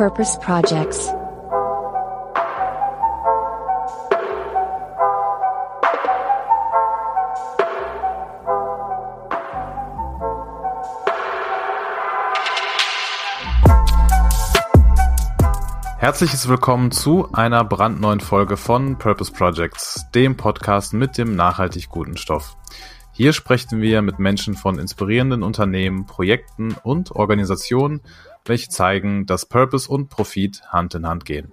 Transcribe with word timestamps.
Purpose 0.00 0.40
Projects. 0.40 1.12
Herzliches 15.98 16.48
Willkommen 16.48 16.92
zu 16.92 17.30
einer 17.34 17.62
brandneuen 17.64 18.20
Folge 18.20 18.56
von 18.56 18.96
Purpose 18.96 19.30
Projects, 19.30 20.06
dem 20.14 20.38
Podcast 20.38 20.94
mit 20.94 21.18
dem 21.18 21.36
nachhaltig 21.36 21.90
guten 21.90 22.16
Stoff. 22.16 22.56
Hier 23.12 23.34
sprechen 23.34 23.82
wir 23.82 24.00
mit 24.00 24.18
Menschen 24.18 24.54
von 24.54 24.78
inspirierenden 24.78 25.42
Unternehmen, 25.42 26.06
Projekten 26.06 26.74
und 26.84 27.10
Organisationen, 27.10 28.00
welche 28.44 28.68
zeigen, 28.68 29.26
dass 29.26 29.46
Purpose 29.46 29.90
und 29.90 30.08
Profit 30.08 30.62
Hand 30.68 30.94
in 30.94 31.06
Hand 31.06 31.24
gehen. 31.24 31.52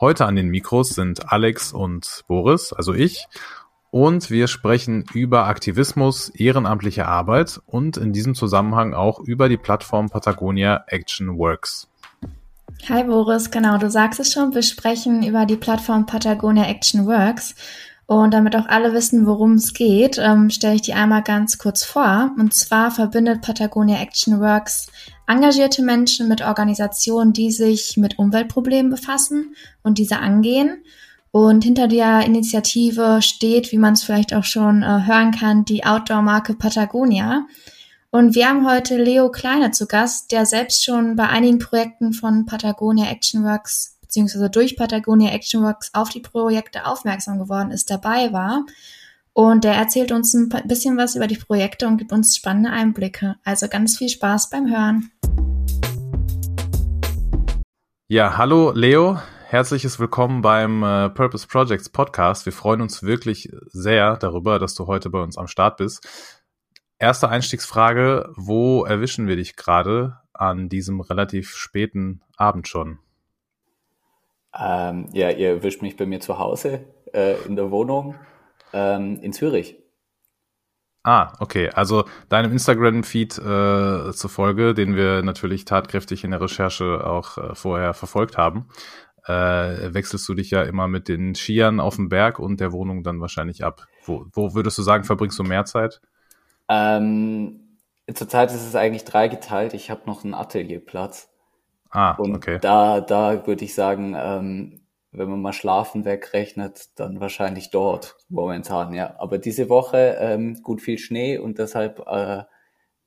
Heute 0.00 0.26
an 0.26 0.36
den 0.36 0.48
Mikros 0.48 0.90
sind 0.90 1.32
Alex 1.32 1.72
und 1.72 2.24
Boris, 2.26 2.72
also 2.72 2.92
ich, 2.92 3.26
und 3.90 4.28
wir 4.28 4.48
sprechen 4.48 5.04
über 5.14 5.46
Aktivismus, 5.46 6.28
ehrenamtliche 6.30 7.06
Arbeit 7.06 7.60
und 7.64 7.96
in 7.96 8.12
diesem 8.12 8.34
Zusammenhang 8.34 8.92
auch 8.92 9.20
über 9.20 9.48
die 9.48 9.56
Plattform 9.56 10.10
Patagonia 10.10 10.82
Action 10.88 11.38
Works. 11.38 11.88
Hi 12.88 13.04
Boris, 13.04 13.52
genau, 13.52 13.78
du 13.78 13.88
sagst 13.88 14.18
es 14.18 14.32
schon, 14.32 14.52
wir 14.52 14.62
sprechen 14.62 15.22
über 15.22 15.46
die 15.46 15.54
Plattform 15.54 16.06
Patagonia 16.06 16.64
Action 16.64 17.06
Works. 17.06 17.54
Und 18.06 18.34
damit 18.34 18.54
auch 18.54 18.66
alle 18.66 18.92
wissen, 18.92 19.26
worum 19.26 19.52
es 19.52 19.72
geht, 19.72 20.18
ähm, 20.18 20.50
stelle 20.50 20.74
ich 20.74 20.82
die 20.82 20.92
einmal 20.92 21.22
ganz 21.22 21.56
kurz 21.56 21.84
vor. 21.84 22.32
Und 22.36 22.52
zwar 22.52 22.90
verbindet 22.90 23.40
Patagonia 23.40 23.98
Action 24.02 24.40
Works 24.40 24.88
engagierte 25.26 25.82
Menschen 25.82 26.28
mit 26.28 26.42
Organisationen, 26.42 27.32
die 27.32 27.50
sich 27.50 27.96
mit 27.96 28.18
Umweltproblemen 28.18 28.90
befassen 28.90 29.54
und 29.82 29.98
diese 29.98 30.18
angehen. 30.18 30.82
Und 31.30 31.64
hinter 31.64 31.88
der 31.88 32.20
Initiative 32.24 33.20
steht, 33.20 33.72
wie 33.72 33.78
man 33.78 33.94
es 33.94 34.04
vielleicht 34.04 34.34
auch 34.34 34.44
schon 34.44 34.82
äh, 34.82 35.06
hören 35.06 35.32
kann, 35.32 35.64
die 35.64 35.84
Outdoor-Marke 35.84 36.54
Patagonia. 36.54 37.46
Und 38.10 38.36
wir 38.36 38.48
haben 38.48 38.68
heute 38.68 39.02
Leo 39.02 39.30
Kleine 39.30 39.72
zu 39.72 39.86
Gast, 39.86 40.30
der 40.30 40.46
selbst 40.46 40.84
schon 40.84 41.16
bei 41.16 41.28
einigen 41.28 41.58
Projekten 41.58 42.12
von 42.12 42.46
Patagonia 42.46 43.10
Action 43.10 43.42
Works 43.42 43.94
beziehungsweise 44.14 44.48
durch 44.48 44.76
Patagonia 44.76 45.32
Action 45.32 45.64
Works 45.64 45.90
auf 45.92 46.08
die 46.08 46.20
Projekte 46.20 46.86
aufmerksam 46.86 47.40
geworden 47.40 47.72
ist, 47.72 47.90
dabei 47.90 48.32
war. 48.32 48.64
Und 49.36 49.64
der 49.64 49.74
erzählt 49.74 50.12
uns 50.12 50.32
ein 50.32 50.48
bisschen 50.66 50.96
was 50.96 51.16
über 51.16 51.26
die 51.26 51.36
Projekte 51.36 51.88
und 51.88 51.98
gibt 51.98 52.12
uns 52.12 52.36
spannende 52.36 52.70
Einblicke. 52.70 53.34
Also 53.44 53.66
ganz 53.68 53.98
viel 53.98 54.08
Spaß 54.08 54.48
beim 54.48 54.70
Hören. 54.70 55.10
Ja, 58.06 58.38
hallo 58.38 58.70
Leo. 58.72 59.18
Herzliches 59.48 59.98
Willkommen 59.98 60.40
beim 60.40 60.82
äh, 60.84 61.10
Purpose 61.10 61.48
Projects 61.48 61.88
Podcast. 61.88 62.46
Wir 62.46 62.52
freuen 62.52 62.80
uns 62.80 63.02
wirklich 63.02 63.50
sehr 63.66 64.16
darüber, 64.16 64.60
dass 64.60 64.74
du 64.76 64.86
heute 64.86 65.10
bei 65.10 65.20
uns 65.20 65.36
am 65.36 65.48
Start 65.48 65.78
bist 65.78 66.06
erste 66.98 67.28
Einstiegsfrage, 67.28 68.30
wo 68.36 68.84
erwischen 68.84 69.26
wir 69.26 69.36
dich 69.36 69.56
gerade 69.56 70.18
an 70.32 70.68
diesem 70.68 71.00
relativ 71.00 71.54
späten 71.54 72.22
Abend 72.36 72.68
schon? 72.68 72.98
Ähm, 74.58 75.08
ja, 75.12 75.30
ihr 75.30 75.48
erwischt 75.48 75.82
mich 75.82 75.96
bei 75.96 76.06
mir 76.06 76.20
zu 76.20 76.38
Hause 76.38 76.84
äh, 77.12 77.34
in 77.46 77.56
der 77.56 77.70
Wohnung 77.70 78.14
ähm, 78.74 79.20
in 79.22 79.32
Zürich. 79.32 79.76
Ah, 81.04 81.32
okay. 81.38 81.70
Also 81.70 82.04
deinem 82.30 82.52
Instagram-Feed 82.52 83.38
äh, 83.38 84.12
zufolge, 84.12 84.74
den 84.74 84.96
wir 84.96 85.22
natürlich 85.22 85.66
tatkräftig 85.66 86.24
in 86.24 86.30
der 86.30 86.40
Recherche 86.40 87.06
auch 87.06 87.36
äh, 87.36 87.54
vorher 87.54 87.92
verfolgt 87.92 88.38
haben, 88.38 88.68
äh, 89.26 89.92
wechselst 89.92 90.26
du 90.28 90.34
dich 90.34 90.50
ja 90.50 90.62
immer 90.62 90.88
mit 90.88 91.08
den 91.08 91.34
Skiern 91.34 91.78
auf 91.78 91.96
dem 91.96 92.08
Berg 92.08 92.38
und 92.38 92.58
der 92.58 92.72
Wohnung 92.72 93.02
dann 93.02 93.20
wahrscheinlich 93.20 93.64
ab. 93.64 93.86
Wo, 94.04 94.26
wo 94.32 94.54
würdest 94.54 94.78
du 94.78 94.82
sagen, 94.82 95.04
verbringst 95.04 95.38
du 95.38 95.42
mehr 95.42 95.66
Zeit? 95.66 96.00
Ähm, 96.70 97.78
zurzeit 98.12 98.50
ist 98.50 98.66
es 98.66 98.74
eigentlich 98.74 99.04
dreigeteilt. 99.04 99.74
Ich 99.74 99.90
habe 99.90 100.02
noch 100.06 100.24
einen 100.24 100.34
Atelierplatz. 100.34 101.28
Ah, 101.90 102.12
und 102.12 102.34
okay. 102.34 102.58
da, 102.60 103.00
da 103.00 103.46
würde 103.46 103.64
ich 103.64 103.74
sagen, 103.74 104.16
ähm, 104.18 104.80
wenn 105.14 105.30
man 105.30 105.40
mal 105.40 105.52
Schlafen 105.52 106.04
wegrechnet, 106.04 106.88
dann 106.96 107.20
wahrscheinlich 107.20 107.70
dort 107.70 108.16
momentan, 108.28 108.92
ja. 108.92 109.14
Aber 109.18 109.38
diese 109.38 109.68
Woche 109.68 110.16
ähm, 110.18 110.62
gut 110.62 110.80
viel 110.80 110.98
Schnee 110.98 111.38
und 111.38 111.58
deshalb 111.58 112.00
äh, 112.06 112.42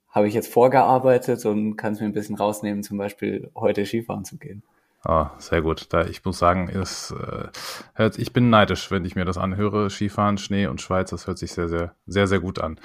habe 0.09 0.27
ich 0.27 0.33
jetzt 0.33 0.51
vorgearbeitet 0.51 1.45
und 1.45 1.75
kann 1.75 1.93
es 1.93 1.99
mir 1.99 2.07
ein 2.07 2.13
bisschen 2.13 2.35
rausnehmen, 2.35 2.83
zum 2.83 2.97
Beispiel 2.97 3.51
heute 3.55 3.85
Skifahren 3.85 4.25
zu 4.25 4.37
gehen. 4.37 4.63
Ah, 5.03 5.31
sehr 5.37 5.61
gut. 5.61 5.87
Da, 5.93 6.05
ich 6.05 6.25
muss 6.25 6.39
sagen, 6.39 6.69
es, 6.69 7.11
äh, 7.11 7.47
hört, 7.93 8.17
ich 8.17 8.33
bin 8.33 8.49
neidisch, 8.49 8.91
wenn 8.91 9.05
ich 9.05 9.15
mir 9.15 9.25
das 9.25 9.37
anhöre. 9.37 9.89
Skifahren, 9.89 10.37
Schnee 10.37 10.67
und 10.67 10.81
Schweiz, 10.81 11.11
das 11.11 11.27
hört 11.27 11.37
sich 11.37 11.53
sehr, 11.53 11.69
sehr, 11.69 11.93
sehr, 12.07 12.27
sehr 12.27 12.39
gut 12.39 12.59
an. 12.59 12.79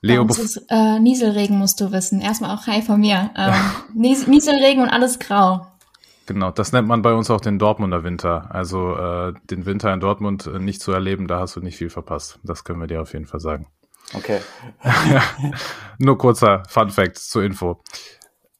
Leo, 0.00 0.24
ja, 0.24 0.30
ist, 0.30 0.66
äh, 0.68 0.98
Nieselregen 0.98 1.56
musst 1.56 1.80
du 1.80 1.92
wissen. 1.92 2.20
Erstmal 2.20 2.54
auch 2.54 2.66
Hi 2.66 2.82
von 2.82 3.00
mir. 3.00 3.30
Ähm, 3.36 3.54
Nies 3.94 4.26
Nieselregen 4.26 4.82
und 4.82 4.88
alles 4.88 5.18
grau. 5.18 5.66
Genau, 6.26 6.50
das 6.50 6.72
nennt 6.72 6.86
man 6.86 7.02
bei 7.02 7.12
uns 7.12 7.30
auch 7.30 7.40
den 7.40 7.58
Dortmunder 7.58 8.04
Winter. 8.04 8.54
Also 8.54 8.96
äh, 8.96 9.34
den 9.50 9.66
Winter 9.66 9.92
in 9.92 10.00
Dortmund 10.00 10.46
äh, 10.46 10.58
nicht 10.58 10.80
zu 10.80 10.92
erleben, 10.92 11.26
da 11.26 11.40
hast 11.40 11.56
du 11.56 11.60
nicht 11.60 11.76
viel 11.76 11.90
verpasst. 11.90 12.38
Das 12.42 12.64
können 12.64 12.80
wir 12.80 12.86
dir 12.86 13.02
auf 13.02 13.12
jeden 13.12 13.26
Fall 13.26 13.40
sagen. 13.40 13.66
Okay. 14.14 14.40
nur 15.98 16.18
kurzer 16.18 16.62
Fun 16.68 16.90
Fact 16.90 17.18
zur 17.18 17.42
Info. 17.42 17.82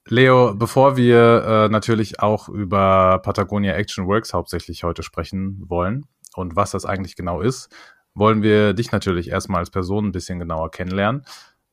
Leo, 0.06 0.54
bevor 0.54 0.96
wir 0.96 1.44
äh, 1.44 1.68
natürlich 1.68 2.20
auch 2.20 2.48
über 2.48 3.20
Patagonia 3.22 3.74
Action 3.74 4.06
Works 4.06 4.34
hauptsächlich 4.34 4.82
heute 4.82 5.02
sprechen 5.02 5.62
wollen 5.68 6.06
und 6.34 6.56
was 6.56 6.72
das 6.72 6.84
eigentlich 6.84 7.14
genau 7.14 7.40
ist, 7.40 7.68
wollen 8.14 8.42
wir 8.42 8.74
dich 8.74 8.92
natürlich 8.92 9.30
erstmal 9.30 9.60
als 9.60 9.70
Person 9.70 10.06
ein 10.06 10.12
bisschen 10.12 10.38
genauer 10.38 10.70
kennenlernen. 10.70 11.24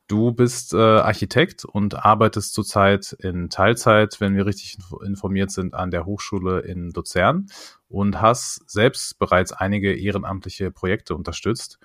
Du 0.09 0.31
bist 0.31 0.73
äh, 0.73 0.77
Architekt 0.77 1.65
und 1.65 2.03
arbeitest 2.03 2.55
zurzeit 2.55 3.13
in 3.19 3.51
Teilzeit, 3.51 4.19
wenn 4.19 4.35
wir 4.35 4.47
richtig 4.47 4.79
informiert 5.05 5.51
sind, 5.51 5.75
an 5.75 5.91
der 5.91 6.07
Hochschule 6.07 6.61
in 6.61 6.89
Luzern 6.89 7.45
und 7.89 8.19
hast 8.19 8.67
selbst 8.67 9.19
bereits 9.19 9.53
einige 9.53 9.95
ehrenamtliche 9.95 10.71
Projekte 10.71 11.13
unterstützt. 11.13 11.77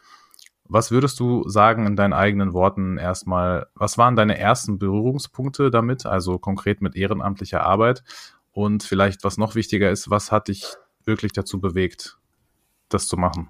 Was 0.65 0.91
würdest 0.91 1.21
du 1.21 1.47
sagen 1.51 1.87
in 1.87 1.97
deinen 1.97 2.15
eigenen 2.15 2.55
Worten 2.55 2.97
erstmal, 2.97 3.67
was 3.75 3.99
waren 3.99 4.17
deine 4.17 4.39
ersten 4.39 4.79
Berührungspunkte 4.79 5.71
damit, 5.71 6.07
also 6.07 6.39
konkret 6.39 6.81
mit 6.81 6.97
ehrenamtlicher 6.97 7.63
Arbeit? 7.63 8.05
Und 8.53 8.85
vielleicht, 8.85 9.23
was 9.23 9.37
noch 9.37 9.55
wichtiger 9.55 9.91
ist, 9.91 10.09
was 10.09 10.33
hat 10.33 10.49
dich 10.49 10.65
wirklich 11.05 11.33
dazu 11.33 11.61
bewegt, 11.61 12.17
das 12.89 13.07
zu 13.07 13.19
machen? 13.19 13.49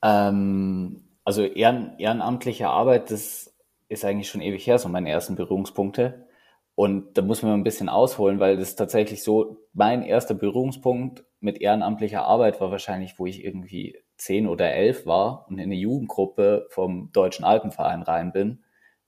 Ähm, 0.00 1.02
also 1.26 1.42
ehren, 1.42 1.98
ehrenamtliche 1.98 2.68
Arbeit, 2.68 3.10
das 3.10 3.52
ist 3.88 4.04
eigentlich 4.04 4.30
schon 4.30 4.40
ewig 4.40 4.64
her, 4.66 4.78
so 4.78 4.88
meine 4.88 5.10
ersten 5.10 5.34
Berührungspunkte. 5.34 6.28
Und 6.76 7.18
da 7.18 7.22
muss 7.22 7.42
man 7.42 7.52
ein 7.52 7.64
bisschen 7.64 7.88
ausholen, 7.88 8.38
weil 8.38 8.56
das 8.56 8.76
tatsächlich 8.76 9.24
so, 9.24 9.58
mein 9.72 10.02
erster 10.02 10.34
Berührungspunkt 10.34 11.24
mit 11.40 11.60
ehrenamtlicher 11.60 12.22
Arbeit 12.22 12.60
war 12.60 12.70
wahrscheinlich, 12.70 13.18
wo 13.18 13.26
ich 13.26 13.44
irgendwie 13.44 13.98
zehn 14.16 14.46
oder 14.46 14.72
elf 14.72 15.04
war 15.04 15.46
und 15.48 15.58
in 15.58 15.64
eine 15.64 15.74
Jugendgruppe 15.74 16.68
vom 16.70 17.10
Deutschen 17.12 17.44
Alpenverein 17.44 18.02
rein 18.02 18.30
bin. 18.30 18.62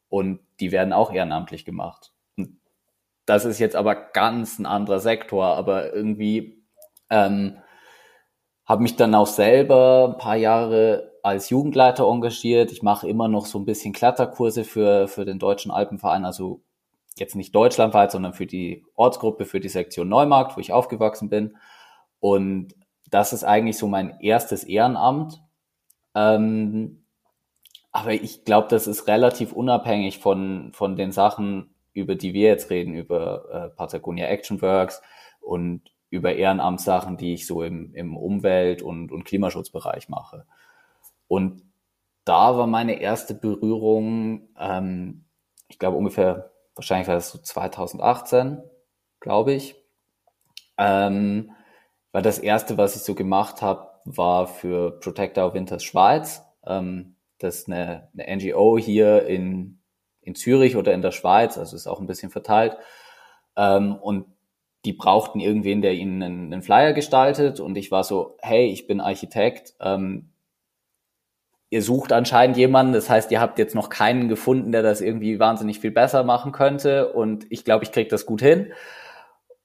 Und 0.09 0.41
die 0.59 0.73
werden 0.73 0.93
auch 0.93 1.13
ehrenamtlich 1.13 1.65
gemacht. 1.65 2.13
Und 2.37 2.59
das 3.27 3.45
ist 3.45 3.61
jetzt 3.61 3.77
aber 3.77 3.95
ganz 3.95 4.59
ein 4.59 4.67
anderer 4.67 4.99
Sektor, 4.99 5.47
aber 5.47 5.95
irgendwie 5.95 6.65
ähm, 7.11 7.59
habe 8.67 8.83
mich 8.83 8.97
dann 8.97 9.15
auch 9.15 9.29
selber 9.29 10.15
ein 10.15 10.19
paar 10.19 10.37
Jahre 10.37 11.08
als 11.29 11.51
Jugendleiter 11.51 12.05
engagiert. 12.05 12.73
Ich 12.73 12.83
mache 12.83 13.09
immer 13.09 13.29
noch 13.29 13.47
so 13.47 13.59
ein 13.59 13.65
bisschen 13.65 13.93
Kletterkurse 13.93 14.65
für, 14.65 15.09
für 15.09 15.25
den 15.25 15.39
Deutschen 15.39 15.71
Alpenverein, 15.71 16.25
also 16.25 16.63
jetzt 17.17 17.35
nicht 17.37 17.55
deutschlandweit, 17.55 18.13
sondern 18.13 18.33
für 18.33 18.47
die 18.47 18.85
Ortsgruppe, 18.95 19.45
für 19.45 19.61
die 19.61 19.69
Sektion 19.69 20.09
Neumarkt, 20.09 20.57
wo 20.57 20.61
ich 20.61 20.73
aufgewachsen 20.73 21.29
bin. 21.29 21.57
Und 22.21 22.75
das 23.11 23.33
ist 23.33 23.45
eigentlich 23.45 23.79
so 23.79 23.87
mein 23.89 24.21
erstes 24.21 24.65
Ehrenamt. 24.65 25.43
Ähm, 26.15 27.05
aber 27.93 28.13
ich 28.13 28.45
glaube, 28.45 28.69
das 28.69 28.87
ist 28.87 29.09
relativ 29.09 29.53
unabhängig 29.53 30.19
von, 30.19 30.73
von 30.73 30.97
den 30.97 31.13
Sachen, 31.13 31.75
über 31.93 32.15
die 32.15 32.35
wir 32.35 32.49
jetzt 32.49 32.71
reden, 32.71 32.95
über 32.95 33.45
äh, 33.51 33.77
Patagonia 33.77 34.27
Action 34.27 34.61
Works 34.63 35.03
und 35.41 35.83
über 36.11 36.35
Ehrenamtssachen, 36.35 37.17
die 37.17 37.35
ich 37.35 37.47
so 37.47 37.63
im, 37.63 37.95
im 37.95 38.17
Umwelt- 38.17 38.83
und, 38.83 39.11
und 39.11 39.25
Klimaschutzbereich 39.25 40.09
mache. 40.09 40.47
Und 41.29 41.63
da 42.25 42.57
war 42.57 42.67
meine 42.67 43.01
erste 43.01 43.35
Berührung, 43.35 44.49
ähm, 44.59 45.25
ich 45.69 45.79
glaube 45.79 45.97
ungefähr, 45.97 46.51
wahrscheinlich 46.75 47.09
war 47.09 47.15
das 47.15 47.31
so 47.31 47.39
2018, 47.39 48.59
glaube 49.21 49.53
ich. 49.53 49.77
Ähm, 50.77 51.53
weil 52.13 52.23
das 52.23 52.39
erste, 52.39 52.79
was 52.79 52.97
ich 52.97 53.03
so 53.03 53.15
gemacht 53.15 53.63
habe, 53.63 53.89
war 54.05 54.47
für 54.47 54.99
Protect 55.01 55.39
Our 55.39 55.55
Winters 55.55 55.85
Schweiz. 55.85 56.43
Ähm, 56.67 57.17
das 57.39 57.61
ist 57.61 57.69
eine, 57.69 58.09
eine 58.17 58.37
NGO 58.37 58.79
hier 58.79 59.27
in, 59.27 59.81
in 60.21 60.35
Zürich 60.35 60.77
oder 60.77 60.93
in 60.93 61.03
der 61.03 61.13
Schweiz, 61.13 61.59
also 61.59 61.77
ist 61.77 61.87
auch 61.87 62.01
ein 62.01 62.07
bisschen 62.07 62.31
verteilt. 62.31 62.77
Ähm, 63.57 63.97
und 63.97 64.27
die 64.85 64.93
brauchten 64.93 65.41
irgendwen, 65.41 65.83
der 65.83 65.95
ihnen 65.95 66.23
einen, 66.23 66.53
einen, 66.53 66.63
Flyer 66.63 66.93
gestaltet 66.93 67.61
und 67.61 67.77
ich 67.77 67.91
war 67.91 68.05
so, 68.05 68.37
hey, 68.41 68.67
ich 68.67 68.87
bin 68.87 69.01
Architekt, 69.01 69.75
ähm, 69.81 70.31
ihr 71.71 71.83
sucht 71.83 72.13
anscheinend 72.13 72.57
jemanden, 72.57 72.93
das 72.93 73.11
heißt, 73.11 73.31
ihr 73.31 73.41
habt 73.41 73.59
jetzt 73.59 73.75
noch 73.75 73.91
keinen 73.91 74.29
gefunden, 74.29 74.73
der 74.73 74.83
das 74.83 75.01
irgendwie 75.01 75.39
wahnsinnig 75.39 75.81
viel 75.81 75.91
besser 75.91 76.25
machen 76.25 76.53
könnte 76.53 77.13
und 77.13 77.47
ich 77.51 77.65
glaube, 77.65 77.85
ich 77.85 77.93
kriege 77.93 78.09
das 78.09 78.27
gut 78.27 78.41
hin. 78.41 78.73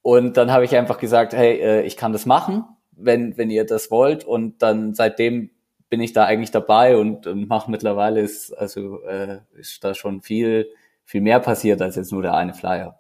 Und 0.01 0.35
dann 0.35 0.51
habe 0.51 0.65
ich 0.65 0.75
einfach 0.75 0.99
gesagt, 0.99 1.33
hey, 1.33 1.59
äh, 1.59 1.81
ich 1.83 1.95
kann 1.95 2.11
das 2.11 2.25
machen, 2.25 2.65
wenn, 2.91 3.37
wenn 3.37 3.49
ihr 3.49 3.65
das 3.65 3.89
wollt. 3.89 4.25
Und 4.25 4.61
dann 4.61 4.93
seitdem 4.93 5.49
bin 5.89 6.01
ich 6.01 6.11
da 6.11 6.25
eigentlich 6.25 6.51
dabei 6.51 6.97
und, 6.97 7.25
und 7.25 7.47
mache 7.47 7.71
mittlerweile 7.71 8.19
ist, 8.19 8.51
also 8.51 9.01
äh, 9.03 9.39
ist 9.55 9.81
da 9.83 9.93
schon 9.93 10.21
viel, 10.21 10.67
viel 11.05 11.21
mehr 11.21 11.39
passiert 11.39 11.81
als 11.81 11.95
jetzt 11.95 12.11
nur 12.11 12.21
der 12.21 12.33
eine 12.33 12.53
Flyer. 12.53 12.99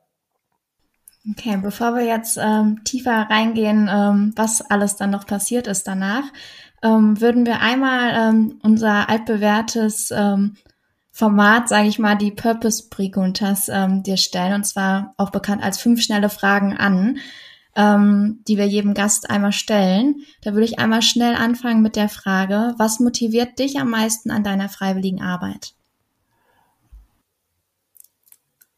Okay, 1.29 1.57
bevor 1.61 1.95
wir 1.95 2.03
jetzt 2.03 2.37
ähm, 2.41 2.83
tiefer 2.83 3.27
reingehen, 3.29 3.89
ähm, 3.91 4.33
was 4.35 4.61
alles 4.69 4.95
dann 4.95 5.09
noch 5.09 5.25
passiert 5.25 5.67
ist 5.67 5.87
danach, 5.87 6.23
ähm, 6.83 7.19
würden 7.19 7.45
wir 7.45 7.61
einmal 7.61 8.13
ähm, 8.15 8.59
unser 8.61 9.09
altbewährtes 9.09 10.11
ähm, 10.11 10.57
Format, 11.11 11.69
sage 11.69 11.87
ich 11.87 11.99
mal, 11.99 12.15
die 12.15 12.31
Purpose 12.31 12.89
Preguntas 12.89 13.69
ähm, 13.69 14.03
dir 14.03 14.17
stellen, 14.17 14.53
und 14.53 14.65
zwar 14.65 15.13
auch 15.17 15.29
bekannt 15.31 15.63
als 15.63 15.79
fünf 15.79 16.01
schnelle 16.01 16.29
Fragen 16.29 16.75
an, 16.75 17.17
ähm, 17.75 18.43
die 18.47 18.57
wir 18.57 18.65
jedem 18.65 18.93
Gast 18.93 19.29
einmal 19.29 19.51
stellen. 19.51 20.17
Da 20.41 20.53
würde 20.53 20.65
ich 20.65 20.79
einmal 20.79 21.01
schnell 21.01 21.35
anfangen 21.35 21.81
mit 21.81 21.95
der 21.95 22.09
Frage, 22.09 22.75
was 22.77 22.99
motiviert 22.99 23.57
dich 23.59 23.79
am 23.79 23.89
meisten 23.89 24.29
an 24.29 24.43
deiner 24.43 24.69
freiwilligen 24.69 25.21
Arbeit? 25.21 25.73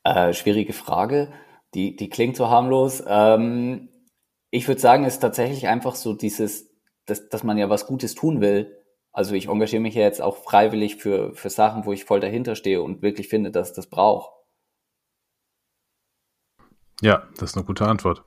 Äh, 0.04 0.34
schwierige 0.34 0.74
Frage 0.74 1.30
die, 1.76 1.96
die 1.96 2.10
klingt 2.10 2.38
so 2.38 2.50
harmlos. 2.50 3.04
Ähm, 3.06 3.90
ich 4.50 4.68
würde 4.68 4.82
sagen, 4.82 5.04
es 5.04 5.16
ist 5.16 5.20
tatsächlich 5.20 5.68
einfach 5.68 5.96
so 5.96 6.14
dieses, 6.14 6.70
dass, 7.06 7.30
dass 7.30 7.44
man 7.44 7.58
ja 7.58 7.70
was 7.70 7.86
Gutes 7.86 8.16
tun 8.16 8.42
will. 8.42 8.76
Also 9.12 9.34
ich 9.36 9.48
engagiere 9.48 9.82
mich 9.82 9.96
ja 9.96 10.02
jetzt 10.02 10.22
auch 10.22 10.38
freiwillig 10.44 10.98
für, 10.98 11.34
für 11.34 11.50
Sachen, 11.50 11.86
wo 11.86 11.94
ich 11.94 12.06
voll 12.06 12.20
dahinter 12.20 12.56
stehe 12.56 12.82
und 12.82 13.02
wirklich 13.02 13.30
finde, 13.30 13.52
dass 13.52 13.74
das 13.74 13.88
braucht. 13.88 14.32
Ja, 17.02 17.24
das 17.38 17.52
ist 17.52 17.58
eine 17.58 17.66
gute 17.66 17.88
Antwort. 17.88 18.24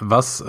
Was, 0.00 0.40
äh, 0.40 0.46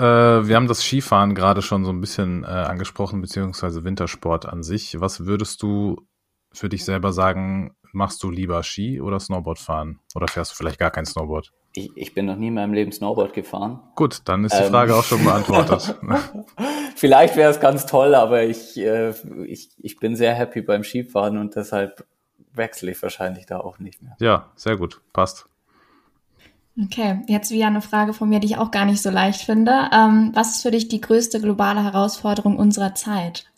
wir 0.47 0.55
haben 0.55 0.67
das 0.67 0.83
Skifahren 0.83 1.33
gerade 1.33 1.61
schon 1.61 1.83
so 1.83 1.91
ein 1.91 2.01
bisschen 2.01 2.43
äh, 2.43 2.47
angesprochen, 2.47 3.21
beziehungsweise 3.21 3.83
Wintersport 3.83 4.45
an 4.45 4.63
sich. 4.63 4.99
Was 4.99 5.25
würdest 5.25 5.63
du 5.63 6.07
für 6.53 6.69
dich 6.69 6.85
selber 6.85 7.13
sagen, 7.13 7.75
machst 7.91 8.23
du 8.23 8.29
lieber 8.29 8.63
Ski 8.63 9.01
oder 9.01 9.19
Snowboard 9.19 9.59
fahren? 9.59 9.99
Oder 10.15 10.27
fährst 10.27 10.51
du 10.51 10.55
vielleicht 10.55 10.79
gar 10.79 10.91
kein 10.91 11.05
Snowboard? 11.05 11.51
Ich, 11.73 11.91
ich 11.95 12.13
bin 12.13 12.25
noch 12.25 12.35
nie 12.35 12.47
in 12.47 12.55
meinem 12.55 12.73
Leben 12.73 12.91
Snowboard 12.91 13.33
gefahren. 13.33 13.79
Gut, 13.95 14.21
dann 14.25 14.43
ist 14.43 14.57
die 14.57 14.63
ähm. 14.63 14.71
Frage 14.71 14.95
auch 14.95 15.03
schon 15.03 15.23
beantwortet. 15.23 15.95
vielleicht 16.95 17.35
wäre 17.35 17.51
es 17.51 17.59
ganz 17.59 17.85
toll, 17.85 18.15
aber 18.15 18.43
ich, 18.43 18.77
äh, 18.77 19.13
ich, 19.45 19.69
ich 19.77 19.99
bin 19.99 20.15
sehr 20.15 20.33
happy 20.33 20.61
beim 20.61 20.83
Skifahren 20.83 21.37
und 21.37 21.55
deshalb 21.55 22.05
wechsle 22.53 22.91
ich 22.91 23.01
wahrscheinlich 23.01 23.45
da 23.45 23.59
auch 23.59 23.79
nicht 23.79 24.01
mehr. 24.01 24.15
Ja, 24.19 24.51
sehr 24.55 24.77
gut, 24.77 25.01
passt. 25.13 25.47
Okay, 26.81 27.21
jetzt 27.27 27.51
wieder 27.51 27.67
eine 27.67 27.81
Frage 27.81 28.13
von 28.13 28.29
mir, 28.29 28.39
die 28.39 28.47
ich 28.47 28.57
auch 28.57 28.71
gar 28.71 28.85
nicht 28.85 29.01
so 29.01 29.09
leicht 29.09 29.41
finde. 29.41 29.89
Ähm, 29.93 30.31
was 30.33 30.55
ist 30.55 30.61
für 30.61 30.71
dich 30.71 30.87
die 30.87 31.01
größte 31.01 31.41
globale 31.41 31.83
Herausforderung 31.83 32.57
unserer 32.57 32.95
Zeit? 32.95 33.48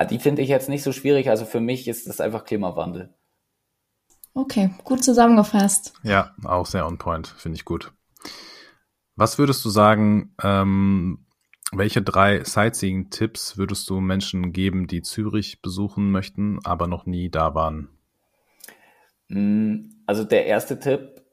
Ah, 0.00 0.04
die 0.04 0.20
finde 0.20 0.42
ich 0.42 0.48
jetzt 0.48 0.68
nicht 0.68 0.84
so 0.84 0.92
schwierig. 0.92 1.28
Also 1.28 1.44
für 1.44 1.58
mich 1.58 1.88
ist 1.88 2.06
das 2.06 2.20
einfach 2.20 2.44
Klimawandel. 2.44 3.12
Okay, 4.32 4.70
gut 4.84 5.02
zusammengefasst. 5.02 5.92
Ja, 6.04 6.36
auch 6.44 6.66
sehr 6.66 6.86
on 6.86 6.98
point, 6.98 7.26
finde 7.26 7.56
ich 7.56 7.64
gut. 7.64 7.92
Was 9.16 9.38
würdest 9.38 9.64
du 9.64 9.70
sagen, 9.70 10.36
ähm, 10.40 11.26
welche 11.72 12.00
drei 12.00 12.44
Sightseeing-Tipps 12.44 13.58
würdest 13.58 13.90
du 13.90 13.98
Menschen 13.98 14.52
geben, 14.52 14.86
die 14.86 15.02
Zürich 15.02 15.62
besuchen 15.62 16.12
möchten, 16.12 16.60
aber 16.62 16.86
noch 16.86 17.04
nie 17.04 17.28
da 17.28 17.56
waren? 17.56 17.88
Mm, 19.26 19.90
also 20.06 20.22
der 20.22 20.46
erste 20.46 20.78
Tipp 20.78 21.24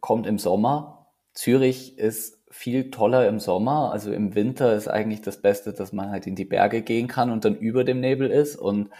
kommt 0.00 0.26
im 0.26 0.38
Sommer. 0.38 1.08
Zürich 1.34 1.98
ist 1.98 2.35
viel 2.50 2.90
toller 2.90 3.28
im 3.28 3.38
Sommer. 3.38 3.92
Also 3.92 4.12
im 4.12 4.34
Winter 4.34 4.74
ist 4.74 4.88
eigentlich 4.88 5.22
das 5.22 5.40
Beste, 5.42 5.72
dass 5.72 5.92
man 5.92 6.10
halt 6.10 6.26
in 6.26 6.36
die 6.36 6.44
Berge 6.44 6.82
gehen 6.82 7.08
kann 7.08 7.30
und 7.30 7.44
dann 7.44 7.56
über 7.56 7.84
dem 7.84 8.00
Nebel 8.00 8.30
ist. 8.30 8.56
Und 8.56 8.90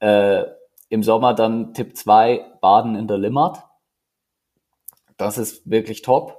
äh, 0.00 0.44
im 0.88 1.02
Sommer 1.02 1.34
dann 1.34 1.74
Tipp 1.74 1.96
2, 1.96 2.58
Baden 2.60 2.94
in 2.96 3.08
der 3.08 3.18
Limmat. 3.18 3.64
Das 5.16 5.38
ist 5.38 5.68
wirklich 5.70 6.02
top. 6.02 6.38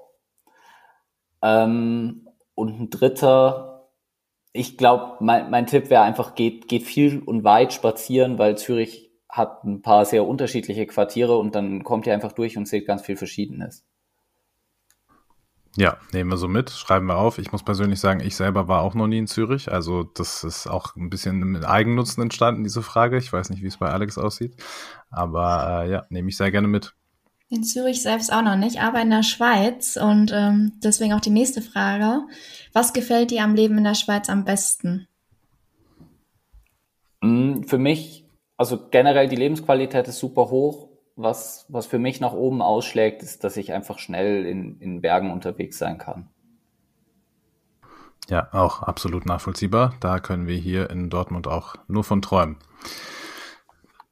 Ähm, 1.42 2.28
und 2.54 2.80
ein 2.80 2.90
dritter, 2.90 3.90
ich 4.54 4.78
glaube, 4.78 5.18
mein, 5.20 5.50
mein 5.50 5.68
Tipp 5.68 5.90
wäre 5.90 6.04
einfach, 6.04 6.36
geht, 6.36 6.68
geht 6.68 6.84
viel 6.84 7.20
und 7.20 7.44
weit 7.44 7.74
spazieren, 7.74 8.38
weil 8.38 8.58
Zürich 8.58 9.12
hat 9.30 9.64
ein 9.66 9.82
paar 9.82 10.06
sehr 10.06 10.26
unterschiedliche 10.26 10.88
Quartiere 10.88 11.38
und 11.38 11.56
dann 11.56 11.84
kommt 11.84 12.08
ihr 12.08 12.14
einfach 12.14 12.32
durch 12.32 12.58
und 12.58 12.68
seht 12.68 12.88
ganz 12.88 13.02
viel 13.02 13.18
Verschiedenes. 13.18 13.86
Ja, 15.78 15.98
nehmen 16.14 16.30
wir 16.30 16.38
so 16.38 16.48
mit, 16.48 16.70
schreiben 16.70 17.08
wir 17.08 17.18
auf. 17.18 17.38
Ich 17.38 17.52
muss 17.52 17.64
persönlich 17.64 18.00
sagen, 18.00 18.22
ich 18.22 18.38
selber 18.38 18.70
war 18.70 18.82
auch 18.82 18.94
noch 18.94 19.08
nie 19.08 19.18
in 19.18 19.28
Zürich. 19.28 19.72
Also 19.72 20.04
das 20.04 20.46
ist 20.46 20.68
auch 20.68 20.96
ein 20.96 21.10
bisschen 21.10 21.40
mit 21.40 21.66
Eigennutzen 21.66 22.24
entstanden, 22.24 22.64
diese 22.64 22.82
Frage. 22.82 23.18
Ich 23.18 23.34
weiß 23.34 23.50
nicht, 23.50 23.62
wie 23.62 23.68
es 23.68 23.78
bei 23.78 23.90
Alex 23.90 24.18
aussieht. 24.18 24.56
Aber 25.10 25.84
äh, 25.84 25.92
ja, 25.92 26.06
nehme 26.10 26.30
ich 26.30 26.38
sehr 26.38 26.52
gerne 26.52 26.70
mit. 26.70 26.94
In 27.50 27.64
Zürich 27.64 28.02
selbst 28.02 28.32
auch 28.32 28.42
noch 28.42 28.56
nicht, 28.56 28.82
aber 28.82 29.02
in 29.02 29.10
der 29.10 29.24
Schweiz. 29.24 29.98
Und 29.98 30.32
ähm, 30.34 30.74
deswegen 30.82 31.14
auch 31.14 31.20
die 31.20 31.30
nächste 31.30 31.62
Frage. 31.62 32.22
Was 32.72 32.94
gefällt 32.94 33.32
dir 33.32 33.44
am 33.44 33.54
Leben 33.54 33.78
in 33.78 33.84
der 33.84 33.96
Schweiz 33.96 34.30
am 34.30 34.46
besten? 34.46 35.10
Mm, 37.22 37.64
für 37.64 37.78
mich, 37.78 38.26
also 38.56 38.88
generell 38.90 39.28
die 39.28 39.36
Lebensqualität 39.36 40.08
ist 40.08 40.20
super 40.20 40.50
hoch 40.50 40.95
was, 41.16 41.66
was 41.70 41.86
für 41.86 42.00
mich 42.00 42.20
nach 42.20 42.34
oben 42.34 42.62
ausschlägt, 42.62 43.24
ist, 43.24 43.44
dass 43.44 43.58
ich 43.58 43.74
einfach 43.74 44.00
schnell 44.00 44.46
in, 44.46 44.80
in 44.80 45.02
Bergen 45.02 45.32
unterwegs 45.32 45.78
sein 45.78 45.98
kann. 45.98 46.30
Ja, 48.28 48.50
auch 48.54 48.82
absolut 48.82 49.26
nachvollziehbar. 49.26 49.94
Da 50.00 50.20
können 50.20 50.48
wir 50.48 50.58
hier 50.58 50.90
in 50.90 51.10
Dortmund 51.10 51.48
auch 51.48 51.76
nur 51.88 52.04
von 52.04 52.22
träumen. 52.22 52.58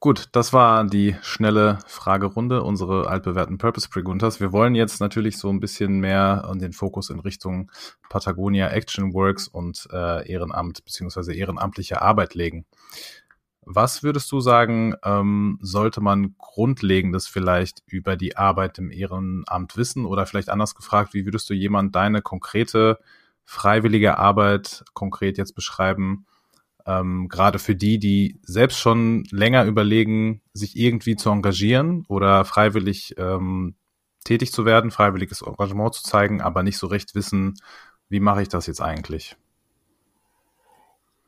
Gut, 0.04 0.28
das 0.32 0.52
war 0.52 0.84
die 0.84 1.16
schnelle 1.22 1.78
Fragerunde, 1.86 2.62
unsere 2.62 3.08
altbewährten 3.08 3.56
Purpose 3.56 3.88
Preguntas. 3.88 4.38
Wir 4.38 4.52
wollen 4.52 4.74
jetzt 4.74 5.00
natürlich 5.00 5.38
so 5.38 5.48
ein 5.48 5.60
bisschen 5.60 5.98
mehr 5.98 6.52
den 6.56 6.74
Fokus 6.74 7.08
in 7.08 7.20
Richtung 7.20 7.70
Patagonia 8.10 8.68
Action 8.68 9.14
Works 9.14 9.48
und 9.48 9.88
äh, 9.90 10.30
Ehrenamt 10.30 10.84
beziehungsweise 10.84 11.32
ehrenamtliche 11.32 12.02
Arbeit 12.02 12.34
legen. 12.34 12.66
Was 13.66 14.02
würdest 14.02 14.30
du 14.30 14.40
sagen, 14.40 14.94
ähm, 15.04 15.58
sollte 15.60 16.00
man 16.00 16.34
Grundlegendes 16.38 17.26
vielleicht 17.26 17.82
über 17.86 18.16
die 18.16 18.36
Arbeit 18.36 18.78
im 18.78 18.90
Ehrenamt 18.90 19.76
wissen? 19.76 20.04
Oder 20.04 20.26
vielleicht 20.26 20.50
anders 20.50 20.74
gefragt, 20.74 21.14
wie 21.14 21.24
würdest 21.24 21.48
du 21.48 21.54
jemand 21.54 21.94
deine 21.94 22.22
konkrete 22.22 22.98
freiwillige 23.44 24.18
Arbeit 24.18 24.84
konkret 24.92 25.38
jetzt 25.38 25.54
beschreiben? 25.54 26.26
Ähm, 26.86 27.28
gerade 27.28 27.58
für 27.58 27.74
die, 27.74 27.98
die 27.98 28.38
selbst 28.42 28.78
schon 28.78 29.24
länger 29.30 29.64
überlegen, 29.64 30.42
sich 30.52 30.76
irgendwie 30.76 31.16
zu 31.16 31.30
engagieren 31.30 32.04
oder 32.08 32.44
freiwillig 32.44 33.14
ähm, 33.16 33.76
tätig 34.24 34.52
zu 34.52 34.64
werden, 34.64 34.90
freiwilliges 34.90 35.42
Engagement 35.42 35.94
zu 35.94 36.02
zeigen, 36.02 36.42
aber 36.42 36.62
nicht 36.62 36.78
so 36.78 36.86
recht 36.86 37.14
wissen, 37.14 37.54
wie 38.08 38.20
mache 38.20 38.42
ich 38.42 38.48
das 38.48 38.66
jetzt 38.66 38.80
eigentlich? 38.80 39.36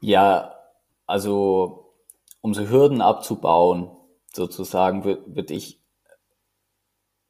Ja, 0.00 0.54
also 1.06 1.85
um 2.46 2.54
so 2.54 2.68
Hürden 2.68 3.00
abzubauen, 3.00 3.90
sozusagen, 4.32 5.04
würde 5.04 5.52
ich, 5.52 5.82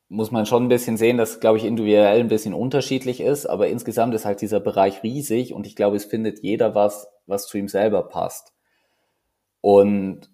muss 0.08 0.30
man 0.30 0.44
schon 0.44 0.64
ein 0.64 0.68
bisschen 0.68 0.99
sehen, 0.99 1.16
dass, 1.16 1.40
glaube 1.40 1.56
ich, 1.56 1.64
individuell 1.64 2.20
ein 2.20 2.28
bisschen 2.28 2.52
unterschiedlich 2.52 3.23
ist, 3.23 3.46
aber 3.46 3.68
insgesamt 3.68 4.14
ist 4.14 4.26
halt 4.26 4.42
dieser 4.42 4.61
Bereich 4.61 5.02
riesig 5.02 5.54
und 5.54 5.66
ich 5.66 5.75
glaube, 5.75 5.96
es 5.96 6.04
findet 6.04 6.42
jeder 6.42 6.75
was, 6.75 7.08
was 7.25 7.46
zu 7.46 7.56
ihm 7.56 7.68
selber 7.68 8.02
passt. 8.02 8.52
Und 9.62 10.30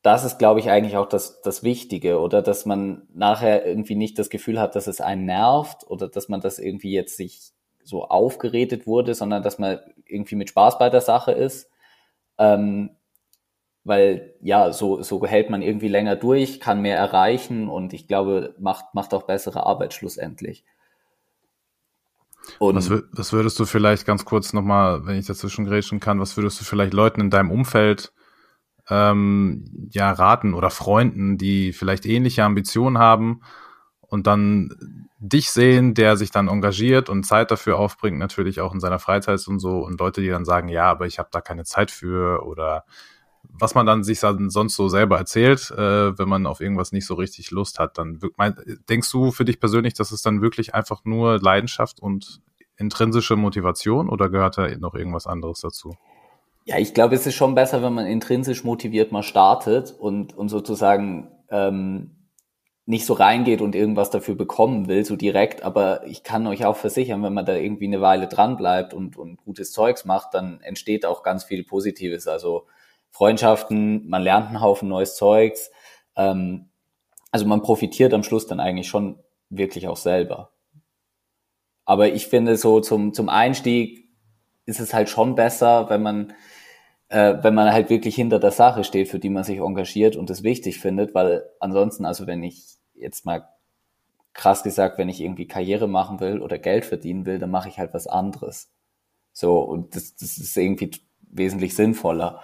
das 0.00 0.24
ist, 0.24 0.38
glaube 0.38 0.60
ich, 0.60 0.70
eigentlich 0.70 0.96
auch 0.96 1.10
das, 1.10 1.42
das 1.42 1.62
Wichtige, 1.62 2.18
oder 2.18 2.40
dass 2.40 2.64
man 2.64 3.06
nachher 3.12 3.66
irgendwie 3.66 3.96
nicht 3.96 4.18
das 4.18 4.30
Gefühl 4.30 4.58
hat, 4.58 4.76
dass 4.76 4.86
es 4.86 5.02
einen 5.02 5.26
nervt 5.26 5.86
oder 5.86 6.08
dass 6.08 6.30
man 6.30 6.40
das 6.40 6.58
irgendwie 6.58 6.92
jetzt 6.92 7.18
sich 7.18 7.52
so 7.84 8.04
aufgeredet 8.06 8.86
wurde, 8.86 9.14
sondern 9.14 9.42
dass 9.42 9.58
man 9.58 9.78
irgendwie 10.06 10.36
mit 10.36 10.48
Spaß 10.48 10.78
bei 10.78 10.88
der 10.88 11.02
Sache 11.02 11.32
ist. 11.32 11.68
Ähm, 12.38 12.96
weil 13.84 14.34
ja, 14.40 14.72
so, 14.72 15.02
so 15.02 15.24
hält 15.26 15.50
man 15.50 15.62
irgendwie 15.62 15.88
länger 15.88 16.16
durch, 16.16 16.60
kann 16.60 16.82
mehr 16.82 16.96
erreichen 16.96 17.68
und 17.68 17.92
ich 17.92 18.06
glaube, 18.06 18.54
macht, 18.58 18.94
macht 18.94 19.12
auch 19.14 19.24
bessere 19.24 19.66
Arbeit 19.66 19.92
schlussendlich. 19.94 20.64
Und 22.58 22.76
was, 22.76 22.90
was 23.12 23.32
würdest 23.32 23.58
du 23.58 23.64
vielleicht 23.64 24.06
ganz 24.06 24.24
kurz 24.24 24.52
nochmal, 24.52 25.06
wenn 25.06 25.16
ich 25.16 25.26
dazwischen 25.26 25.64
grätschen 25.64 26.00
kann, 26.00 26.20
was 26.20 26.36
würdest 26.36 26.60
du 26.60 26.64
vielleicht 26.64 26.92
Leuten 26.92 27.20
in 27.20 27.30
deinem 27.30 27.50
Umfeld 27.50 28.12
ähm, 28.88 29.88
ja 29.90 30.10
raten 30.12 30.54
oder 30.54 30.70
Freunden, 30.70 31.38
die 31.38 31.72
vielleicht 31.72 32.04
ähnliche 32.04 32.44
Ambitionen 32.44 32.98
haben 32.98 33.42
und 34.00 34.26
dann 34.26 35.08
dich 35.18 35.52
sehen, 35.52 35.94
der 35.94 36.16
sich 36.16 36.32
dann 36.32 36.48
engagiert 36.48 37.08
und 37.08 37.24
Zeit 37.24 37.52
dafür 37.52 37.78
aufbringt, 37.78 38.18
natürlich 38.18 38.60
auch 38.60 38.74
in 38.74 38.80
seiner 38.80 38.98
Freizeit 38.98 39.46
und 39.46 39.60
so, 39.60 39.78
und 39.78 40.00
Leute, 40.00 40.20
die 40.20 40.28
dann 40.28 40.44
sagen, 40.44 40.68
ja, 40.68 40.90
aber 40.90 41.06
ich 41.06 41.20
habe 41.20 41.28
da 41.30 41.40
keine 41.40 41.64
Zeit 41.64 41.92
für 41.92 42.44
oder 42.44 42.84
was 43.44 43.74
man 43.74 43.86
dann 43.86 44.04
sich 44.04 44.20
dann 44.20 44.50
sonst 44.50 44.76
so 44.76 44.88
selber 44.88 45.18
erzählt, 45.18 45.70
äh, 45.70 46.18
wenn 46.18 46.28
man 46.28 46.46
auf 46.46 46.60
irgendwas 46.60 46.92
nicht 46.92 47.06
so 47.06 47.14
richtig 47.14 47.50
Lust 47.50 47.78
hat, 47.78 47.98
dann 47.98 48.18
mein, 48.36 48.54
denkst 48.88 49.10
du 49.10 49.30
für 49.30 49.44
dich 49.44 49.60
persönlich, 49.60 49.94
dass 49.94 50.12
es 50.12 50.22
dann 50.22 50.42
wirklich 50.42 50.74
einfach 50.74 51.04
nur 51.04 51.40
Leidenschaft 51.40 52.00
und 52.00 52.40
intrinsische 52.76 53.36
Motivation 53.36 54.08
oder 54.08 54.28
gehört 54.28 54.58
da 54.58 54.68
noch 54.78 54.94
irgendwas 54.94 55.26
anderes 55.26 55.60
dazu? 55.60 55.94
Ja, 56.64 56.78
ich 56.78 56.94
glaube, 56.94 57.14
es 57.14 57.26
ist 57.26 57.34
schon 57.34 57.54
besser, 57.54 57.82
wenn 57.82 57.92
man 57.92 58.06
intrinsisch 58.06 58.62
motiviert 58.64 59.10
mal 59.10 59.22
startet 59.22 59.94
und, 59.98 60.36
und 60.36 60.48
sozusagen 60.48 61.28
ähm, 61.50 62.22
nicht 62.86 63.04
so 63.04 63.14
reingeht 63.14 63.60
und 63.60 63.74
irgendwas 63.74 64.10
dafür 64.10 64.34
bekommen 64.36 64.88
will, 64.88 65.04
so 65.04 65.16
direkt. 65.16 65.62
Aber 65.62 66.06
ich 66.06 66.22
kann 66.22 66.46
euch 66.46 66.64
auch 66.64 66.76
versichern, 66.76 67.22
wenn 67.22 67.34
man 67.34 67.46
da 67.46 67.54
irgendwie 67.54 67.86
eine 67.86 68.00
Weile 68.00 68.28
dran 68.28 68.56
bleibt 68.56 68.94
und, 68.94 69.16
und 69.16 69.36
gutes 69.38 69.72
Zeugs 69.72 70.04
macht, 70.04 70.34
dann 70.34 70.60
entsteht 70.60 71.04
auch 71.04 71.22
ganz 71.22 71.44
viel 71.44 71.64
Positives. 71.64 72.28
Also 72.28 72.66
Freundschaften, 73.12 74.08
man 74.08 74.22
lernt 74.22 74.48
einen 74.48 74.60
Haufen 74.60 74.88
neues 74.88 75.16
Zeugs. 75.16 75.70
Ähm, 76.16 76.70
also 77.30 77.46
man 77.46 77.62
profitiert 77.62 78.12
am 78.14 78.24
Schluss 78.24 78.46
dann 78.46 78.60
eigentlich 78.60 78.88
schon 78.88 79.18
wirklich 79.48 79.86
auch 79.86 79.96
selber. 79.96 80.50
Aber 81.84 82.08
ich 82.12 82.26
finde 82.26 82.56
so 82.56 82.80
zum, 82.80 83.12
zum 83.12 83.28
Einstieg 83.28 84.08
ist 84.66 84.80
es 84.80 84.94
halt 84.94 85.08
schon 85.08 85.34
besser, 85.34 85.88
wenn 85.90 86.02
man, 86.02 86.32
äh, 87.08 87.34
wenn 87.42 87.54
man 87.54 87.72
halt 87.72 87.90
wirklich 87.90 88.14
hinter 88.14 88.38
der 88.38 88.52
Sache 88.52 88.84
steht, 88.84 89.08
für 89.08 89.18
die 89.18 89.30
man 89.30 89.44
sich 89.44 89.58
engagiert 89.58 90.16
und 90.16 90.30
es 90.30 90.42
wichtig 90.42 90.78
findet, 90.78 91.14
weil 91.14 91.44
ansonsten, 91.60 92.04
also 92.04 92.26
wenn 92.26 92.42
ich 92.42 92.76
jetzt 92.94 93.26
mal 93.26 93.48
krass 94.32 94.62
gesagt, 94.62 94.98
wenn 94.98 95.08
ich 95.08 95.20
irgendwie 95.20 95.46
Karriere 95.46 95.88
machen 95.88 96.20
will 96.20 96.40
oder 96.40 96.58
Geld 96.58 96.84
verdienen 96.86 97.26
will, 97.26 97.38
dann 97.38 97.50
mache 97.50 97.68
ich 97.68 97.78
halt 97.78 97.92
was 97.92 98.06
anderes. 98.06 98.72
So, 99.32 99.60
und 99.60 99.96
das, 99.96 100.14
das 100.16 100.38
ist 100.38 100.56
irgendwie 100.56 100.92
wesentlich 101.20 101.74
sinnvoller. 101.74 102.40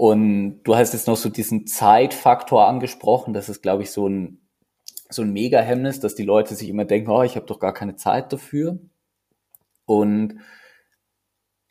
Und 0.00 0.62
du 0.62 0.76
hast 0.76 0.94
jetzt 0.94 1.08
noch 1.08 1.16
so 1.18 1.28
diesen 1.28 1.66
Zeitfaktor 1.66 2.66
angesprochen. 2.66 3.34
Das 3.34 3.50
ist, 3.50 3.60
glaube 3.60 3.82
ich, 3.82 3.90
so 3.90 4.08
ein, 4.08 4.40
so 5.10 5.20
ein 5.20 5.30
Mega-Hemmnis, 5.30 6.00
dass 6.00 6.14
die 6.14 6.24
Leute 6.24 6.54
sich 6.54 6.70
immer 6.70 6.86
denken, 6.86 7.10
oh, 7.10 7.22
ich 7.22 7.36
habe 7.36 7.44
doch 7.44 7.60
gar 7.60 7.74
keine 7.74 7.96
Zeit 7.96 8.32
dafür. 8.32 8.78
Und 9.84 10.40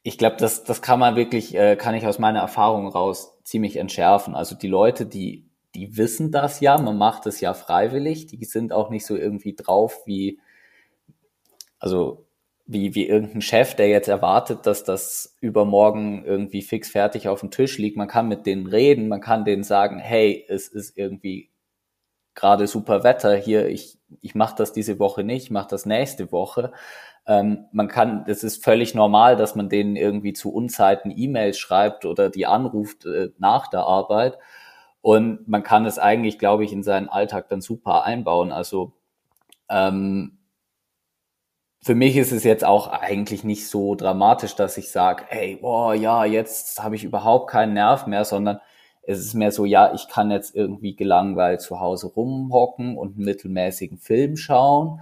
ich 0.04 0.20
glaube, 0.20 0.36
das, 0.38 0.64
das 0.64 0.84
kann 0.84 1.00
man 1.00 1.16
wirklich, 1.16 1.56
äh, 1.56 1.76
kann 1.76 1.96
ich 1.96 2.06
aus 2.06 2.20
meiner 2.20 2.42
Erfahrung 2.42 2.88
raus 2.88 3.36
ziemlich 3.44 3.78
entschärfen. 3.78 4.36
Also 4.36 4.54
die 4.56 4.68
Leute, 4.68 5.08
die, 5.08 5.50
die 5.74 5.98
wissen 5.98 6.32
das 6.32 6.60
ja, 6.60 6.78
man 6.78 7.00
macht 7.00 7.26
es 7.26 7.42
ja 7.42 7.56
freiwillig, 7.56 8.28
die 8.28 8.46
sind 8.46 8.74
auch 8.74 8.92
nicht 8.92 9.08
so 9.08 9.16
irgendwie 9.16 9.56
drauf 9.56 10.04
wie, 10.06 10.40
also 11.80 12.28
wie, 12.72 12.94
wie 12.94 13.08
irgendein 13.08 13.42
Chef, 13.42 13.74
der 13.74 13.90
jetzt 13.90 14.08
erwartet, 14.08 14.68
dass 14.68 14.84
das 14.84 15.36
übermorgen 15.42 16.24
irgendwie 16.24 16.62
fix 16.62 16.92
fertig 16.92 17.28
auf 17.28 17.40
dem 17.40 17.50
Tisch 17.50 17.80
liegt. 17.80 17.98
Man 17.98 18.08
kann 18.08 18.28
mit 18.28 18.46
denen 18.46 18.68
reden, 18.68 19.08
man 19.08 19.22
kann 19.22 19.44
denen 19.44 19.64
sagen, 19.64 19.98
hey, 19.98 20.46
es 20.48 20.68
ist 20.68 20.96
irgendwie 20.96 21.50
gerade 22.36 22.68
super 22.68 23.04
Wetter 23.04 23.36
hier, 23.36 23.68
ich, 23.70 23.98
ich 24.22 24.36
mache 24.36 24.56
das 24.56 24.72
diese 24.72 25.00
Woche 25.00 25.24
nicht, 25.24 25.46
ich 25.46 25.52
mache 25.52 25.68
das 25.68 25.88
nächste 25.88 26.32
Woche. 26.32 26.72
Ähm, 27.26 27.66
man 27.72 27.88
kann, 27.88 28.26
es 28.28 28.44
ist 28.44 28.64
völlig 28.64 28.94
normal, 28.94 29.36
dass 29.36 29.56
man 29.56 29.68
denen 29.68 29.96
irgendwie 29.96 30.34
zu 30.34 30.54
Unzeiten 30.54 31.12
E-Mails 31.16 31.58
schreibt 31.58 32.06
oder 32.06 32.30
die 32.30 32.46
anruft 32.46 33.04
äh, 33.08 33.30
nach 33.40 33.68
der 33.68 33.82
Arbeit. 33.82 34.38
Und 35.02 35.48
man 35.48 35.64
kann 35.64 35.88
es 35.88 35.98
eigentlich, 35.98 36.38
glaube 36.38 36.66
ich, 36.66 36.72
in 36.72 36.84
seinen 36.84 37.10
Alltag 37.10 37.50
dann 37.50 37.62
super 37.62 38.04
einbauen. 38.04 38.52
Also 38.52 38.94
ähm, 39.70 40.39
für 41.82 41.96
mich 41.96 42.18
ist 42.18 42.32
es 42.32 42.44
jetzt 42.44 42.66
auch 42.66 42.88
eigentlich 42.88 43.44
nicht 43.44 43.70
so 43.70 43.96
dramatisch, 43.96 44.56
dass 44.56 44.78
ich 44.78 44.92
sage, 44.92 45.24
hey, 45.30 45.58
boah, 45.62 45.94
ja, 45.94 46.26
jetzt 46.26 46.84
habe 46.84 46.96
ich 46.96 47.04
überhaupt 47.06 47.50
keinen 47.50 47.74
Nerv 47.74 48.06
mehr, 48.06 48.26
sondern 48.26 48.60
es 49.02 49.20
ist 49.20 49.34
mehr 49.34 49.52
so, 49.52 49.66
ja, 49.66 49.94
ich 49.94 50.08
kann 50.10 50.30
jetzt 50.30 50.56
irgendwie 50.56 50.96
gelangweilt 50.96 51.62
zu 51.62 51.80
Hause 51.80 52.08
rumhocken 52.08 52.98
und 52.98 53.16
einen 53.16 53.26
mittelmäßigen 53.26 53.98
Film 53.98 54.36
schauen. 54.36 55.02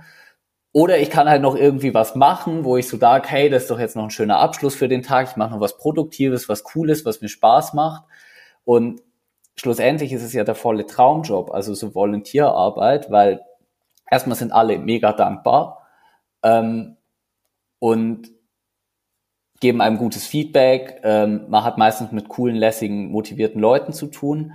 Oder 0.71 0.99
ich 0.99 1.09
kann 1.09 1.27
halt 1.27 1.41
noch 1.41 1.55
irgendwie 1.55 1.95
was 1.95 2.15
machen, 2.15 2.63
wo 2.63 2.77
ich 2.77 2.87
so 2.87 2.97
sage, 2.97 3.27
hey, 3.27 3.49
das 3.49 3.63
ist 3.63 3.71
doch 3.71 3.79
jetzt 3.79 3.95
noch 3.95 4.03
ein 4.03 4.11
schöner 4.11 4.39
Abschluss 4.39 4.75
für 4.75 4.87
den 4.87 5.01
Tag. 5.01 5.29
Ich 5.31 5.35
mache 5.35 5.51
noch 5.51 5.59
was 5.59 5.77
Produktives, 5.77 6.47
was 6.47 6.63
Cooles, 6.63 7.03
was 7.05 7.21
mir 7.21 7.29
Spaß 7.29 7.73
macht. 7.73 8.03
Und 8.63 9.01
schlussendlich 9.55 10.13
ist 10.13 10.23
es 10.23 10.33
ja 10.33 10.43
der 10.43 10.55
volle 10.55 10.85
Traumjob, 10.85 11.51
also 11.51 11.73
so 11.73 11.95
Volontierarbeit, 11.95 13.09
weil 13.09 13.41
erstmal 14.09 14.37
sind 14.37 14.51
alle 14.51 14.77
mega 14.77 15.13
dankbar 15.13 15.86
ähm, 16.43 16.97
und 17.79 18.29
geben 19.59 19.81
einem 19.81 19.97
gutes 19.97 20.25
Feedback. 20.25 21.01
Ähm, 21.03 21.45
man 21.49 21.63
hat 21.63 21.77
meistens 21.77 22.11
mit 22.11 22.29
coolen, 22.29 22.55
lässigen, 22.55 23.09
motivierten 23.09 23.59
Leuten 23.59 23.93
zu 23.93 24.07
tun. 24.07 24.53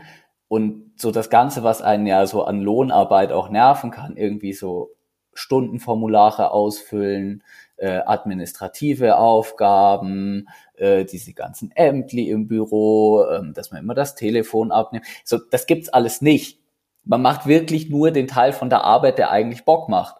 Und 0.48 0.92
so 0.96 1.10
das 1.10 1.30
Ganze, 1.30 1.62
was 1.62 1.82
einen 1.82 2.06
ja 2.06 2.26
so 2.26 2.44
an 2.44 2.60
Lohnarbeit 2.60 3.32
auch 3.32 3.48
nerven 3.48 3.90
kann, 3.90 4.16
irgendwie 4.16 4.52
so 4.52 4.90
Stundenformulare 5.34 6.50
ausfüllen, 6.50 7.42
äh, 7.76 8.00
administrative 8.04 9.16
Aufgaben, 9.16 10.46
äh, 10.74 11.04
diese 11.04 11.32
ganzen 11.32 11.72
Ämtli 11.72 12.30
im 12.30 12.46
Büro, 12.46 13.22
äh, 13.24 13.52
dass 13.52 13.72
man 13.72 13.82
immer 13.82 13.94
das 13.94 14.14
Telefon 14.14 14.70
abnimmt. 14.70 15.06
So, 15.24 15.38
das 15.50 15.66
gibt's 15.66 15.88
alles 15.88 16.20
nicht. 16.20 16.60
Man 17.04 17.22
macht 17.22 17.46
wirklich 17.46 17.90
nur 17.90 18.10
den 18.10 18.28
Teil 18.28 18.52
von 18.52 18.70
der 18.70 18.84
Arbeit, 18.84 19.18
der 19.18 19.30
eigentlich 19.30 19.64
Bock 19.64 19.88
macht. 19.88 20.16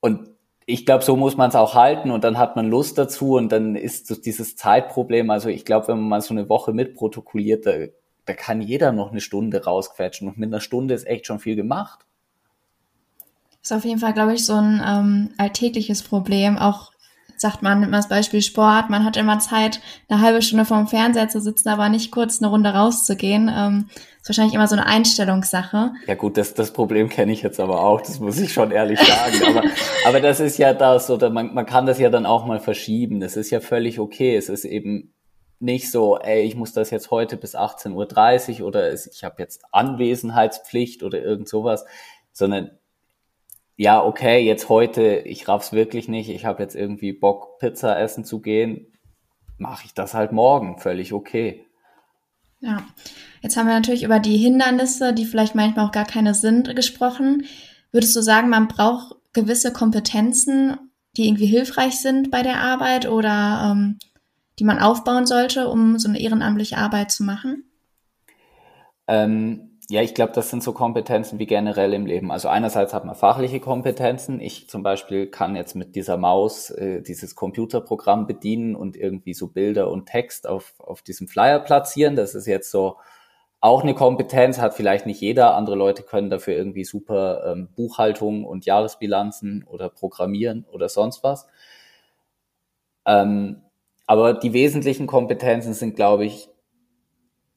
Und 0.00 0.28
ich 0.66 0.84
glaube, 0.84 1.02
so 1.02 1.16
muss 1.16 1.36
man 1.36 1.48
es 1.48 1.56
auch 1.56 1.74
halten 1.74 2.10
und 2.10 2.24
dann 2.24 2.36
hat 2.36 2.54
man 2.54 2.68
Lust 2.68 2.98
dazu 2.98 3.36
und 3.36 3.50
dann 3.50 3.74
ist 3.74 4.06
so 4.06 4.14
dieses 4.14 4.54
Zeitproblem, 4.54 5.30
also 5.30 5.48
ich 5.48 5.64
glaube, 5.64 5.88
wenn 5.88 5.98
man 5.98 6.08
mal 6.08 6.20
so 6.20 6.34
eine 6.34 6.48
Woche 6.48 6.72
mitprotokolliert, 6.72 7.64
da, 7.64 7.72
da 8.26 8.34
kann 8.34 8.60
jeder 8.60 8.92
noch 8.92 9.10
eine 9.10 9.22
Stunde 9.22 9.64
rausquetschen 9.64 10.28
und 10.28 10.36
mit 10.36 10.48
einer 10.48 10.60
Stunde 10.60 10.92
ist 10.92 11.06
echt 11.06 11.26
schon 11.26 11.38
viel 11.38 11.56
gemacht. 11.56 12.00
Ist 13.62 13.72
auf 13.72 13.84
jeden 13.84 13.98
Fall, 13.98 14.12
glaube 14.12 14.34
ich, 14.34 14.44
so 14.44 14.54
ein 14.54 14.82
ähm, 14.86 15.30
alltägliches 15.38 16.02
Problem, 16.02 16.58
auch 16.58 16.92
sagt 17.40 17.62
man, 17.62 17.80
nimmt 17.80 17.92
man 17.92 18.00
das 18.00 18.08
Beispiel 18.08 18.42
Sport, 18.42 18.90
man 18.90 19.04
hat 19.04 19.16
immer 19.16 19.38
Zeit, 19.38 19.80
eine 20.08 20.20
halbe 20.20 20.42
Stunde 20.42 20.64
vorm 20.64 20.88
Fernseher 20.88 21.28
zu 21.28 21.40
sitzen, 21.40 21.68
aber 21.68 21.88
nicht 21.88 22.10
kurz 22.10 22.42
eine 22.42 22.50
Runde 22.50 22.70
rauszugehen. 22.70 23.50
Ähm, 23.54 23.88
ist 24.20 24.28
wahrscheinlich 24.28 24.54
immer 24.54 24.66
so 24.66 24.76
eine 24.76 24.86
Einstellungssache. 24.86 25.92
Ja 26.06 26.14
gut, 26.14 26.36
das, 26.36 26.54
das 26.54 26.72
Problem 26.72 27.08
kenne 27.08 27.32
ich 27.32 27.42
jetzt 27.42 27.60
aber 27.60 27.82
auch, 27.84 28.00
das 28.00 28.20
muss 28.20 28.38
ich 28.38 28.52
schon 28.52 28.70
ehrlich 28.70 29.00
sagen. 29.00 29.56
aber, 29.56 29.68
aber 30.06 30.20
das 30.20 30.40
ist 30.40 30.58
ja 30.58 30.74
das, 30.74 31.10
oder 31.10 31.30
man, 31.30 31.54
man 31.54 31.66
kann 31.66 31.86
das 31.86 31.98
ja 31.98 32.10
dann 32.10 32.26
auch 32.26 32.44
mal 32.44 32.60
verschieben. 32.60 33.20
Das 33.20 33.36
ist 33.36 33.50
ja 33.50 33.60
völlig 33.60 34.00
okay. 34.00 34.36
Es 34.36 34.48
ist 34.48 34.64
eben 34.64 35.14
nicht 35.60 35.90
so, 35.90 36.18
ey, 36.18 36.42
ich 36.42 36.56
muss 36.56 36.72
das 36.72 36.90
jetzt 36.90 37.10
heute 37.10 37.36
bis 37.36 37.56
18.30 37.56 38.60
Uhr 38.60 38.66
oder 38.66 38.92
ich 38.92 39.24
habe 39.24 39.36
jetzt 39.38 39.62
Anwesenheitspflicht 39.72 41.02
oder 41.02 41.20
irgend 41.20 41.48
sowas, 41.48 41.84
sondern 42.32 42.70
ja, 43.78 44.04
okay, 44.04 44.40
jetzt 44.44 44.68
heute, 44.68 45.18
ich 45.20 45.46
raff's 45.46 45.72
wirklich 45.72 46.08
nicht, 46.08 46.28
ich 46.28 46.44
habe 46.44 46.60
jetzt 46.60 46.74
irgendwie 46.74 47.12
Bock, 47.12 47.60
Pizza 47.60 47.98
essen 47.98 48.24
zu 48.24 48.40
gehen, 48.40 48.88
mache 49.56 49.84
ich 49.86 49.94
das 49.94 50.14
halt 50.14 50.32
morgen, 50.32 50.80
völlig 50.80 51.12
okay. 51.12 51.64
Ja, 52.58 52.82
jetzt 53.40 53.56
haben 53.56 53.68
wir 53.68 53.74
natürlich 53.74 54.02
über 54.02 54.18
die 54.18 54.36
Hindernisse, 54.36 55.14
die 55.14 55.24
vielleicht 55.24 55.54
manchmal 55.54 55.86
auch 55.86 55.92
gar 55.92 56.06
keine 56.06 56.34
sind, 56.34 56.74
gesprochen. 56.74 57.44
Würdest 57.92 58.16
du 58.16 58.20
sagen, 58.20 58.48
man 58.48 58.66
braucht 58.66 59.14
gewisse 59.32 59.72
Kompetenzen, 59.72 60.76
die 61.16 61.28
irgendwie 61.28 61.46
hilfreich 61.46 62.00
sind 62.00 62.32
bei 62.32 62.42
der 62.42 62.60
Arbeit 62.60 63.08
oder 63.08 63.70
ähm, 63.70 64.00
die 64.58 64.64
man 64.64 64.80
aufbauen 64.80 65.24
sollte, 65.24 65.68
um 65.68 66.00
so 66.00 66.08
eine 66.08 66.20
ehrenamtliche 66.20 66.78
Arbeit 66.78 67.12
zu 67.12 67.22
machen? 67.22 67.62
Ähm, 69.06 69.67
ja, 69.90 70.02
ich 70.02 70.12
glaube, 70.12 70.32
das 70.34 70.50
sind 70.50 70.62
so 70.62 70.74
Kompetenzen 70.74 71.38
wie 71.38 71.46
generell 71.46 71.94
im 71.94 72.04
Leben. 72.04 72.30
Also 72.30 72.48
einerseits 72.48 72.92
hat 72.92 73.06
man 73.06 73.14
fachliche 73.14 73.58
Kompetenzen. 73.58 74.38
Ich 74.38 74.68
zum 74.68 74.82
Beispiel 74.82 75.28
kann 75.28 75.56
jetzt 75.56 75.74
mit 75.74 75.96
dieser 75.96 76.18
Maus 76.18 76.68
äh, 76.70 77.00
dieses 77.00 77.34
Computerprogramm 77.34 78.26
bedienen 78.26 78.76
und 78.76 78.96
irgendwie 78.98 79.32
so 79.32 79.48
Bilder 79.48 79.90
und 79.90 80.04
Text 80.04 80.46
auf, 80.46 80.74
auf 80.78 81.00
diesem 81.00 81.26
Flyer 81.26 81.60
platzieren. 81.60 82.16
Das 82.16 82.34
ist 82.34 82.46
jetzt 82.46 82.70
so 82.70 82.96
auch 83.60 83.82
eine 83.82 83.94
Kompetenz, 83.94 84.58
hat 84.58 84.74
vielleicht 84.74 85.06
nicht 85.06 85.22
jeder. 85.22 85.54
Andere 85.54 85.76
Leute 85.76 86.02
können 86.02 86.28
dafür 86.28 86.54
irgendwie 86.54 86.84
super 86.84 87.52
ähm, 87.52 87.70
Buchhaltung 87.74 88.44
und 88.44 88.66
Jahresbilanzen 88.66 89.64
oder 89.64 89.88
Programmieren 89.88 90.66
oder 90.70 90.90
sonst 90.90 91.24
was. 91.24 91.46
Ähm, 93.06 93.62
aber 94.06 94.34
die 94.34 94.52
wesentlichen 94.52 95.06
Kompetenzen 95.06 95.72
sind, 95.72 95.96
glaube 95.96 96.26
ich, 96.26 96.50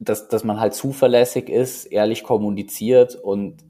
dass, 0.02 0.28
dass 0.28 0.44
man 0.44 0.60
halt 0.60 0.74
zuverlässig 0.74 1.48
ist, 1.48 1.86
ehrlich 1.86 2.24
kommuniziert 2.24 3.16
und 3.16 3.64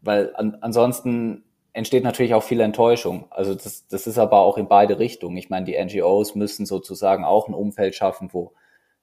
weil 0.00 0.34
an, 0.34 0.56
ansonsten 0.62 1.44
entsteht 1.74 2.02
natürlich 2.02 2.32
auch 2.32 2.42
viel 2.42 2.60
Enttäuschung. 2.60 3.26
Also 3.30 3.54
das, 3.54 3.86
das 3.86 4.06
ist 4.06 4.16
aber 4.16 4.38
auch 4.38 4.56
in 4.56 4.68
beide 4.68 4.98
Richtungen. 4.98 5.36
Ich 5.36 5.50
meine, 5.50 5.66
die 5.66 5.76
NGOs 5.78 6.34
müssen 6.34 6.64
sozusagen 6.64 7.24
auch 7.24 7.48
ein 7.48 7.54
Umfeld 7.54 7.94
schaffen, 7.94 8.30
wo 8.32 8.54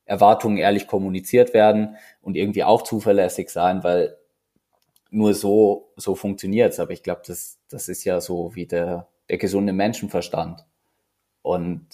Erwartungen 0.05 0.57
ehrlich 0.57 0.87
kommuniziert 0.87 1.53
werden 1.53 1.95
und 2.21 2.35
irgendwie 2.35 2.63
auch 2.63 2.81
zuverlässig 2.81 3.51
sein, 3.51 3.83
weil 3.83 4.17
nur 5.11 5.35
so, 5.35 5.91
so 5.95 6.15
funktioniert's. 6.15 6.79
Aber 6.79 6.91
ich 6.91 7.03
glaube, 7.03 7.21
das, 7.27 7.59
das 7.69 7.87
ist 7.87 8.03
ja 8.03 8.19
so 8.19 8.55
wie 8.55 8.65
der, 8.65 9.07
der 9.29 9.37
gesunde 9.37 9.73
Menschenverstand. 9.73 10.65
Und 11.43 11.85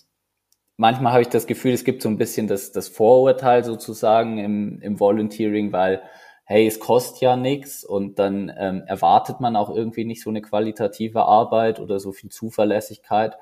manchmal 0.80 1.12
habe 1.12 1.22
ich 1.22 1.28
das 1.28 1.46
Gefühl, 1.46 1.74
es 1.74 1.84
gibt 1.84 2.02
so 2.02 2.10
ein 2.10 2.18
bisschen 2.18 2.48
das, 2.48 2.72
das 2.72 2.88
Vorurteil 2.88 3.64
sozusagen 3.66 4.38
im, 4.38 4.82
im 4.82 5.00
Volunteering, 5.00 5.74
weil, 5.74 6.02
hey, 6.46 6.66
es 6.66 6.80
kostet 6.80 7.22
ja 7.22 7.36
nichts 7.36 7.84
und 7.84 8.18
dann 8.18 8.52
ähm, 8.58 8.84
erwartet 8.88 9.42
man 9.42 9.58
auch 9.58 9.76
irgendwie 9.76 10.06
nicht 10.06 10.24
so 10.24 10.30
eine 10.30 10.42
qualitative 10.42 11.24
Arbeit 11.24 11.82
oder 11.82 12.00
so 12.00 12.14
viel 12.14 12.32
Zuverlässigkeit. 12.32 13.38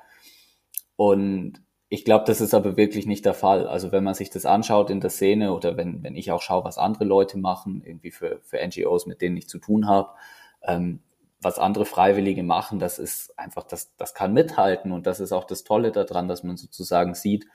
Und 0.96 1.62
ich 1.88 2.04
glaube, 2.04 2.24
das 2.26 2.40
ist 2.40 2.54
aber 2.54 2.76
wirklich 2.76 3.06
nicht 3.06 3.24
der 3.24 3.34
Fall. 3.34 3.68
Also 3.68 3.92
wenn 3.92 4.02
man 4.02 4.14
sich 4.14 4.30
das 4.30 4.44
anschaut 4.44 4.90
in 4.90 5.00
der 5.00 5.10
Szene 5.10 5.54
oder 5.54 5.76
wenn, 5.76 6.02
wenn 6.02 6.16
ich 6.16 6.32
auch 6.32 6.42
schaue, 6.42 6.64
was 6.64 6.76
andere 6.76 7.04
Leute 7.04 7.38
machen, 7.38 7.82
irgendwie 7.86 8.10
für, 8.10 8.40
für 8.42 8.58
NGOs, 8.66 9.06
mit 9.06 9.22
denen 9.22 9.36
ich 9.36 9.48
zu 9.48 9.58
tun 9.58 9.86
habe, 9.86 10.10
ähm, 10.64 11.00
was 11.40 11.58
andere 11.58 11.84
Freiwillige 11.84 12.42
machen, 12.42 12.78
das 12.78 12.98
ist 12.98 13.38
einfach, 13.38 13.64
das, 13.64 13.94
das 13.96 14.14
kann 14.14 14.32
mithalten 14.32 14.92
und 14.92 15.06
das 15.06 15.20
ist 15.20 15.32
auch 15.32 15.44
das 15.44 15.64
Tolle 15.64 15.92
daran, 15.92 16.28
dass 16.28 16.42
man 16.42 16.56
sozusagen 16.56 17.14
sieht, 17.14 17.46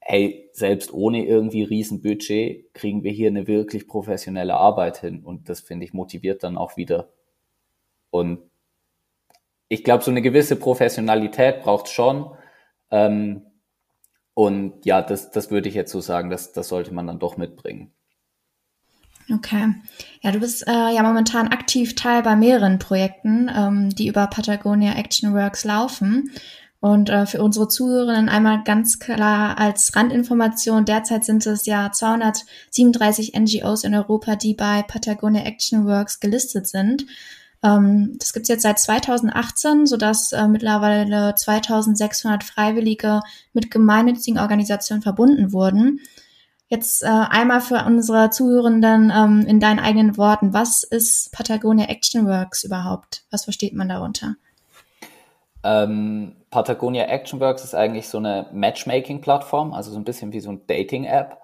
hey, 0.00 0.48
selbst 0.52 0.92
ohne 0.92 1.24
irgendwie 1.24 1.62
Riesenbudget 1.62 2.72
kriegen 2.74 3.04
wir 3.04 3.12
hier 3.12 3.28
eine 3.28 3.46
wirklich 3.46 3.86
professionelle 3.86 4.54
Arbeit 4.54 4.98
hin 4.98 5.24
und 5.24 5.48
das 5.48 5.60
finde 5.60 5.84
ich 5.84 5.92
motiviert 5.92 6.42
dann 6.42 6.56
auch 6.56 6.76
wieder. 6.76 7.10
Und 8.10 8.40
ich 9.68 9.84
glaube, 9.84 10.02
so 10.02 10.10
eine 10.10 10.22
gewisse 10.22 10.56
Professionalität 10.56 11.62
braucht 11.62 11.88
schon, 11.88 12.34
ähm, 12.90 13.46
und 14.34 14.86
ja, 14.86 15.02
das, 15.02 15.30
das 15.30 15.50
würde 15.50 15.68
ich 15.68 15.74
jetzt 15.74 15.92
so 15.92 16.00
sagen, 16.00 16.30
das, 16.30 16.52
das 16.52 16.68
sollte 16.68 16.94
man 16.94 17.06
dann 17.06 17.18
doch 17.18 17.36
mitbringen. 17.36 17.92
Okay. 19.32 19.74
Ja, 20.22 20.32
du 20.32 20.40
bist 20.40 20.66
äh, 20.66 20.94
ja 20.94 21.02
momentan 21.02 21.48
aktiv 21.48 21.94
Teil 21.94 22.22
bei 22.22 22.34
mehreren 22.36 22.78
Projekten, 22.78 23.50
ähm, 23.54 23.90
die 23.90 24.08
über 24.08 24.26
Patagonia 24.26 24.94
Action 24.94 25.34
Works 25.34 25.64
laufen. 25.64 26.32
Und 26.80 27.10
äh, 27.10 27.26
für 27.26 27.42
unsere 27.42 27.68
Zuhörerinnen 27.68 28.30
einmal 28.30 28.64
ganz 28.64 28.98
klar 28.98 29.58
als 29.58 29.94
Randinformation, 29.94 30.86
derzeit 30.86 31.24
sind 31.24 31.46
es 31.46 31.66
ja 31.66 31.92
237 31.92 33.34
NGOs 33.38 33.84
in 33.84 33.94
Europa, 33.94 34.34
die 34.34 34.54
bei 34.54 34.82
Patagonia 34.82 35.42
Action 35.42 35.86
Works 35.86 36.20
gelistet 36.20 36.66
sind. 36.66 37.04
Ähm, 37.62 38.16
das 38.18 38.32
gibt's 38.32 38.48
jetzt 38.48 38.62
seit 38.62 38.78
2018, 38.78 39.86
sodass 39.86 40.32
äh, 40.32 40.48
mittlerweile 40.48 41.34
2600 41.34 42.42
Freiwillige 42.42 43.20
mit 43.52 43.70
gemeinnützigen 43.70 44.40
Organisationen 44.40 45.02
verbunden 45.02 45.52
wurden. 45.52 46.00
Jetzt 46.72 47.02
äh, 47.02 47.08
einmal 47.08 47.60
für 47.60 47.84
unsere 47.84 48.30
Zuhörenden 48.30 49.12
ähm, 49.12 49.44
in 49.44 49.58
deinen 49.58 49.80
eigenen 49.80 50.16
Worten. 50.16 50.54
Was 50.54 50.84
ist 50.84 51.32
Patagonia 51.32 51.86
Action 51.86 52.28
Works 52.28 52.62
überhaupt? 52.62 53.24
Was 53.32 53.42
versteht 53.42 53.74
man 53.74 53.88
darunter? 53.88 54.36
Ähm, 55.64 56.36
Patagonia 56.50 57.06
Action 57.06 57.40
Works 57.40 57.64
ist 57.64 57.74
eigentlich 57.74 58.08
so 58.08 58.18
eine 58.18 58.46
Matchmaking-Plattform, 58.52 59.72
also 59.72 59.90
so 59.90 59.98
ein 59.98 60.04
bisschen 60.04 60.32
wie 60.32 60.38
so 60.38 60.50
ein 60.50 60.62
Dating-App. 60.68 61.38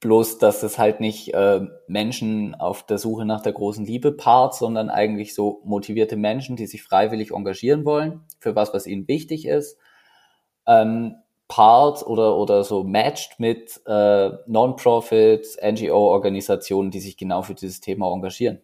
Bloß, 0.00 0.38
dass 0.38 0.64
es 0.64 0.76
halt 0.76 0.98
nicht 0.98 1.32
äh, 1.32 1.60
Menschen 1.86 2.56
auf 2.56 2.84
der 2.84 2.98
Suche 2.98 3.24
nach 3.24 3.42
der 3.42 3.52
großen 3.52 3.86
Liebe 3.86 4.10
paart, 4.10 4.56
sondern 4.56 4.90
eigentlich 4.90 5.36
so 5.36 5.62
motivierte 5.64 6.16
Menschen, 6.16 6.56
die 6.56 6.66
sich 6.66 6.82
freiwillig 6.82 7.30
engagieren 7.30 7.84
wollen 7.84 8.22
für 8.40 8.56
was, 8.56 8.74
was 8.74 8.88
ihnen 8.88 9.06
wichtig 9.06 9.46
ist. 9.46 9.78
Ähm, 10.66 11.14
paart 11.48 12.06
oder, 12.06 12.36
oder 12.36 12.64
so 12.64 12.84
matched 12.84 13.38
mit 13.38 13.80
äh, 13.86 14.30
Non-Profit, 14.46 15.46
NGO-Organisationen, 15.62 16.90
die 16.90 17.00
sich 17.00 17.16
genau 17.16 17.42
für 17.42 17.54
dieses 17.54 17.80
Thema 17.80 18.12
engagieren. 18.12 18.60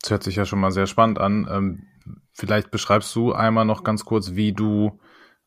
Das 0.00 0.10
hört 0.10 0.22
sich 0.22 0.36
ja 0.36 0.46
schon 0.46 0.60
mal 0.60 0.70
sehr 0.70 0.86
spannend 0.86 1.18
an. 1.18 1.48
Ähm, 1.50 1.86
vielleicht 2.32 2.70
beschreibst 2.70 3.14
du 3.14 3.32
einmal 3.32 3.64
noch 3.64 3.84
ganz 3.84 4.04
kurz, 4.04 4.34
wie 4.34 4.52
du 4.52 4.98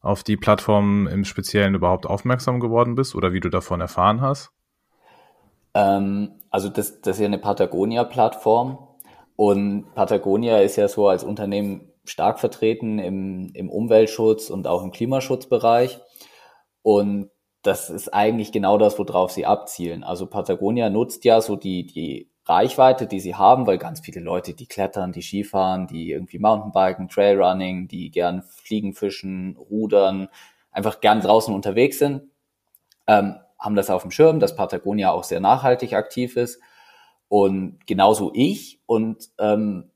auf 0.02 0.24
die 0.24 0.38
Plattform 0.38 1.08
im 1.08 1.24
Speziellen 1.24 1.76
überhaupt 1.76 2.06
aufmerksam 2.06 2.60
geworden 2.60 2.96
bist 2.96 3.16
oder 3.16 3.32
wie 3.32 3.40
du 3.40 3.50
davon 3.50 3.82
erfahren 3.82 4.22
hast? 4.22 4.52
Ähm, 5.74 6.32
also 6.50 6.70
das, 6.70 7.02
das 7.02 7.16
ist 7.16 7.22
ja 7.22 7.28
eine 7.28 7.40
Patagonia-Plattform 7.40 8.78
und 9.36 9.96
Patagonia 9.96 10.60
ist 10.60 10.76
ja 10.76 10.88
so 10.88 11.08
als 11.08 11.24
Unternehmen 11.24 11.93
stark 12.06 12.40
vertreten 12.40 13.00
im, 13.00 13.52
im 13.54 13.70
Umweltschutz 13.70 14.50
und 14.50 14.68
auch 14.68 14.84
im 14.84 14.92
Klimaschutzbereich. 14.92 16.00
Und 16.82 17.30
das 17.62 17.90
ist 17.90 18.14
eigentlich 18.14 18.52
genau 18.52 18.78
das, 18.78 19.00
worauf 19.00 19.32
sie 19.32 19.46
abzielen. 19.46 20.04
Also 20.04 20.28
Patagonia 20.28 20.90
nutzt 20.90 21.24
ja 21.24 21.40
so 21.42 21.56
die, 21.56 21.86
die 21.86 22.30
Reichweite, 22.46 23.08
die 23.08 23.22
sie 23.22 23.36
haben, 23.36 23.66
weil 23.68 23.78
ganz 23.78 24.02
viele 24.02 24.20
Leute, 24.20 24.54
die 24.54 24.68
klettern, 24.68 25.14
die 25.14 25.22
Skifahren, 25.22 25.88
die 25.88 26.12
irgendwie 26.12 26.40
Mountainbiken, 26.40 27.08
Trailrunning, 27.08 27.88
die 27.88 28.12
gern 28.12 28.44
fliegen, 28.44 28.94
fischen, 28.94 29.56
rudern, 29.56 30.28
einfach 30.72 31.00
gern 31.00 31.22
draußen 31.22 31.56
unterwegs 31.56 32.00
sind, 32.00 32.24
ähm, 33.08 33.38
haben 33.58 33.76
das 33.76 33.90
auf 33.90 34.02
dem 34.02 34.12
Schirm, 34.12 34.42
dass 34.42 34.58
Patagonia 34.58 35.12
auch 35.12 35.24
sehr 35.24 35.40
nachhaltig 35.40 35.94
aktiv 35.94 36.36
ist. 36.36 36.60
Und 37.30 37.88
genauso 37.88 38.32
ich 38.34 38.82
und 38.86 39.30
ähm, 39.40 39.90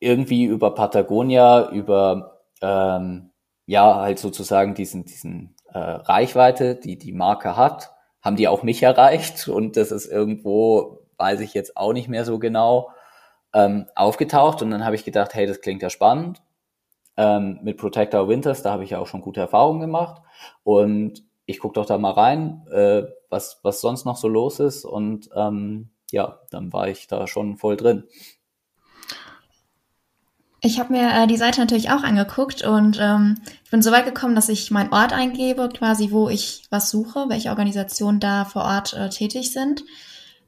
irgendwie 0.00 0.44
über 0.44 0.74
Patagonia, 0.74 1.70
über 1.70 2.40
ähm, 2.62 3.30
ja 3.66 3.96
halt 3.96 4.18
sozusagen 4.18 4.74
diesen, 4.74 5.04
diesen 5.04 5.56
äh, 5.72 5.78
Reichweite, 5.78 6.76
die 6.76 6.98
die 6.98 7.12
Marke 7.12 7.56
hat, 7.56 7.92
haben 8.22 8.36
die 8.36 8.48
auch 8.48 8.62
mich 8.62 8.82
erreicht 8.84 9.48
und 9.48 9.76
das 9.76 9.92
ist 9.92 10.06
irgendwo 10.06 10.98
weiß 11.18 11.40
ich 11.40 11.52
jetzt 11.52 11.76
auch 11.76 11.92
nicht 11.92 12.08
mehr 12.08 12.24
so 12.24 12.38
genau, 12.38 12.90
ähm, 13.52 13.86
aufgetaucht 13.94 14.62
und 14.62 14.70
dann 14.70 14.84
habe 14.84 14.96
ich 14.96 15.04
gedacht, 15.04 15.34
hey, 15.34 15.46
das 15.46 15.60
klingt 15.60 15.82
ja 15.82 15.90
spannend. 15.90 16.42
Ähm, 17.16 17.58
mit 17.62 17.78
Protector 17.78 18.28
Winters, 18.28 18.62
da 18.62 18.70
habe 18.70 18.84
ich 18.84 18.90
ja 18.90 19.00
auch 19.00 19.08
schon 19.08 19.20
gute 19.20 19.40
Erfahrungen 19.40 19.80
gemacht 19.80 20.22
und 20.62 21.24
ich 21.46 21.58
gucke 21.58 21.74
doch 21.74 21.86
da 21.86 21.98
mal 21.98 22.12
rein, 22.12 22.64
äh, 22.70 23.04
was, 23.28 23.58
was 23.64 23.80
sonst 23.80 24.04
noch 24.04 24.16
so 24.16 24.28
los 24.28 24.60
ist 24.60 24.84
und 24.84 25.28
ähm, 25.34 25.90
ja, 26.12 26.40
dann 26.50 26.72
war 26.72 26.88
ich 26.88 27.08
da 27.08 27.26
schon 27.26 27.56
voll 27.56 27.76
drin. 27.76 28.04
Ich 30.60 30.80
habe 30.80 30.92
mir 30.92 31.10
äh, 31.12 31.26
die 31.28 31.36
Seite 31.36 31.60
natürlich 31.60 31.90
auch 31.90 32.02
angeguckt 32.02 32.62
und 32.62 32.98
ähm, 33.00 33.36
ich 33.64 33.70
bin 33.70 33.80
so 33.80 33.92
weit 33.92 34.06
gekommen, 34.06 34.34
dass 34.34 34.48
ich 34.48 34.72
meinen 34.72 34.92
Ort 34.92 35.12
eingebe, 35.12 35.68
quasi 35.68 36.10
wo 36.10 36.28
ich 36.28 36.64
was 36.70 36.90
suche, 36.90 37.26
welche 37.28 37.50
Organisationen 37.50 38.18
da 38.18 38.44
vor 38.44 38.62
Ort 38.64 38.92
äh, 38.94 39.08
tätig 39.08 39.52
sind. 39.52 39.84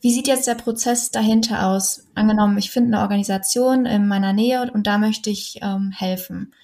Wie 0.00 0.12
sieht 0.12 0.26
jetzt 0.26 0.48
der 0.48 0.56
Prozess 0.56 1.12
dahinter 1.12 1.68
aus? 1.68 2.08
Angenommen, 2.14 2.58
ich 2.58 2.70
finde 2.70 2.96
eine 2.96 3.02
Organisation 3.02 3.86
in 3.86 4.08
meiner 4.08 4.32
Nähe 4.32 4.68
und 4.72 4.86
da 4.86 4.98
möchte 4.98 5.30
ich 5.30 5.60
ähm, 5.62 5.92
helfen. 5.92 6.54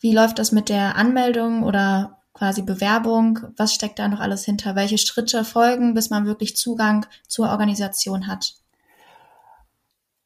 Wie 0.00 0.14
läuft 0.14 0.38
das 0.38 0.52
mit 0.52 0.70
der 0.70 0.96
Anmeldung 0.96 1.62
oder 1.62 2.22
quasi 2.32 2.62
Bewerbung? 2.62 3.40
Was 3.56 3.74
steckt 3.74 3.98
da 3.98 4.08
noch 4.08 4.20
alles 4.20 4.44
hinter? 4.44 4.76
Welche 4.76 4.96
Schritte 4.96 5.44
folgen, 5.44 5.92
bis 5.92 6.08
man 6.08 6.24
wirklich 6.24 6.56
Zugang 6.56 7.04
zur 7.26 7.50
Organisation 7.50 8.28
hat? 8.28 8.54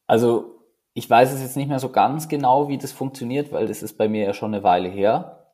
Also 0.07 0.60
ich 0.93 1.09
weiß 1.09 1.31
es 1.31 1.41
jetzt 1.41 1.57
nicht 1.57 1.69
mehr 1.69 1.79
so 1.79 1.89
ganz 1.89 2.27
genau, 2.27 2.67
wie 2.67 2.77
das 2.77 2.91
funktioniert, 2.91 3.51
weil 3.51 3.67
das 3.67 3.81
ist 3.83 3.97
bei 3.97 4.09
mir 4.09 4.25
ja 4.25 4.33
schon 4.33 4.53
eine 4.53 4.63
Weile 4.63 4.89
her. 4.89 5.53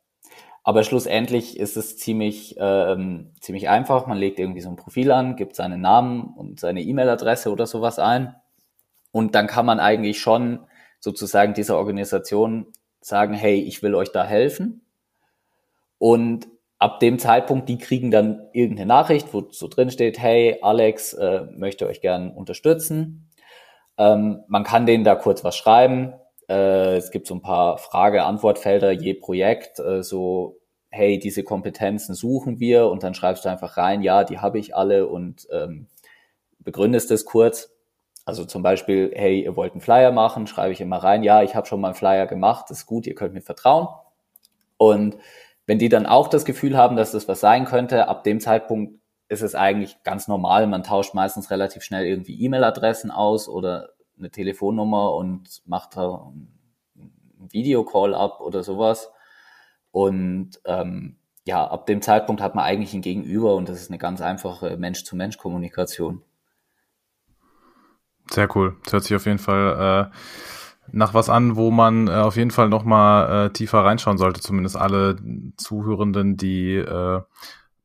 Aber 0.64 0.84
schlussendlich 0.84 1.58
ist 1.58 1.76
es 1.76 1.96
ziemlich, 1.96 2.56
ähm, 2.58 3.32
ziemlich 3.40 3.68
einfach. 3.68 4.06
Man 4.06 4.18
legt 4.18 4.38
irgendwie 4.38 4.60
so 4.60 4.68
ein 4.68 4.76
Profil 4.76 5.10
an, 5.12 5.36
gibt 5.36 5.56
seinen 5.56 5.80
Namen 5.80 6.34
und 6.36 6.60
seine 6.60 6.82
E-Mail-Adresse 6.82 7.50
oder 7.50 7.66
sowas 7.66 7.98
ein. 7.98 8.34
Und 9.12 9.34
dann 9.34 9.46
kann 9.46 9.64
man 9.64 9.80
eigentlich 9.80 10.20
schon 10.20 10.60
sozusagen 11.00 11.54
dieser 11.54 11.78
Organisation 11.78 12.66
sagen, 13.00 13.32
hey, 13.32 13.60
ich 13.60 13.82
will 13.82 13.94
euch 13.94 14.12
da 14.12 14.24
helfen. 14.24 14.82
Und 15.98 16.48
ab 16.78 17.00
dem 17.00 17.18
Zeitpunkt, 17.18 17.68
die 17.68 17.78
kriegen 17.78 18.10
dann 18.10 18.48
irgendeine 18.52 18.88
Nachricht, 18.88 19.32
wo 19.32 19.48
so 19.50 19.68
drin 19.68 19.90
steht, 19.90 20.18
hey, 20.18 20.58
Alex 20.60 21.14
äh, 21.14 21.46
möchte 21.56 21.86
euch 21.86 22.00
gern 22.00 22.30
unterstützen. 22.30 23.27
Ähm, 23.98 24.44
man 24.46 24.64
kann 24.64 24.86
denen 24.86 25.04
da 25.04 25.14
kurz 25.16 25.44
was 25.44 25.56
schreiben. 25.56 26.14
Äh, 26.48 26.96
es 26.96 27.10
gibt 27.10 27.26
so 27.26 27.34
ein 27.34 27.42
paar 27.42 27.78
Frage-Antwortfelder 27.78 28.92
je 28.92 29.14
Projekt, 29.14 29.80
äh, 29.80 30.02
so 30.02 30.58
hey, 30.90 31.18
diese 31.18 31.44
Kompetenzen 31.44 32.14
suchen 32.14 32.60
wir 32.60 32.86
und 32.86 33.02
dann 33.02 33.14
schreibst 33.14 33.44
du 33.44 33.50
einfach 33.50 33.76
rein, 33.76 34.02
ja, 34.02 34.24
die 34.24 34.38
habe 34.38 34.58
ich 34.58 34.74
alle 34.74 35.06
und 35.06 35.46
ähm, 35.52 35.86
begründest 36.60 37.10
es 37.10 37.24
kurz. 37.24 37.70
Also 38.24 38.44
zum 38.44 38.62
Beispiel, 38.62 39.12
hey, 39.14 39.42
ihr 39.42 39.56
wollt 39.56 39.72
einen 39.72 39.80
Flyer 39.80 40.12
machen, 40.12 40.46
schreibe 40.46 40.72
ich 40.72 40.80
immer 40.80 40.98
rein, 40.98 41.22
ja, 41.22 41.42
ich 41.42 41.54
habe 41.54 41.66
schon 41.66 41.80
mal 41.80 41.88
einen 41.88 41.94
Flyer 41.94 42.26
gemacht, 42.26 42.66
das 42.68 42.78
ist 42.78 42.86
gut, 42.86 43.06
ihr 43.06 43.14
könnt 43.14 43.34
mir 43.34 43.42
vertrauen. 43.42 43.88
Und 44.76 45.16
wenn 45.66 45.78
die 45.78 45.88
dann 45.88 46.06
auch 46.06 46.28
das 46.28 46.44
Gefühl 46.44 46.76
haben, 46.76 46.96
dass 46.96 47.12
das 47.12 47.28
was 47.28 47.40
sein 47.40 47.64
könnte, 47.64 48.08
ab 48.08 48.24
dem 48.24 48.40
Zeitpunkt 48.40 49.00
ist 49.28 49.42
es 49.42 49.54
eigentlich 49.54 50.02
ganz 50.04 50.28
normal. 50.28 50.66
Man 50.66 50.82
tauscht 50.82 51.14
meistens 51.14 51.50
relativ 51.50 51.82
schnell 51.82 52.06
irgendwie 52.06 52.42
E-Mail-Adressen 52.42 53.10
aus 53.10 53.48
oder 53.48 53.90
eine 54.18 54.30
Telefonnummer 54.30 55.14
und 55.14 55.62
macht 55.66 55.96
da 55.96 56.30
einen 56.32 56.52
Videocall 57.50 58.14
ab 58.14 58.40
oder 58.40 58.62
sowas. 58.62 59.10
Und 59.90 60.60
ähm, 60.64 61.16
ja, 61.44 61.66
ab 61.66 61.86
dem 61.86 62.02
Zeitpunkt 62.02 62.42
hat 62.42 62.54
man 62.54 62.64
eigentlich 62.64 62.94
ein 62.94 63.02
Gegenüber 63.02 63.54
und 63.54 63.68
das 63.68 63.80
ist 63.80 63.90
eine 63.90 63.98
ganz 63.98 64.20
einfache 64.20 64.76
Mensch-zu-Mensch-Kommunikation. 64.76 66.22
Sehr 68.30 68.54
cool. 68.54 68.76
Das 68.84 68.92
hört 68.92 69.04
sich 69.04 69.16
auf 69.16 69.24
jeden 69.24 69.38
Fall 69.38 70.10
äh, 70.12 70.16
nach 70.92 71.14
was 71.14 71.30
an, 71.30 71.56
wo 71.56 71.70
man 71.70 72.08
äh, 72.08 72.12
auf 72.12 72.36
jeden 72.36 72.50
Fall 72.50 72.68
noch 72.68 72.84
mal 72.84 73.46
äh, 73.46 73.50
tiefer 73.50 73.84
reinschauen 73.84 74.18
sollte. 74.18 74.40
Zumindest 74.40 74.76
alle 74.76 75.16
Zuhörenden, 75.56 76.36
die 76.36 76.76
äh, 76.76 77.22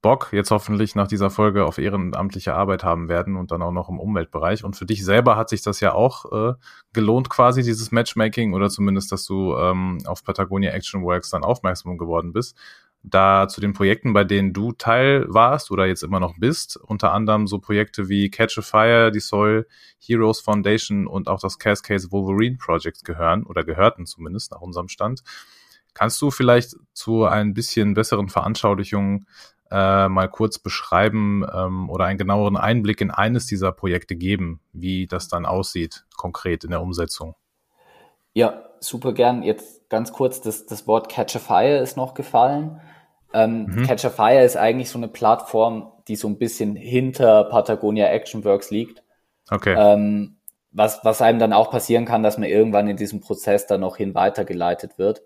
Bock 0.04 0.30
jetzt 0.32 0.52
hoffentlich 0.52 0.94
nach 0.94 1.08
dieser 1.08 1.32
Folge 1.32 1.66
auf 1.66 1.80
ehrenamtliche 1.80 2.54
Arbeit 2.54 2.84
haben 2.84 3.10
werden 3.10 3.36
und 3.36 3.50
dann 3.50 3.64
auch 3.64 3.72
noch 3.72 3.90
im 3.90 4.00
Umweltbereich. 4.00 4.64
Und 4.64 4.76
für 4.76 4.86
dich 4.86 5.04
selber 5.04 5.36
hat 5.36 5.50
sich 5.50 5.64
das 5.64 5.80
ja 5.80 5.94
auch 5.94 6.32
äh, 6.32 6.54
gelohnt 6.94 7.32
quasi, 7.32 7.64
dieses 7.64 7.92
Matchmaking 7.92 8.54
oder 8.54 8.70
zumindest, 8.70 9.12
dass 9.12 9.26
du 9.26 9.56
ähm, 9.58 9.98
auf 10.06 10.24
Patagonia 10.24 10.72
Action 10.72 11.02
Works 11.04 11.32
dann 11.32 11.44
aufmerksam 11.44 11.98
geworden 11.98 12.34
bist 12.34 12.56
da 13.04 13.50
zu 13.50 13.60
den 13.60 13.74
Projekten, 13.74 14.14
bei 14.14 14.24
denen 14.24 14.54
du 14.54 14.72
Teil 14.72 15.26
warst 15.28 15.72
oder 15.72 15.86
jetzt 15.86 16.04
immer 16.04 16.22
noch 16.22 16.36
bist, 16.38 16.78
unter 16.78 17.12
anderem 17.12 17.48
so 17.48 17.60
Projekte 17.60 18.08
wie 18.08 18.32
Catch 18.32 18.60
a 18.60 18.62
Fire, 18.62 19.12
die 19.12 19.20
Soil 19.20 19.68
Heroes 20.00 20.40
Foundation 20.40 21.06
und 21.06 21.28
auch 21.28 21.42
das 21.42 21.60
Cascades 21.60 22.12
Wolverine 22.14 22.56
Project 22.56 23.04
gehören 23.04 23.44
oder 23.44 23.66
gehörten 23.66 24.06
zumindest 24.06 24.52
nach 24.52 24.62
unserem 24.62 24.88
Stand. 24.88 25.22
Kannst 25.94 26.22
du 26.22 26.32
vielleicht 26.32 26.76
zu 26.94 27.26
ein 27.26 27.54
bisschen 27.54 27.94
besseren 27.94 28.30
Veranschaulichungen 28.30 29.28
äh, 29.74 30.08
mal 30.08 30.30
kurz 30.30 30.60
beschreiben 30.60 31.44
ähm, 31.52 31.90
oder 31.90 32.06
einen 32.06 32.20
genaueren 32.20 32.58
Einblick 32.58 33.02
in 33.02 33.10
eines 33.10 33.48
dieser 33.48 33.72
Projekte 33.72 34.16
geben, 34.16 34.60
wie 34.72 35.08
das 35.08 35.28
dann 35.30 35.48
aussieht, 35.48 36.06
konkret 36.16 36.64
in 36.64 36.70
der 36.70 36.82
Umsetzung? 36.82 37.36
Ja, 38.34 38.66
super 38.80 39.14
gern. 39.14 39.42
Jetzt 39.42 39.90
ganz 39.90 40.14
kurz, 40.14 40.42
das, 40.42 40.68
das 40.68 40.86
Wort 40.86 41.10
Catch 41.10 41.38
a 41.38 41.40
Fire 41.40 41.78
ist 41.78 41.98
noch 41.98 42.14
gefallen. 42.14 42.82
Ähm, 43.34 43.66
mhm. 43.66 43.88
Catch 43.88 44.06
a 44.06 44.10
Fire 44.12 44.44
ist 44.44 44.58
eigentlich 44.58 44.92
so 44.92 45.00
eine 45.00 45.08
Plattform, 45.08 45.92
die 46.08 46.18
so 46.18 46.28
ein 46.28 46.38
bisschen 46.38 46.76
hinter 46.76 47.46
Patagonia 47.46 48.08
Action 48.10 48.46
Works 48.46 48.70
liegt. 48.70 49.02
Okay. 49.50 49.76
Ähm, 49.76 50.38
was, 50.72 51.04
was 51.04 51.22
einem 51.24 51.40
dann 51.40 51.54
auch 51.54 51.72
passieren 51.72 52.06
kann, 52.06 52.22
dass 52.22 52.38
man 52.38 52.48
irgendwann 52.48 52.88
in 52.88 52.98
diesem 52.98 53.22
Prozess 53.22 53.66
dann 53.66 53.82
noch 53.82 53.98
hin 53.98 54.14
weitergeleitet 54.14 55.00
wird. 55.00 55.24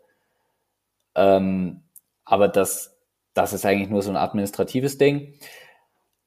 Ähm, 1.15 1.83
aber 2.23 2.47
das, 2.47 2.96
das 3.37 3.53
ist 3.53 3.65
eigentlich 3.65 3.89
nur 3.89 4.01
so 4.01 4.09
ein 4.09 4.17
administratives 4.17 4.97
Ding. 4.97 5.33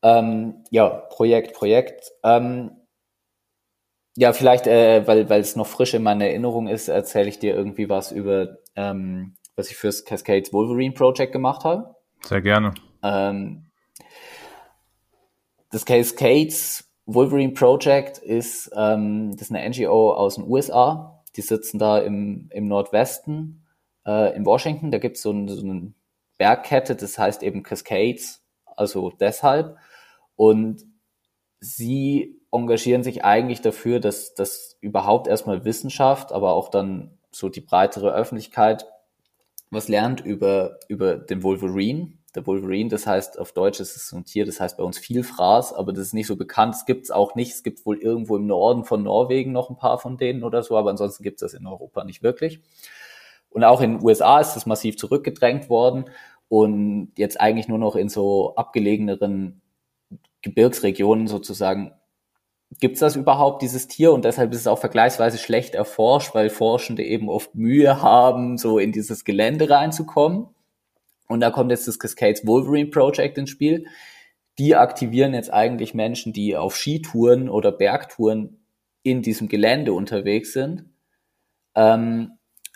Ähm, 0.03 0.65
ja, 0.71 0.89
Projekt, 0.89 1.55
Projekt. 1.55 2.11
Ähm, 2.23 2.71
ja, 4.17 4.33
vielleicht, 4.33 4.67
äh, 4.67 5.07
weil 5.07 5.41
es 5.41 5.57
noch 5.57 5.67
frisch 5.67 5.95
in 5.95 6.03
meiner 6.03 6.27
Erinnerung 6.27 6.69
ist, 6.69 6.89
erzähle 6.89 7.29
ich 7.29 7.39
dir 7.39 7.55
irgendwie 7.55 7.89
was 7.89 8.13
über 8.13 8.59
ähm, 8.77 9.37
was 9.57 9.71
ich 9.71 9.77
fürs 9.77 10.05
Cascades 10.05 10.53
Wolverine 10.53 10.95
Project 10.95 11.33
gemacht 11.33 11.65
habe. 11.65 11.95
Sehr 12.25 12.41
gerne. 12.41 12.75
Ähm, 13.03 13.67
das 15.71 15.85
Cascades 15.85 16.91
Wolverine 17.07 17.53
Project 17.53 18.19
ist, 18.19 18.71
ähm, 18.77 19.33
das 19.33 19.51
ist 19.51 19.55
eine 19.55 19.69
NGO 19.69 20.13
aus 20.13 20.37
den 20.37 20.45
USA. 20.49 21.23
Die 21.37 21.43
sitzen 21.43 21.79
da 21.79 21.99
im, 21.99 22.49
im 22.53 22.69
Nordwesten 22.69 23.67
äh, 24.07 24.35
in 24.35 24.47
Washington. 24.47 24.91
Da 24.91 24.99
gibt 24.99 25.17
es 25.17 25.23
so, 25.23 25.31
ein, 25.31 25.49
so 25.49 25.63
eine 25.63 25.93
Bergkette, 26.41 26.97
das 26.97 27.19
heißt 27.19 27.43
eben 27.43 27.63
Cascades, 27.63 28.43
also 28.65 29.11
deshalb. 29.11 29.77
Und 30.37 30.87
sie 31.61 32.41
engagieren 32.51 33.03
sich 33.03 33.25
eigentlich 33.25 33.61
dafür, 33.61 34.01
dass, 34.01 34.33
dass 34.33 34.79
überhaupt 34.81 35.29
erstmal 35.29 35.67
Wissenschaft, 35.67 36.33
aber 36.33 36.55
auch 36.55 36.71
dann 36.71 37.19
so 37.31 37.51
die 37.51 37.61
breitere 37.61 38.11
Öffentlichkeit 38.11 38.87
was 39.71 39.87
lernt 39.87 40.23
über, 40.23 40.79
über 40.89 41.17
den 41.17 41.43
Wolverine. 41.43 42.15
Der 42.35 42.47
Wolverine, 42.47 42.89
das 42.89 43.07
heißt, 43.07 43.39
auf 43.39 43.53
Deutsch 43.53 43.79
ist 43.79 43.95
es 43.95 44.11
ein 44.13 44.25
Tier, 44.25 44.47
das 44.47 44.61
heißt 44.61 44.79
bei 44.79 44.83
uns 44.83 44.99
Vielfraß, 44.99 45.75
aber 45.75 45.93
das 45.93 46.07
ist 46.07 46.15
nicht 46.15 46.27
so 46.27 46.37
bekannt. 46.37 46.75
Es 46.75 46.87
gibt 46.87 47.05
es 47.05 47.11
auch 47.11 47.35
nicht. 47.35 47.53
Es 47.53 47.63
gibt 47.63 47.85
wohl 47.85 47.99
irgendwo 47.99 48.37
im 48.37 48.47
Norden 48.47 48.85
von 48.85 49.03
Norwegen 49.03 49.53
noch 49.53 49.69
ein 49.69 49.77
paar 49.77 49.99
von 49.99 50.17
denen 50.17 50.43
oder 50.43 50.63
so, 50.63 50.77
aber 50.77 50.91
ansonsten 50.91 51.23
gibt 51.23 51.43
es 51.43 51.53
das 51.53 51.61
in 51.61 51.67
Europa 51.67 52.03
nicht 52.03 52.23
wirklich. 52.23 52.61
Und 53.51 53.65
auch 53.65 53.81
in 53.81 53.99
den 53.99 54.05
USA 54.05 54.41
ist 54.41 54.57
es 54.57 54.67
massiv 54.67 54.97
zurückgedrängt 54.97 55.69
worden 55.69 56.05
und 56.49 57.13
jetzt 57.17 57.41
eigentlich 57.41 57.69
nur 57.69 57.79
noch 57.79 57.97
in 57.97 58.09
so 58.09 58.55
abgelegeneren 58.55 59.61
Gebirgsregionen 60.43 61.27
sozusagen 61.27 61.93
gibt 62.79 62.95
es 62.95 63.01
das 63.01 63.17
überhaupt, 63.17 63.63
dieses 63.63 63.89
Tier? 63.89 64.13
Und 64.13 64.25
deshalb 64.25 64.53
ist 64.53 64.61
es 64.61 64.67
auch 64.67 64.79
vergleichsweise 64.79 65.39
schlecht 65.39 65.75
erforscht, 65.75 66.35
weil 66.35 66.51
Forschende 66.51 67.03
eben 67.03 67.29
oft 67.29 67.55
Mühe 67.55 68.01
haben, 68.01 68.59
so 68.59 68.79
in 68.79 68.93
dieses 68.93 69.25
Gelände 69.25 69.69
reinzukommen. 69.69 70.47
Und 71.27 71.41
da 71.41 71.51
kommt 71.51 71.71
jetzt 71.71 71.89
das 71.89 71.99
Cascades 71.99 72.47
Wolverine 72.47 72.91
Project 72.91 73.39
ins 73.39 73.51
Spiel. 73.51 73.87
Die 74.59 74.77
aktivieren 74.77 75.35
jetzt 75.35 75.53
eigentlich 75.53 75.95
Menschen, 75.95 76.33
die 76.33 76.57
auf 76.57 76.77
Skitouren 76.77 77.49
oder 77.49 77.73
Bergtouren 77.73 78.65
in 79.03 79.23
diesem 79.23 79.49
Gelände 79.49 79.93
unterwegs 79.93 80.53
sind, 80.53 80.85
ähm, 81.75 82.33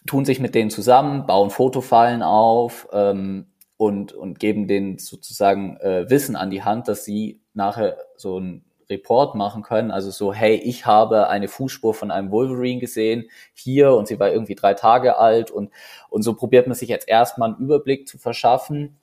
tun 0.06 0.24
sich 0.24 0.40
mit 0.40 0.54
denen 0.54 0.70
zusammen, 0.70 1.26
bauen 1.26 1.50
Fotofallen 1.50 2.22
auf 2.22 2.88
ähm, 2.92 3.46
und, 3.76 4.12
und 4.12 4.38
geben 4.38 4.66
denen 4.66 4.98
sozusagen 4.98 5.76
äh, 5.78 6.08
Wissen 6.10 6.36
an 6.36 6.50
die 6.50 6.62
Hand, 6.62 6.88
dass 6.88 7.04
sie 7.04 7.40
nachher 7.54 7.96
so 8.16 8.38
ein 8.38 8.64
Report 8.90 9.34
machen 9.34 9.62
können. 9.62 9.90
Also 9.90 10.10
so, 10.10 10.34
hey, 10.34 10.56
ich 10.56 10.86
habe 10.86 11.28
eine 11.28 11.48
Fußspur 11.48 11.94
von 11.94 12.10
einem 12.10 12.30
Wolverine 12.30 12.80
gesehen 12.80 13.30
hier 13.54 13.94
und 13.94 14.08
sie 14.08 14.20
war 14.20 14.30
irgendwie 14.30 14.54
drei 14.54 14.74
Tage 14.74 15.16
alt 15.16 15.50
und, 15.50 15.70
und 16.10 16.22
so 16.22 16.34
probiert 16.34 16.66
man 16.66 16.76
sich 16.76 16.88
jetzt 16.88 17.08
erstmal 17.08 17.50
einen 17.50 17.58
Überblick 17.58 18.06
zu 18.06 18.18
verschaffen 18.18 18.98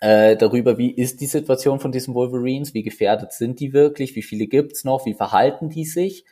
äh, 0.00 0.36
darüber, 0.36 0.78
wie 0.78 0.90
ist 0.90 1.20
die 1.20 1.26
Situation 1.26 1.78
von 1.78 1.92
diesen 1.92 2.14
Wolverines, 2.14 2.72
wie 2.72 2.82
gefährdet 2.82 3.32
sind 3.32 3.60
die 3.60 3.72
wirklich, 3.72 4.16
wie 4.16 4.22
viele 4.22 4.46
gibt's 4.46 4.84
noch, 4.84 5.04
wie 5.04 5.14
verhalten 5.14 5.68
die 5.68 5.84
sich, 5.84 6.24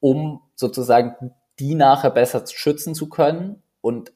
um 0.00 0.40
sozusagen 0.54 1.32
die 1.58 1.74
nachher 1.74 2.10
besser 2.10 2.44
schützen 2.46 2.94
zu 2.94 3.08
können. 3.08 3.62
Und 3.80 4.12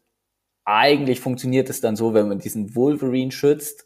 eigentlich 0.64 1.20
funktioniert 1.20 1.70
es 1.70 1.80
dann 1.80 1.96
so, 1.96 2.14
wenn 2.14 2.28
man 2.28 2.38
diesen 2.38 2.74
Wolverine 2.74 3.32
schützt, 3.32 3.84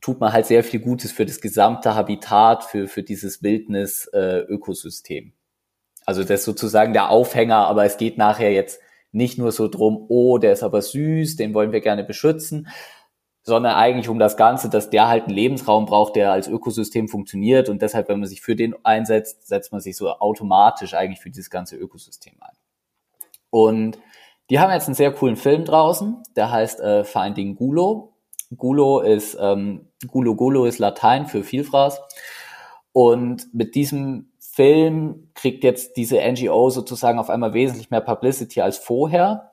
tut 0.00 0.20
man 0.20 0.32
halt 0.32 0.46
sehr 0.46 0.64
viel 0.64 0.80
Gutes 0.80 1.12
für 1.12 1.24
das 1.24 1.40
gesamte 1.40 1.94
Habitat, 1.94 2.64
für, 2.64 2.88
für 2.88 3.02
dieses 3.02 3.42
Wildnis-Ökosystem. 3.42 5.28
Äh, 5.28 5.32
also 6.04 6.22
das 6.22 6.40
ist 6.40 6.44
sozusagen 6.44 6.92
der 6.92 7.10
Aufhänger, 7.10 7.66
aber 7.68 7.84
es 7.84 7.96
geht 7.96 8.18
nachher 8.18 8.52
jetzt 8.52 8.80
nicht 9.12 9.38
nur 9.38 9.52
so 9.52 9.68
drum, 9.68 10.06
oh, 10.08 10.38
der 10.38 10.52
ist 10.52 10.62
aber 10.62 10.82
süß, 10.82 11.36
den 11.36 11.54
wollen 11.54 11.70
wir 11.70 11.80
gerne 11.80 12.02
beschützen, 12.02 12.68
sondern 13.42 13.74
eigentlich 13.74 14.08
um 14.08 14.18
das 14.18 14.36
Ganze, 14.36 14.68
dass 14.68 14.90
der 14.90 15.08
halt 15.08 15.24
einen 15.24 15.34
Lebensraum 15.34 15.86
braucht, 15.86 16.16
der 16.16 16.32
als 16.32 16.48
Ökosystem 16.48 17.08
funktioniert 17.08 17.68
und 17.68 17.82
deshalb, 17.82 18.08
wenn 18.08 18.20
man 18.20 18.28
sich 18.28 18.40
für 18.40 18.56
den 18.56 18.74
einsetzt, 18.84 19.46
setzt 19.46 19.70
man 19.72 19.80
sich 19.80 19.96
so 19.96 20.10
automatisch 20.10 20.94
eigentlich 20.94 21.20
für 21.20 21.30
dieses 21.30 21.50
ganze 21.50 21.76
Ökosystem 21.76 22.34
ein. 22.40 22.56
Und 23.52 24.00
die 24.50 24.58
haben 24.58 24.72
jetzt 24.72 24.88
einen 24.88 24.96
sehr 24.96 25.12
coolen 25.12 25.36
Film 25.36 25.64
draußen, 25.64 26.24
der 26.34 26.50
heißt 26.50 26.80
äh, 26.80 27.04
Finding 27.04 27.54
Gulo 27.54 28.12
Gulo 28.56 29.00
ist, 29.00 29.36
ähm, 29.40 29.88
Gulo 30.06 30.34
Gulo 30.34 30.64
ist 30.64 30.78
Latein 30.78 31.26
für 31.26 31.44
Vielfraß. 31.44 32.00
Und 32.92 33.52
mit 33.54 33.74
diesem 33.74 34.30
Film 34.38 35.30
kriegt 35.34 35.64
jetzt 35.64 35.96
diese 35.96 36.20
NGO 36.20 36.68
sozusagen 36.70 37.18
auf 37.18 37.30
einmal 37.30 37.54
wesentlich 37.54 37.90
mehr 37.90 38.02
Publicity 38.02 38.60
als 38.60 38.76
vorher. 38.76 39.52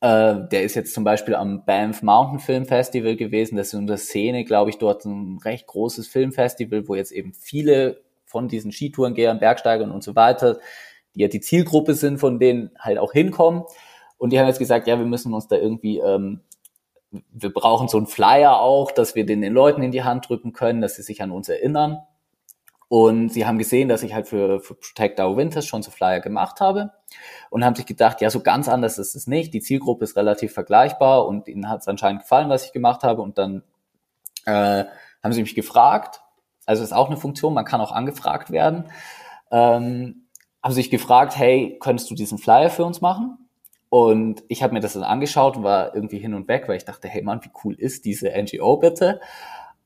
Äh, 0.00 0.34
der 0.50 0.62
ist 0.64 0.74
jetzt 0.74 0.92
zum 0.92 1.04
Beispiel 1.04 1.34
am 1.34 1.64
Banff 1.64 2.02
Mountain 2.02 2.40
Film 2.40 2.66
Festival 2.66 3.16
gewesen. 3.16 3.56
Das 3.56 3.68
ist 3.68 3.74
in 3.74 3.86
der 3.86 3.96
Szene, 3.96 4.44
glaube 4.44 4.70
ich, 4.70 4.78
dort 4.78 5.04
ein 5.04 5.38
recht 5.42 5.66
großes 5.66 6.08
Filmfestival, 6.08 6.88
wo 6.88 6.94
jetzt 6.94 7.12
eben 7.12 7.32
viele 7.32 8.02
von 8.26 8.48
diesen 8.48 8.72
Skitourengehern, 8.72 9.38
Bergsteigern 9.38 9.90
und 9.90 10.02
so 10.02 10.14
weiter, 10.16 10.58
die 11.14 11.20
ja 11.20 11.28
die 11.28 11.40
Zielgruppe 11.40 11.94
sind, 11.94 12.18
von 12.18 12.38
denen 12.38 12.70
halt 12.78 12.98
auch 12.98 13.12
hinkommen. 13.12 13.64
Und 14.18 14.32
die 14.32 14.38
haben 14.38 14.46
jetzt 14.46 14.58
gesagt, 14.58 14.86
ja, 14.86 14.98
wir 14.98 15.06
müssen 15.06 15.34
uns 15.34 15.48
da 15.48 15.56
irgendwie 15.56 15.98
ähm, 15.98 16.40
wir 17.30 17.52
brauchen 17.52 17.88
so 17.88 17.98
einen 17.98 18.06
Flyer 18.06 18.60
auch, 18.60 18.90
dass 18.90 19.14
wir 19.14 19.26
den 19.26 19.42
den 19.42 19.52
Leuten 19.52 19.82
in 19.82 19.92
die 19.92 20.02
Hand 20.02 20.28
drücken 20.28 20.52
können, 20.52 20.80
dass 20.80 20.96
sie 20.96 21.02
sich 21.02 21.22
an 21.22 21.30
uns 21.30 21.48
erinnern. 21.48 22.02
Und 22.88 23.30
sie 23.30 23.46
haben 23.46 23.56
gesehen, 23.56 23.88
dass 23.88 24.02
ich 24.02 24.12
halt 24.12 24.28
für, 24.28 24.60
für 24.60 24.74
Protect 24.74 25.18
Our 25.18 25.38
Winters 25.38 25.64
schon 25.64 25.82
so 25.82 25.90
Flyer 25.90 26.20
gemacht 26.20 26.60
habe 26.60 26.92
und 27.48 27.64
haben 27.64 27.74
sich 27.74 27.86
gedacht, 27.86 28.20
ja, 28.20 28.28
so 28.28 28.40
ganz 28.40 28.68
anders 28.68 28.98
ist 28.98 29.14
es 29.14 29.26
nicht. 29.26 29.54
Die 29.54 29.60
Zielgruppe 29.60 30.04
ist 30.04 30.14
relativ 30.14 30.52
vergleichbar 30.52 31.26
und 31.26 31.48
ihnen 31.48 31.70
hat 31.70 31.80
es 31.80 31.88
anscheinend 31.88 32.20
gefallen, 32.20 32.50
was 32.50 32.66
ich 32.66 32.72
gemacht 32.72 33.02
habe. 33.02 33.22
Und 33.22 33.38
dann 33.38 33.62
äh, 34.44 34.84
haben 35.22 35.32
sie 35.32 35.40
mich 35.40 35.54
gefragt, 35.54 36.20
also 36.66 36.82
ist 36.82 36.92
auch 36.92 37.06
eine 37.06 37.16
Funktion, 37.16 37.54
man 37.54 37.64
kann 37.64 37.80
auch 37.80 37.92
angefragt 37.92 38.50
werden, 38.50 38.84
ähm, 39.50 40.26
haben 40.62 40.72
sich 40.72 40.90
gefragt, 40.90 41.36
hey, 41.36 41.76
könntest 41.80 42.10
du 42.10 42.14
diesen 42.14 42.38
Flyer 42.38 42.70
für 42.70 42.84
uns 42.84 43.00
machen? 43.00 43.38
Und 43.88 44.42
ich 44.48 44.62
habe 44.62 44.72
mir 44.72 44.80
das 44.80 44.94
dann 44.94 45.02
angeschaut 45.02 45.56
und 45.56 45.64
war 45.64 45.94
irgendwie 45.94 46.18
hin 46.18 46.32
und 46.32 46.48
weg, 46.48 46.64
weil 46.66 46.76
ich 46.76 46.84
dachte, 46.84 47.08
hey 47.08 47.22
Mann, 47.22 47.40
wie 47.42 47.50
cool 47.62 47.74
ist 47.74 48.04
diese 48.04 48.30
NGO 48.30 48.78
bitte? 48.78 49.20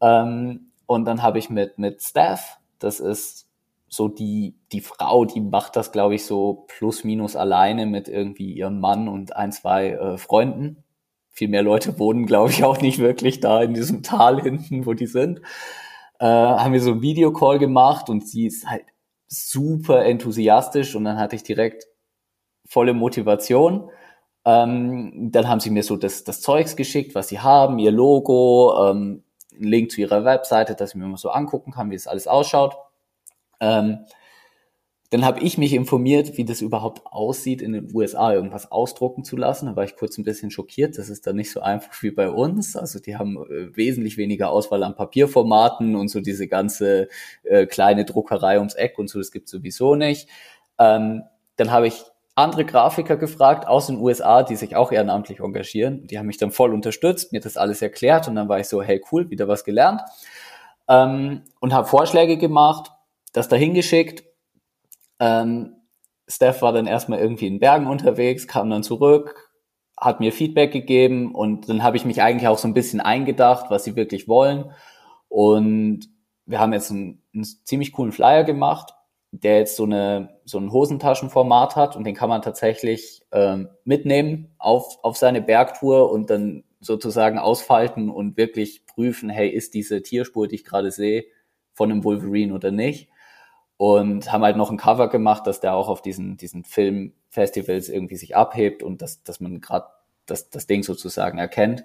Ähm, 0.00 0.70
und 0.86 1.06
dann 1.06 1.22
habe 1.22 1.38
ich 1.38 1.50
mit, 1.50 1.78
mit 1.78 2.02
Steph, 2.02 2.58
das 2.78 3.00
ist 3.00 3.48
so 3.88 4.08
die, 4.08 4.54
die 4.72 4.80
Frau, 4.80 5.24
die 5.24 5.40
macht 5.40 5.76
das, 5.76 5.90
glaube 5.90 6.14
ich, 6.14 6.24
so 6.24 6.66
plus 6.68 7.02
minus 7.02 7.34
alleine 7.34 7.86
mit 7.86 8.08
irgendwie 8.08 8.52
ihrem 8.52 8.78
Mann 8.78 9.08
und 9.08 9.34
ein, 9.34 9.52
zwei 9.52 9.90
äh, 9.90 10.18
Freunden. 10.18 10.84
Viel 11.32 11.48
mehr 11.48 11.62
Leute 11.62 11.98
wohnen, 11.98 12.26
glaube 12.26 12.50
ich, 12.50 12.64
auch 12.64 12.80
nicht 12.80 12.98
wirklich 12.98 13.40
da 13.40 13.62
in 13.62 13.74
diesem 13.74 14.02
Tal 14.02 14.40
hinten, 14.40 14.86
wo 14.86 14.94
die 14.94 15.06
sind. 15.06 15.40
Äh, 16.18 16.26
haben 16.26 16.72
wir 16.72 16.80
so 16.80 16.92
einen 16.92 17.02
Videocall 17.02 17.58
gemacht 17.58 18.08
und 18.08 18.26
sie 18.26 18.46
ist 18.46 18.68
halt 18.68 18.84
super 19.28 20.04
enthusiastisch 20.04 20.94
und 20.94 21.04
dann 21.04 21.18
hatte 21.18 21.36
ich 21.36 21.42
direkt 21.42 21.86
volle 22.68 22.94
Motivation. 22.94 23.90
Ähm, 24.44 25.30
dann 25.32 25.48
haben 25.48 25.60
sie 25.60 25.70
mir 25.70 25.82
so 25.82 25.96
das, 25.96 26.24
das 26.24 26.40
Zeugs 26.40 26.76
geschickt, 26.76 27.14
was 27.14 27.28
sie 27.28 27.40
haben, 27.40 27.78
ihr 27.78 27.90
Logo, 27.90 28.90
ähm, 28.90 29.24
einen 29.52 29.64
Link 29.64 29.90
zu 29.90 30.00
ihrer 30.00 30.24
Webseite, 30.24 30.74
dass 30.74 30.90
ich 30.90 30.96
mir 30.96 31.06
mal 31.06 31.16
so 31.16 31.30
angucken 31.30 31.72
kann, 31.72 31.90
wie 31.90 31.94
es 31.96 32.06
alles 32.06 32.28
ausschaut. 32.28 32.76
Ähm, 33.60 34.06
dann 35.10 35.24
habe 35.24 35.40
ich 35.40 35.56
mich 35.56 35.72
informiert, 35.72 36.36
wie 36.36 36.44
das 36.44 36.60
überhaupt 36.60 37.06
aussieht, 37.06 37.62
in 37.62 37.72
den 37.72 37.94
USA 37.94 38.32
irgendwas 38.32 38.72
ausdrucken 38.72 39.22
zu 39.22 39.36
lassen. 39.36 39.66
Da 39.66 39.76
war 39.76 39.84
ich 39.84 39.94
kurz 39.94 40.18
ein 40.18 40.24
bisschen 40.24 40.50
schockiert. 40.50 40.98
Das 40.98 41.08
ist 41.08 41.26
dann 41.26 41.36
nicht 41.36 41.52
so 41.52 41.60
einfach 41.60 42.02
wie 42.02 42.10
bei 42.10 42.28
uns. 42.28 42.76
Also 42.76 42.98
die 42.98 43.16
haben 43.16 43.36
äh, 43.36 43.76
wesentlich 43.76 44.16
weniger 44.16 44.50
Auswahl 44.50 44.82
an 44.82 44.96
Papierformaten 44.96 45.94
und 45.94 46.08
so 46.08 46.20
diese 46.20 46.48
ganze 46.48 47.08
äh, 47.44 47.66
kleine 47.66 48.04
Druckerei 48.04 48.58
ums 48.58 48.74
Eck 48.74 48.98
und 48.98 49.08
so, 49.08 49.18
das 49.18 49.30
gibt 49.30 49.48
sowieso 49.48 49.94
nicht. 49.94 50.28
Ähm, 50.78 51.22
dann 51.56 51.70
habe 51.70 51.86
ich 51.86 52.02
andere 52.34 52.64
Grafiker 52.64 53.16
gefragt 53.16 53.66
aus 53.66 53.86
den 53.86 53.98
USA, 53.98 54.42
die 54.42 54.56
sich 54.56 54.76
auch 54.76 54.90
ehrenamtlich 54.90 55.40
engagieren. 55.40 56.06
Die 56.08 56.18
haben 56.18 56.26
mich 56.26 56.36
dann 56.36 56.50
voll 56.50 56.74
unterstützt, 56.74 57.32
mir 57.32 57.40
das 57.40 57.56
alles 57.56 57.80
erklärt 57.80 58.28
und 58.28 58.34
dann 58.34 58.48
war 58.48 58.58
ich 58.58 58.68
so, 58.68 58.82
hey 58.82 59.02
cool, 59.12 59.30
wieder 59.30 59.46
was 59.46 59.64
gelernt. 59.64 60.02
Ähm, 60.88 61.42
und 61.60 61.72
habe 61.72 61.86
Vorschläge 61.86 62.36
gemacht, 62.36 62.90
das 63.32 63.48
dahin 63.48 63.72
geschickt 63.72 64.24
ähm, 65.20 65.76
Steph 66.28 66.62
war 66.62 66.72
dann 66.72 66.86
erstmal 66.86 67.20
irgendwie 67.20 67.46
in 67.46 67.60
Bergen 67.60 67.86
unterwegs, 67.86 68.48
kam 68.48 68.70
dann 68.70 68.82
zurück, 68.82 69.50
hat 69.96 70.20
mir 70.20 70.32
Feedback 70.32 70.72
gegeben 70.72 71.34
und 71.34 71.68
dann 71.68 71.82
habe 71.82 71.96
ich 71.96 72.04
mich 72.04 72.22
eigentlich 72.22 72.48
auch 72.48 72.58
so 72.58 72.68
ein 72.68 72.74
bisschen 72.74 73.00
eingedacht, 73.00 73.66
was 73.70 73.84
sie 73.84 73.96
wirklich 73.96 74.28
wollen. 74.28 74.72
Und 75.28 76.08
wir 76.46 76.60
haben 76.60 76.72
jetzt 76.72 76.90
einen, 76.90 77.22
einen 77.34 77.44
ziemlich 77.44 77.92
coolen 77.92 78.12
Flyer 78.12 78.44
gemacht, 78.44 78.92
der 79.32 79.58
jetzt 79.58 79.76
so 79.76 79.84
eine 79.84 80.40
so 80.44 80.58
ein 80.58 80.72
Hosentaschenformat 80.72 81.76
hat 81.76 81.96
und 81.96 82.04
den 82.04 82.14
kann 82.14 82.28
man 82.28 82.42
tatsächlich 82.42 83.22
ähm, 83.32 83.68
mitnehmen 83.84 84.54
auf 84.58 84.98
auf 85.02 85.16
seine 85.16 85.42
Bergtour 85.42 86.10
und 86.10 86.30
dann 86.30 86.64
sozusagen 86.80 87.38
ausfalten 87.38 88.10
und 88.10 88.36
wirklich 88.36 88.86
prüfen, 88.86 89.28
hey, 89.28 89.48
ist 89.48 89.74
diese 89.74 90.02
Tierspur, 90.02 90.48
die 90.48 90.56
ich 90.56 90.64
gerade 90.64 90.90
sehe, 90.90 91.24
von 91.72 91.90
einem 91.90 92.04
Wolverine 92.04 92.54
oder 92.54 92.70
nicht? 92.70 93.08
Und 93.76 94.32
haben 94.32 94.42
halt 94.42 94.56
noch 94.56 94.70
ein 94.70 94.78
Cover 94.78 95.08
gemacht, 95.08 95.46
dass 95.46 95.60
der 95.60 95.74
auch 95.74 95.88
auf 95.88 96.02
diesen, 96.02 96.36
diesen 96.36 96.64
Filmfestivals 96.64 97.88
irgendwie 97.88 98.16
sich 98.16 98.36
abhebt 98.36 98.82
und 98.82 99.02
dass, 99.02 99.22
dass 99.22 99.40
man 99.40 99.60
gerade 99.60 99.86
das, 100.24 100.50
das 100.50 100.66
Ding 100.66 100.82
sozusagen 100.82 101.38
erkennt. 101.38 101.84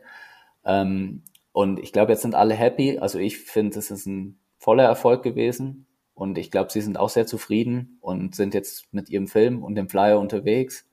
Ähm, 0.64 1.24
und 1.52 1.80
ich 1.80 1.92
glaube, 1.92 2.14
jetzt 2.14 2.22
sind 2.22 2.36
alle 2.36 2.54
happy. 2.54 3.00
Also 3.00 3.20
ich 3.20 3.40
finde, 3.40 3.78
es 3.78 3.92
ist 3.92 4.06
ein 4.06 4.40
voller 4.58 4.86
Erfolg 4.86 5.22
gewesen. 5.24 5.86
Und 6.14 6.38
ich 6.38 6.52
glaube, 6.52 6.72
sie 6.72 6.82
sind 6.82 6.98
auch 6.98 7.10
sehr 7.10 7.26
zufrieden 7.26 7.98
und 8.00 8.36
sind 8.36 8.54
jetzt 8.54 8.94
mit 8.94 9.10
ihrem 9.10 9.28
Film 9.28 9.64
und 9.64 9.76
dem 9.76 9.90
Flyer 9.90 10.20
unterwegs 10.20 10.86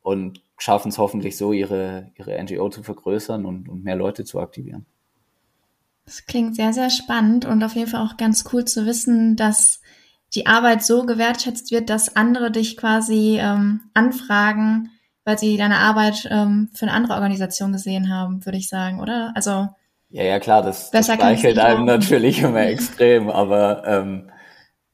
und 0.00 0.42
schaffen 0.58 0.88
es 0.88 0.98
hoffentlich 0.98 1.36
so, 1.36 1.52
ihre, 1.52 2.10
ihre 2.16 2.42
NGO 2.42 2.68
zu 2.70 2.82
vergrößern 2.82 3.44
und, 3.44 3.68
und 3.68 3.84
mehr 3.84 3.96
Leute 3.96 4.24
zu 4.24 4.40
aktivieren. 4.40 4.86
Das 6.04 6.26
klingt 6.26 6.56
sehr, 6.56 6.72
sehr 6.72 6.90
spannend 6.90 7.44
und 7.44 7.62
auf 7.62 7.74
jeden 7.74 7.88
Fall 7.88 8.04
auch 8.04 8.16
ganz 8.16 8.44
cool 8.52 8.64
zu 8.64 8.86
wissen, 8.86 9.36
dass 9.36 9.82
die 10.34 10.46
Arbeit 10.46 10.82
so 10.82 11.04
gewertschätzt 11.04 11.70
wird, 11.70 11.90
dass 11.90 12.16
andere 12.16 12.50
dich 12.50 12.76
quasi 12.76 13.38
ähm, 13.40 13.82
anfragen, 13.94 14.90
weil 15.24 15.38
sie 15.38 15.56
deine 15.56 15.78
Arbeit 15.78 16.28
ähm, 16.30 16.70
für 16.74 16.86
eine 16.86 16.94
andere 16.94 17.14
Organisation 17.14 17.72
gesehen 17.72 18.12
haben, 18.14 18.44
würde 18.44 18.58
ich 18.58 18.68
sagen, 18.68 19.00
oder? 19.00 19.32
Also 19.34 19.68
ja, 20.10 20.24
ja, 20.24 20.40
klar, 20.40 20.62
das, 20.62 20.90
das 20.90 21.06
streichelt 21.06 21.58
einem 21.58 21.86
natürlich 21.86 22.42
immer 22.42 22.60
extrem, 22.66 23.30
aber 23.30 23.82
ähm, 23.86 24.30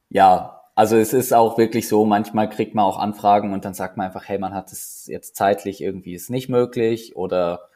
ja, 0.09 0.61
also 0.75 0.95
es 0.95 1.11
ist 1.11 1.33
auch 1.33 1.57
wirklich 1.57 1.89
so, 1.89 2.05
manchmal 2.05 2.49
kriegt 2.49 2.73
man 2.73 2.85
auch 2.85 2.97
Anfragen 2.97 3.51
und 3.51 3.65
dann 3.65 3.73
sagt 3.73 3.97
man 3.97 4.07
einfach, 4.07 4.29
hey, 4.29 4.39
man 4.39 4.53
hat 4.53 4.71
es 4.71 5.07
jetzt 5.07 5.35
zeitlich 5.35 5.81
irgendwie 5.81 6.13
ist 6.13 6.29
nicht 6.29 6.47
möglich 6.47 7.17
oder 7.17 7.69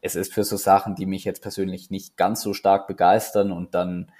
es 0.00 0.16
ist 0.16 0.34
für 0.34 0.42
so 0.42 0.56
Sachen, 0.56 0.96
die 0.96 1.06
mich 1.06 1.24
jetzt 1.24 1.40
persönlich 1.40 1.90
nicht 1.90 2.16
ganz 2.16 2.42
so 2.42 2.52
stark 2.52 2.88
begeistern 2.88 3.52
und 3.52 3.74
dann 3.74 4.10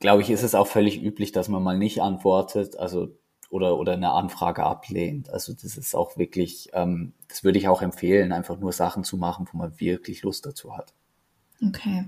glaube 0.00 0.22
ich, 0.22 0.30
ist 0.30 0.42
es 0.42 0.54
auch 0.54 0.66
völlig 0.66 1.02
üblich, 1.02 1.32
dass 1.32 1.48
man 1.48 1.62
mal 1.62 1.78
nicht 1.78 2.00
antwortet, 2.02 2.78
also 2.78 3.08
oder 3.50 3.78
oder 3.78 3.94
eine 3.94 4.10
Anfrage 4.10 4.62
ablehnt. 4.62 5.30
Also 5.30 5.52
das 5.52 5.76
ist 5.76 5.94
auch 5.94 6.16
wirklich, 6.16 6.68
ähm, 6.72 7.14
das 7.28 7.44
würde 7.44 7.58
ich 7.58 7.68
auch 7.68 7.82
empfehlen, 7.82 8.32
einfach 8.32 8.58
nur 8.58 8.72
Sachen 8.72 9.04
zu 9.04 9.16
machen, 9.16 9.48
wo 9.50 9.58
man 9.58 9.80
wirklich 9.80 10.22
Lust 10.22 10.44
dazu 10.46 10.76
hat. 10.76 10.92
Okay. 11.66 12.04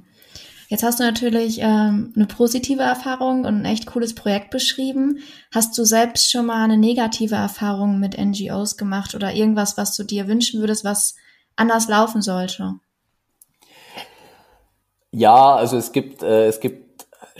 Jetzt 0.68 0.84
hast 0.84 1.00
du 1.00 1.04
natürlich 1.04 1.58
ähm, 1.60 2.12
eine 2.14 2.26
positive 2.26 2.82
Erfahrung 2.82 3.40
und 3.44 3.62
ein 3.62 3.64
echt 3.64 3.86
cooles 3.86 4.14
Projekt 4.14 4.50
beschrieben. 4.50 5.18
Hast 5.52 5.76
du 5.76 5.84
selbst 5.84 6.30
schon 6.30 6.46
mal 6.46 6.62
eine 6.62 6.76
negative 6.78 7.34
Erfahrung 7.34 7.98
mit 7.98 8.16
NGOs 8.16 8.76
gemacht 8.76 9.16
oder 9.16 9.34
irgendwas, 9.34 9.76
was 9.76 9.96
du 9.96 10.04
dir 10.04 10.28
wünschen 10.28 10.60
würdest, 10.60 10.84
was 10.84 11.16
anders 11.56 11.88
laufen 11.88 12.22
sollte? 12.22 12.74
Ja, 15.10 15.56
also 15.56 15.76
es 15.76 15.90
gibt 15.90 16.22
äh, 16.22 16.46
es 16.46 16.60
gibt 16.60 16.89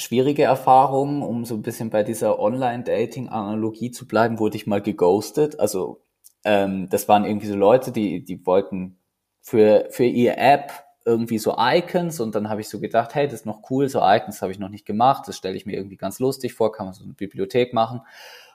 schwierige 0.01 0.43
Erfahrung, 0.43 1.23
um 1.23 1.45
so 1.45 1.55
ein 1.55 1.63
bisschen 1.63 1.91
bei 1.91 2.03
dieser 2.03 2.39
Online-Dating-Analogie 2.39 3.91
zu 3.91 4.07
bleiben, 4.07 4.39
wurde 4.39 4.57
ich 4.57 4.67
mal 4.67 4.83
geghostet. 4.83 5.61
Also 5.61 6.03
ähm, 6.45 6.89
das 6.91 7.09
waren 7.09 7.25
irgendwie 7.25 7.47
so 7.47 7.57
Leute, 7.57 7.93
die, 7.93 8.25
die 8.25 8.45
wollten 8.47 8.99
für, 9.41 9.87
für 9.91 10.05
ihr 10.05 10.39
App 10.39 10.73
irgendwie 11.05 11.39
so 11.39 11.57
Icons 11.59 12.21
und 12.21 12.35
dann 12.35 12.51
habe 12.51 12.61
ich 12.61 12.69
so 12.69 12.79
gedacht, 12.79 13.15
hey, 13.15 13.27
das 13.27 13.41
ist 13.41 13.47
noch 13.47 13.71
cool, 13.71 13.89
so 13.89 14.01
Icons 14.03 14.43
habe 14.43 14.53
ich 14.53 14.59
noch 14.59 14.69
nicht 14.69 14.87
gemacht, 14.87 15.27
das 15.27 15.37
stelle 15.37 15.57
ich 15.57 15.67
mir 15.67 15.77
irgendwie 15.77 15.97
ganz 15.97 16.19
lustig 16.19 16.55
vor, 16.55 16.73
kann 16.73 16.87
man 16.87 16.95
so 16.95 17.05
eine 17.05 17.15
Bibliothek 17.15 17.73
machen. 17.73 18.03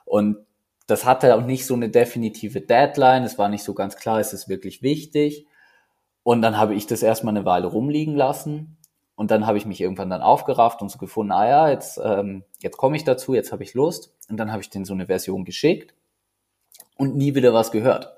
Und 0.04 0.38
das 0.86 1.04
hatte 1.04 1.34
auch 1.34 1.44
nicht 1.44 1.66
so 1.66 1.74
eine 1.74 1.88
definitive 1.88 2.60
Deadline, 2.60 3.24
es 3.24 3.38
war 3.38 3.48
nicht 3.48 3.64
so 3.64 3.74
ganz 3.74 3.96
klar, 3.96 4.20
ist 4.20 4.32
es 4.32 4.48
wirklich 4.48 4.82
wichtig. 4.82 5.46
Und 6.22 6.42
dann 6.42 6.56
habe 6.56 6.74
ich 6.74 6.86
das 6.86 7.02
erstmal 7.02 7.36
eine 7.36 7.44
Weile 7.44 7.66
rumliegen 7.66 8.14
lassen 8.14 8.76
und 9.16 9.30
dann 9.30 9.46
habe 9.46 9.58
ich 9.58 9.64
mich 9.64 9.80
irgendwann 9.80 10.10
dann 10.10 10.20
aufgerafft 10.20 10.82
und 10.82 10.90
so 10.90 10.98
gefunden, 10.98 11.32
ah 11.32 11.48
ja, 11.48 11.70
jetzt, 11.70 11.98
ähm, 12.02 12.44
jetzt 12.60 12.76
komme 12.76 12.96
ich 12.96 13.04
dazu, 13.04 13.34
jetzt 13.34 13.50
habe 13.50 13.62
ich 13.62 13.72
Lust. 13.72 14.14
Und 14.28 14.36
dann 14.36 14.52
habe 14.52 14.60
ich 14.60 14.68
denen 14.68 14.84
so 14.84 14.92
eine 14.92 15.06
Version 15.06 15.44
geschickt 15.44 15.94
und 16.96 17.16
nie 17.16 17.34
wieder 17.34 17.54
was 17.54 17.72
gehört. 17.72 18.12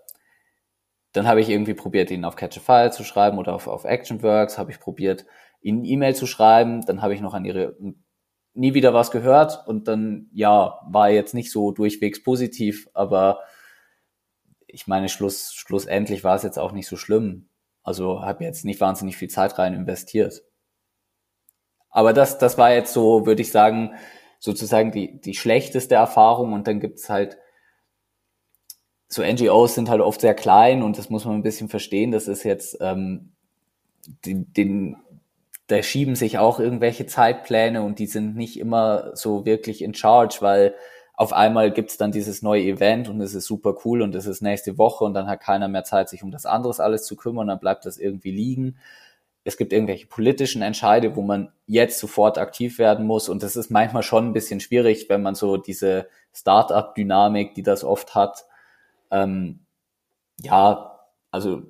Dann 1.13 1.29
habe 1.29 1.41
ich 1.41 1.49
irgendwie 1.49 1.75
probiert, 1.75 2.11
ihnen 2.11 2.25
auf 2.25 2.37
Catch 2.37 2.59
a 2.59 2.61
File 2.61 2.93
zu 2.93 3.05
schreiben 3.05 3.39
oder 3.39 3.55
auf, 3.55 3.69
auf 3.69 3.85
Actionworks, 3.85 4.59
habe 4.59 4.73
ich 4.73 4.81
probiert, 4.81 5.25
ihnen 5.61 5.85
E-Mail 5.85 6.17
zu 6.17 6.27
schreiben, 6.27 6.85
dann 6.85 7.01
habe 7.01 7.15
ich 7.15 7.21
noch 7.21 7.35
an 7.35 7.45
ihre 7.45 7.77
nie 8.55 8.75
wieder 8.75 8.93
was 8.93 9.13
gehört 9.13 9.69
und 9.69 9.87
dann, 9.87 10.29
ja, 10.33 10.81
war 10.85 11.11
jetzt 11.11 11.33
nicht 11.33 11.53
so 11.53 11.71
durchwegs 11.71 12.25
positiv, 12.25 12.89
aber 12.93 13.41
ich 14.67 14.89
meine, 14.89 15.09
Schluss, 15.09 15.53
schlussendlich 15.55 16.25
war 16.25 16.35
es 16.35 16.43
jetzt 16.43 16.59
auch 16.59 16.73
nicht 16.73 16.89
so 16.89 16.97
schlimm. 16.97 17.49
Also 17.85 18.23
habe 18.23 18.45
jetzt 18.45 18.65
nicht 18.65 18.81
wahnsinnig 18.81 19.17
viel 19.17 19.29
Zeit 19.29 19.59
rein 19.59 19.75
investiert. 19.75 20.43
Aber 21.91 22.13
das, 22.13 22.39
das 22.39 22.59
war 22.59 22.73
jetzt 22.73 22.93
so, 22.93 23.27
würde 23.27 23.43
ich 23.43 23.51
sagen, 23.51 23.95
sozusagen 24.39 24.93
die, 24.93 25.21
die 25.21 25.35
schlechteste 25.35 25.95
Erfahrung. 25.95 26.53
Und 26.53 26.67
dann 26.67 26.81
gibt's 26.81 27.09
halt, 27.09 27.39
so 29.09 29.23
NGOs 29.23 29.75
sind 29.75 29.89
halt 29.89 30.01
oft 30.01 30.21
sehr 30.21 30.35
klein 30.35 30.83
und 30.83 30.99
das 30.99 31.09
muss 31.09 31.25
man 31.25 31.35
ein 31.35 31.43
bisschen 31.43 31.69
verstehen. 31.69 32.11
Das 32.11 32.29
ist 32.29 32.45
jetzt, 32.45 32.77
ähm, 32.81 33.33
den, 34.25 34.53
den, 34.53 34.97
da 35.67 35.83
schieben 35.83 36.15
sich 36.15 36.39
auch 36.39 36.61
irgendwelche 36.61 37.07
Zeitpläne 37.07 37.83
und 37.83 37.99
die 37.99 38.07
sind 38.07 38.37
nicht 38.37 38.59
immer 38.59 39.17
so 39.17 39.47
wirklich 39.47 39.83
in 39.83 39.95
charge, 39.95 40.39
weil 40.41 40.75
auf 41.15 41.33
einmal 41.33 41.73
gibt's 41.73 41.97
dann 41.97 42.13
dieses 42.13 42.43
neue 42.43 42.63
Event 42.63 43.09
und 43.09 43.21
es 43.21 43.35
ist 43.35 43.47
super 43.47 43.75
cool 43.85 44.03
und 44.03 44.15
es 44.15 44.27
ist 44.27 44.41
nächste 44.41 44.79
Woche 44.79 45.05
und 45.05 45.15
dann 45.15 45.27
hat 45.27 45.41
keiner 45.41 45.69
mehr 45.69 45.85
Zeit, 45.85 46.09
sich 46.09 46.23
um 46.23 46.31
das 46.31 46.47
anderes 46.47 46.79
alles 46.79 47.05
zu 47.05 47.17
kümmern, 47.17 47.49
dann 47.49 47.59
bleibt 47.59 47.87
das 47.87 47.99
irgendwie 47.99 48.31
liegen 48.31 48.77
es 49.45 49.57
gibt 49.57 49.73
irgendwelche 49.73 50.07
politischen 50.07 50.63
Entscheide, 50.63 51.17
wo 51.17 51.23
man 51.23 51.53
jetzt 51.67 51.99
sofort 51.99 52.39
aktiv 52.39 52.79
werden 52.79 53.07
muss. 53.07 53.29
Und 53.29 53.43
das 53.43 53.57
ist 53.57 53.71
manchmal 53.71 54.03
schon 54.03 54.27
ein 54.27 54.33
bisschen 54.33 54.61
schwierig, 54.61 55.09
wenn 55.09 55.23
man 55.23 55.35
so 55.35 55.57
diese 55.57 56.09
Start-up-Dynamik, 56.35 57.55
die 57.55 57.63
das 57.63 57.85
oft 57.85 58.15
hat, 58.15 58.45
ähm, 59.11 59.61
ja, 60.41 61.01
also 61.31 61.63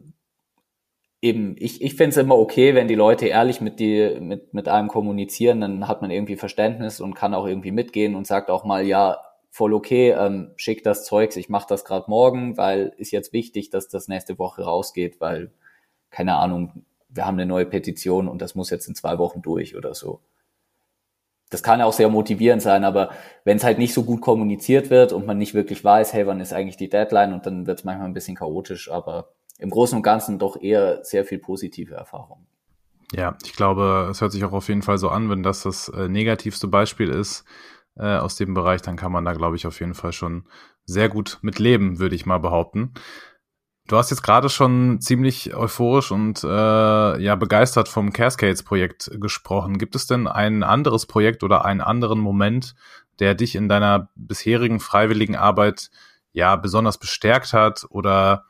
eben, 1.20 1.56
ich, 1.58 1.82
ich 1.82 1.94
finde 1.94 2.10
es 2.10 2.16
immer 2.16 2.36
okay, 2.36 2.74
wenn 2.74 2.88
die 2.88 2.94
Leute 2.94 3.26
ehrlich 3.26 3.60
mit, 3.60 3.80
die, 3.80 4.18
mit, 4.20 4.54
mit 4.54 4.68
einem 4.68 4.88
kommunizieren, 4.88 5.60
dann 5.60 5.88
hat 5.88 6.02
man 6.02 6.10
irgendwie 6.10 6.36
Verständnis 6.36 7.00
und 7.00 7.14
kann 7.14 7.34
auch 7.34 7.46
irgendwie 7.46 7.72
mitgehen 7.72 8.14
und 8.14 8.26
sagt 8.26 8.50
auch 8.50 8.64
mal, 8.64 8.86
ja, 8.86 9.18
voll 9.50 9.74
okay, 9.74 10.10
ähm, 10.10 10.52
schick 10.56 10.84
das 10.84 11.04
Zeugs, 11.04 11.36
ich 11.36 11.48
mache 11.48 11.66
das 11.68 11.84
gerade 11.84 12.08
morgen, 12.08 12.56
weil 12.56 12.92
ist 12.98 13.10
jetzt 13.10 13.32
wichtig, 13.32 13.70
dass 13.70 13.88
das 13.88 14.08
nächste 14.08 14.38
Woche 14.38 14.62
rausgeht, 14.62 15.20
weil, 15.20 15.50
keine 16.10 16.36
Ahnung, 16.36 16.84
wir 17.08 17.26
haben 17.26 17.34
eine 17.34 17.46
neue 17.46 17.66
Petition 17.66 18.28
und 18.28 18.42
das 18.42 18.54
muss 18.54 18.70
jetzt 18.70 18.88
in 18.88 18.94
zwei 18.94 19.18
Wochen 19.18 19.42
durch 19.42 19.76
oder 19.76 19.94
so. 19.94 20.20
Das 21.50 21.62
kann 21.62 21.80
auch 21.80 21.94
sehr 21.94 22.10
motivierend 22.10 22.60
sein, 22.60 22.84
aber 22.84 23.10
wenn 23.44 23.56
es 23.56 23.64
halt 23.64 23.78
nicht 23.78 23.94
so 23.94 24.02
gut 24.02 24.20
kommuniziert 24.20 24.90
wird 24.90 25.12
und 25.12 25.26
man 25.26 25.38
nicht 25.38 25.54
wirklich 25.54 25.82
weiß, 25.82 26.12
hey, 26.12 26.26
wann 26.26 26.40
ist 26.40 26.52
eigentlich 26.52 26.76
die 26.76 26.90
Deadline 26.90 27.32
und 27.32 27.46
dann 27.46 27.66
wird 27.66 27.78
es 27.78 27.84
manchmal 27.84 28.06
ein 28.06 28.14
bisschen 28.14 28.36
chaotisch, 28.36 28.90
aber 28.90 29.32
im 29.58 29.70
Großen 29.70 29.96
und 29.96 30.02
Ganzen 30.02 30.38
doch 30.38 30.60
eher 30.60 31.02
sehr 31.04 31.24
viel 31.24 31.38
positive 31.38 31.94
Erfahrungen. 31.94 32.46
Ja, 33.12 33.36
ich 33.42 33.54
glaube, 33.54 34.08
es 34.10 34.20
hört 34.20 34.32
sich 34.32 34.44
auch 34.44 34.52
auf 34.52 34.68
jeden 34.68 34.82
Fall 34.82 34.98
so 34.98 35.08
an, 35.08 35.30
wenn 35.30 35.42
das 35.42 35.62
das 35.62 35.88
äh, 35.88 36.08
negativste 36.08 36.68
Beispiel 36.68 37.08
ist, 37.08 37.44
äh, 37.96 38.16
aus 38.16 38.36
dem 38.36 38.52
Bereich, 38.52 38.82
dann 38.82 38.96
kann 38.96 39.12
man 39.12 39.24
da, 39.24 39.32
glaube 39.32 39.56
ich, 39.56 39.66
auf 39.66 39.80
jeden 39.80 39.94
Fall 39.94 40.12
schon 40.12 40.44
sehr 40.84 41.08
gut 41.08 41.38
mit 41.40 41.58
leben, 41.58 41.98
würde 41.98 42.14
ich 42.14 42.26
mal 42.26 42.38
behaupten. 42.38 42.92
Du 43.88 43.96
hast 43.96 44.10
jetzt 44.10 44.22
gerade 44.22 44.50
schon 44.50 45.00
ziemlich 45.00 45.54
euphorisch 45.54 46.12
und 46.12 46.44
äh, 46.44 46.46
ja 46.46 47.34
begeistert 47.36 47.88
vom 47.88 48.12
Cascades-Projekt 48.12 49.10
gesprochen. 49.18 49.78
Gibt 49.78 49.96
es 49.96 50.06
denn 50.06 50.26
ein 50.26 50.62
anderes 50.62 51.06
Projekt 51.06 51.42
oder 51.42 51.64
einen 51.64 51.80
anderen 51.80 52.18
Moment, 52.18 52.74
der 53.18 53.34
dich 53.34 53.54
in 53.54 53.66
deiner 53.66 54.10
bisherigen 54.14 54.78
freiwilligen 54.78 55.36
Arbeit 55.36 55.90
ja 56.34 56.56
besonders 56.56 56.98
bestärkt 56.98 57.54
hat 57.54 57.86
oder 57.88 58.44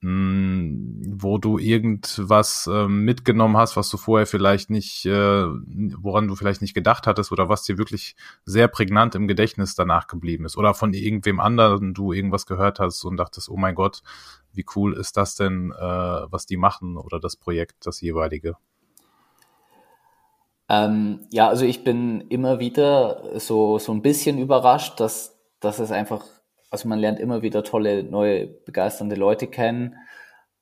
mh, 0.00 0.10
hm, 0.10 1.02
wo 1.20 1.38
du 1.38 1.58
irgendwas 1.58 2.68
äh, 2.72 2.86
mitgenommen 2.86 3.56
hast, 3.56 3.76
was 3.76 3.90
du 3.90 3.96
vorher 3.96 4.26
vielleicht 4.26 4.70
nicht, 4.70 5.04
äh, 5.06 5.10
woran 5.10 6.28
du 6.28 6.36
vielleicht 6.36 6.62
nicht 6.62 6.74
gedacht 6.74 7.06
hattest 7.06 7.32
oder 7.32 7.48
was 7.48 7.64
dir 7.64 7.78
wirklich 7.78 8.14
sehr 8.44 8.68
prägnant 8.68 9.14
im 9.14 9.28
Gedächtnis 9.28 9.74
danach 9.74 10.06
geblieben 10.06 10.44
ist 10.44 10.56
oder 10.56 10.74
von 10.74 10.94
irgendwem 10.94 11.40
anderen 11.40 11.94
du 11.94 12.12
irgendwas 12.12 12.46
gehört 12.46 12.78
hast 12.78 13.04
und 13.04 13.16
dachtest, 13.16 13.48
oh 13.48 13.56
mein 13.56 13.74
Gott, 13.74 14.02
wie 14.52 14.64
cool 14.76 14.94
ist 14.94 15.16
das 15.16 15.34
denn, 15.34 15.72
äh, 15.72 15.82
was 15.82 16.46
die 16.46 16.56
machen 16.56 16.96
oder 16.96 17.20
das 17.20 17.36
Projekt, 17.36 17.86
das 17.86 18.00
jeweilige? 18.00 18.56
Ähm, 20.68 21.26
ja, 21.32 21.48
also 21.48 21.64
ich 21.64 21.82
bin 21.82 22.20
immer 22.28 22.60
wieder 22.60 23.38
so, 23.40 23.78
so 23.78 23.92
ein 23.92 24.02
bisschen 24.02 24.38
überrascht, 24.38 25.00
dass, 25.00 25.38
dass 25.60 25.78
es 25.78 25.90
einfach 25.90 26.24
also 26.70 26.88
man 26.88 26.98
lernt 26.98 27.20
immer 27.20 27.42
wieder 27.42 27.64
tolle, 27.64 28.02
neue, 28.02 28.46
begeisternde 28.46 29.16
Leute 29.16 29.46
kennen. 29.46 29.96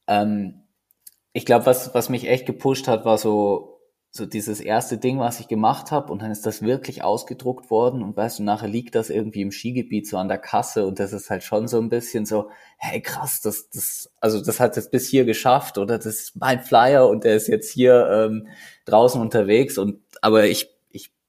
Ähm, 0.06 0.62
ich 1.32 1.44
glaube, 1.44 1.66
was, 1.66 1.94
was 1.94 2.08
mich 2.08 2.28
echt 2.28 2.46
gepusht 2.46 2.88
hat, 2.88 3.04
war 3.04 3.18
so, 3.18 3.80
so 4.10 4.24
dieses 4.24 4.60
erste 4.60 4.98
Ding, 4.98 5.18
was 5.18 5.40
ich 5.40 5.48
gemacht 5.48 5.90
habe 5.90 6.10
und 6.12 6.22
dann 6.22 6.30
ist 6.30 6.46
das 6.46 6.62
wirklich 6.62 7.04
ausgedruckt 7.04 7.70
worden 7.70 8.02
und 8.02 8.16
weißt 8.16 8.38
du, 8.38 8.44
nachher 8.44 8.68
liegt 8.68 8.94
das 8.94 9.10
irgendwie 9.10 9.42
im 9.42 9.52
Skigebiet 9.52 10.08
so 10.08 10.16
an 10.16 10.28
der 10.28 10.38
Kasse 10.38 10.86
und 10.86 10.98
das 10.98 11.12
ist 11.12 11.28
halt 11.28 11.42
schon 11.42 11.68
so 11.68 11.78
ein 11.78 11.90
bisschen 11.90 12.24
so, 12.24 12.50
hey 12.78 13.02
krass, 13.02 13.42
das, 13.42 13.68
das, 13.68 14.10
also 14.20 14.42
das 14.42 14.58
hat 14.58 14.76
es 14.78 14.90
bis 14.90 15.08
hier 15.08 15.26
geschafft 15.26 15.76
oder 15.76 15.98
das 15.98 16.06
ist 16.06 16.36
mein 16.36 16.60
Flyer 16.60 17.08
und 17.08 17.24
der 17.24 17.36
ist 17.36 17.48
jetzt 17.48 17.70
hier 17.70 18.08
ähm, 18.10 18.48
draußen 18.86 19.20
unterwegs 19.20 19.76
und 19.76 20.00
aber 20.22 20.46
ich 20.46 20.75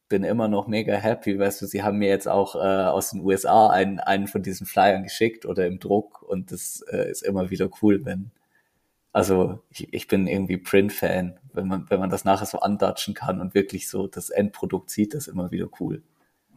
bin 0.10 0.24
immer 0.24 0.48
noch 0.48 0.67
mega 0.67 0.93
happy, 0.93 1.38
weißt 1.38 1.62
du, 1.62 1.65
sie 1.65 1.84
haben 1.84 1.98
mir 1.98 2.10
jetzt 2.10 2.28
auch 2.28 2.56
äh, 2.56 2.60
aus 2.60 3.12
den 3.12 3.22
USA 3.22 3.70
einen, 3.70 4.00
einen 4.00 4.28
von 4.28 4.41
diesen 4.41 4.65
Flyern 4.65 5.04
geschickt 5.04 5.46
oder 5.46 5.67
im 5.67 5.80
Druck 5.80 6.22
und 6.22 6.52
das 6.52 6.84
äh, 6.91 7.10
ist 7.10 7.24
immer 7.24 7.50
wieder 7.50 7.70
cool, 7.82 8.06
wenn, 8.06 8.32
also 9.12 9.63
ich, 9.70 9.93
ich 9.93 10.08
bin 10.08 10.28
irgendwie 10.28 10.58
Print-Fan, 10.58 11.39
wenn 11.54 11.67
man, 11.67 11.89
wenn 11.89 12.00
man 12.00 12.10
das 12.10 12.26
nachher 12.26 12.46
so 12.46 12.60
andatschen 12.60 13.13
kann 13.13 13.41
und 13.41 13.54
wirklich 13.54 13.89
so 13.89 14.08
das 14.08 14.30
Endprodukt 14.30 14.89
sieht, 14.89 15.13
das 15.13 15.28
ist 15.28 15.34
immer 15.34 15.52
wieder 15.52 15.67
cool. 15.80 16.02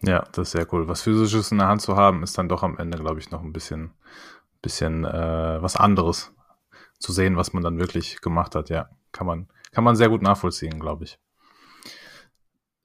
Ja, 0.02 0.24
das 0.32 0.48
ist 0.48 0.52
sehr 0.52 0.72
cool. 0.72 0.88
Was 0.88 1.02
physisches 1.02 1.52
in 1.52 1.58
der 1.58 1.68
Hand 1.68 1.82
zu 1.82 1.96
haben, 1.96 2.22
ist 2.22 2.38
dann 2.38 2.48
doch 2.48 2.62
am 2.62 2.78
Ende, 2.78 2.98
glaube 2.98 3.20
ich, 3.20 3.30
noch 3.30 3.42
ein 3.42 3.52
bisschen, 3.52 3.90
bisschen 4.62 5.04
äh, 5.04 5.62
was 5.62 5.76
anderes 5.76 6.32
zu 6.98 7.12
sehen, 7.12 7.36
was 7.36 7.52
man 7.52 7.62
dann 7.62 7.78
wirklich 7.78 8.20
gemacht 8.20 8.54
hat. 8.54 8.70
Ja, 8.70 8.88
kann 9.12 9.26
man, 9.26 9.48
kann 9.72 9.84
man 9.84 9.96
sehr 9.96 10.08
gut 10.08 10.22
nachvollziehen, 10.22 10.78
glaube 10.78 11.04
ich. 11.04 11.18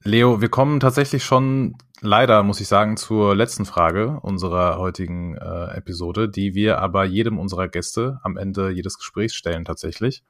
Leo, 0.06 0.40
wir 0.40 0.48
kommen 0.48 0.78
tatsächlich 0.78 1.24
schon 1.24 1.76
leider, 2.00 2.44
muss 2.44 2.60
ich 2.60 2.68
sagen, 2.68 2.96
zur 2.96 3.34
letzten 3.34 3.64
Frage 3.64 4.20
unserer 4.22 4.78
heutigen 4.78 5.36
äh, 5.36 5.76
Episode, 5.76 6.28
die 6.28 6.54
wir 6.54 6.78
aber 6.78 7.04
jedem 7.04 7.40
unserer 7.40 7.66
Gäste 7.66 8.20
am 8.22 8.36
Ende 8.36 8.70
jedes 8.70 8.98
Gesprächs 8.98 9.34
stellen 9.34 9.64
tatsächlich. 9.64 10.22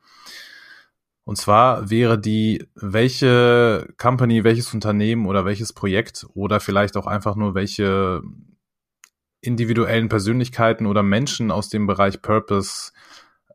Und 1.25 1.37
zwar 1.37 1.91
wäre 1.91 2.19
die, 2.19 2.67
welche 2.75 3.87
Company, 3.99 4.45
welches 4.45 4.73
Unternehmen 4.73 5.27
oder 5.27 5.45
welches 5.45 5.75
Projekt 5.75 6.27
oder 6.33 6.59
vielleicht 6.59 6.97
auch 6.97 7.07
einfach 7.07 7.37
nur 7.37 7.55
welche 7.55 8.23
individuellen 9.43 10.09
Persönlichkeiten 10.09 10.87
oder 10.87 11.03
Menschen 11.03 11.51
aus 11.51 11.69
dem 11.69 11.87
Bereich 11.87 12.23
Purpose, 12.23 12.93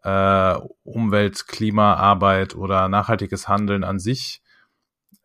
äh, 0.03 0.55
Umwelt, 0.83 1.47
Klimaarbeit 1.47 2.53
oder 2.55 2.89
nachhaltiges 2.89 3.47
Handeln 3.47 3.83
an 3.83 3.97
sich 3.97 4.40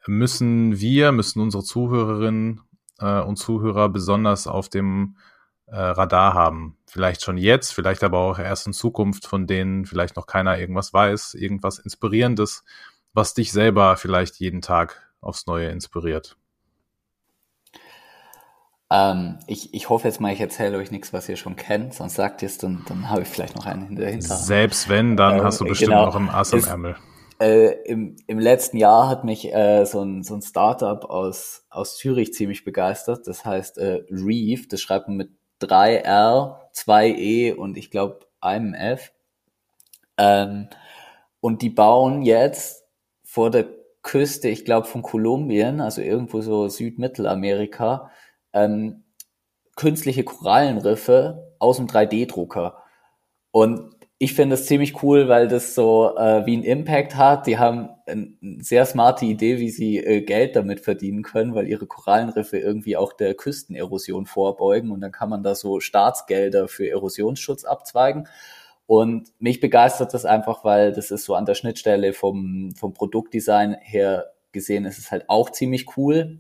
müssen 0.07 0.79
wir, 0.81 1.13
müssen 1.13 1.41
unsere 1.41 1.63
Zuhörerinnen 1.63 2.61
äh, 2.99 3.21
und 3.21 3.37
Zuhörer 3.37 3.89
besonders 3.89 4.47
auf 4.47 4.69
dem 4.69 5.17
äh, 5.67 5.77
Radar 5.77 6.35
haben. 6.35 6.77
Vielleicht 6.87 7.23
schon 7.23 7.39
jetzt, 7.39 7.73
vielleicht 7.73 8.05
aber 8.05 8.19
auch 8.19 8.39
erst 8.39 8.67
in 8.67 8.73
Zukunft, 8.73 9.27
von 9.27 9.47
denen 9.47 9.85
vielleicht 9.85 10.17
noch 10.17 10.27
keiner 10.27 10.59
irgendwas 10.59 10.93
weiß, 10.93 11.35
irgendwas 11.35 11.79
Inspirierendes, 11.79 12.65
was 13.13 13.35
dich 13.35 13.53
selber 13.53 13.97
vielleicht 13.97 14.37
jeden 14.37 14.63
Tag 14.63 15.11
aufs 15.21 15.47
Neue 15.47 15.71
inspiriert. 15.71 16.37
Ähm, 18.89 19.39
ich, 19.49 19.75
ich 19.75 19.89
hoffe 19.89 20.07
jetzt 20.07 20.21
mal, 20.21 20.33
ich 20.33 20.41
erzähle 20.41 20.79
euch 20.79 20.93
nichts, 20.93 21.13
was 21.13 21.29
ihr 21.29 21.37
schon 21.37 21.57
kennt, 21.57 21.95
sonst 21.95 22.15
sagt 22.15 22.43
ihr 22.43 22.47
es, 22.47 22.59
dann, 22.59 22.85
dann 22.87 23.11
habe 23.11 23.23
ich 23.23 23.29
vielleicht 23.29 23.57
noch 23.57 23.67
einen 23.67 23.97
dahinter. 23.97 24.37
Selbst 24.37 24.89
wenn, 24.89 25.17
dann 25.17 25.41
äh, 25.41 25.43
hast 25.43 25.61
du 25.61 25.65
bestimmt 25.65 25.91
genau. 25.91 26.07
noch 26.07 26.15
einen 26.15 26.29
Ass 26.29 26.53
im 26.53 26.65
Ärmel. 26.65 26.97
Äh, 27.39 27.83
im, 27.85 28.17
Im 28.27 28.39
letzten 28.39 28.79
Jahr 28.79 29.09
hat 29.09 29.25
mich 29.25 29.53
äh, 29.53 29.85
so, 29.85 30.01
ein, 30.01 30.23
so 30.23 30.35
ein 30.35 30.43
Startup 30.43 31.05
aus, 31.05 31.67
aus 31.69 31.99
Zürich 31.99 32.33
ziemlich 32.33 32.65
begeistert. 32.65 33.27
Das 33.27 33.45
heißt 33.45 33.79
äh, 33.79 34.05
Reef, 34.11 34.69
das 34.69 34.81
schreibt 34.81 35.09
man 35.09 35.19
mit 35.19 35.31
3R, 35.61 36.57
2E 36.75 37.55
und 37.55 37.77
ich 37.77 37.91
glaube 37.91 38.21
einem 38.41 38.75
F. 38.75 39.13
Ähm, 40.17 40.69
und 41.41 41.63
die 41.63 41.71
bauen 41.71 42.23
jetzt 42.23 42.85
vor 43.25 43.51
der 43.51 43.67
Küste, 44.03 44.49
ich 44.49 44.65
glaube 44.65 44.87
von 44.87 45.03
Kolumbien, 45.03 45.81
also 45.81 46.01
irgendwo 46.01 46.41
so 46.41 46.69
Südmittelamerika, 46.69 48.11
ähm, 48.53 49.05
künstliche 49.75 50.25
Korallenriffe 50.25 51.55
aus 51.59 51.77
dem 51.77 51.87
3D-Drucker. 51.87 52.83
Und 53.51 53.96
ich 54.19 54.35
finde 54.35 54.57
das 54.57 54.65
ziemlich 54.65 55.03
cool, 55.03 55.29
weil 55.29 55.47
das 55.47 55.75
so 55.75 56.17
äh, 56.17 56.47
wie 56.47 56.57
ein 56.57 56.63
Impact 56.63 57.17
hat. 57.17 57.47
Die 57.47 57.59
haben 57.59 57.91
eine 58.07 58.33
sehr 58.61 58.87
smarte 58.87 59.27
Idee, 59.27 59.59
wie 59.59 59.69
sie 59.69 59.99
äh, 59.99 60.23
Geld 60.23 60.57
damit 60.57 60.81
verdienen 60.81 61.23
können, 61.23 61.55
weil 61.55 61.69
ihre 61.69 61.87
Korallenriffe 61.87 62.59
irgendwie 62.59 62.97
auch 62.97 63.13
der 63.13 63.35
Küstenerosion 63.35 64.25
vorbeugen 64.25 64.91
und 64.91 65.03
dann 65.03 65.13
kann 65.13 65.29
man 65.29 65.43
da 65.43 65.55
so 65.55 65.81
Staatsgelder 65.81 66.67
für 66.67 66.89
Erosionsschutz 66.89 67.65
abzweigen. 67.65 68.27
Und 68.87 69.33
mich 69.39 69.61
begeistert 69.61 70.15
das 70.15 70.25
einfach, 70.25 70.65
weil 70.65 70.93
das 70.93 71.11
ist 71.11 71.25
so 71.25 71.35
an 71.35 71.45
der 71.45 71.55
Schnittstelle 71.55 72.13
vom, 72.13 72.73
vom 72.77 72.95
Produktdesign 72.95 73.77
her 73.81 74.33
gesehen, 74.53 74.87
ist 74.87 74.99
es 74.99 75.11
halt 75.11 75.29
auch 75.29 75.51
ziemlich 75.51 75.97
cool. 75.99 76.39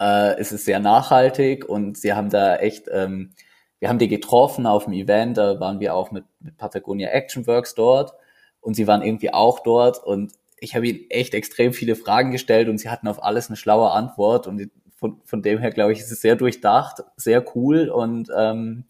Äh, 0.00 0.36
es 0.38 0.52
ist 0.52 0.66
sehr 0.66 0.80
nachhaltig 0.80 1.66
und 1.66 1.96
sie 1.96 2.12
haben 2.12 2.28
da 2.28 2.56
echt 2.56 2.88
ähm, 2.92 3.30
wir 3.84 3.90
haben 3.90 3.98
die 3.98 4.08
getroffen 4.08 4.66
auf 4.66 4.84
dem 4.84 4.94
Event, 4.94 5.36
da 5.36 5.60
waren 5.60 5.78
wir 5.78 5.94
auch 5.94 6.10
mit, 6.10 6.24
mit 6.40 6.56
Patagonia 6.56 7.10
Action 7.10 7.46
Works 7.46 7.74
dort 7.74 8.14
und 8.62 8.72
sie 8.72 8.86
waren 8.86 9.02
irgendwie 9.02 9.34
auch 9.34 9.60
dort 9.60 10.02
und 10.02 10.32
ich 10.56 10.74
habe 10.74 10.88
ihnen 10.88 11.10
echt 11.10 11.34
extrem 11.34 11.74
viele 11.74 11.94
Fragen 11.94 12.30
gestellt 12.30 12.70
und 12.70 12.78
sie 12.78 12.88
hatten 12.88 13.08
auf 13.08 13.22
alles 13.22 13.48
eine 13.48 13.58
schlaue 13.58 13.90
Antwort 13.90 14.46
und 14.46 14.70
von, 14.96 15.20
von 15.26 15.42
dem 15.42 15.58
her 15.58 15.70
glaube 15.70 15.92
ich, 15.92 15.98
ist 15.98 16.10
es 16.10 16.22
sehr 16.22 16.34
durchdacht, 16.34 17.02
sehr 17.16 17.44
cool 17.54 17.90
und 17.90 18.30
ähm, 18.34 18.86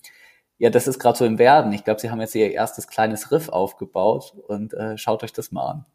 ja, 0.59 0.71
das 0.71 0.87
ist 0.87 1.01
gerade 1.01 1.19
so 1.19 1.25
im 1.25 1.41
Werden. 1.41 1.73
Ich 1.73 1.83
glaube, 1.83 1.99
sie 1.99 2.13
haben 2.13 2.21
jetzt 2.21 2.37
ihr 2.37 2.53
erstes 2.53 2.87
kleines 2.87 3.33
Riff 3.33 3.49
aufgebaut 3.49 4.33
und 4.47 4.75
äh, 4.75 4.97
schaut 4.97 5.25
euch 5.25 5.33
das 5.33 5.51
mal 5.51 5.71
an. 5.71 5.87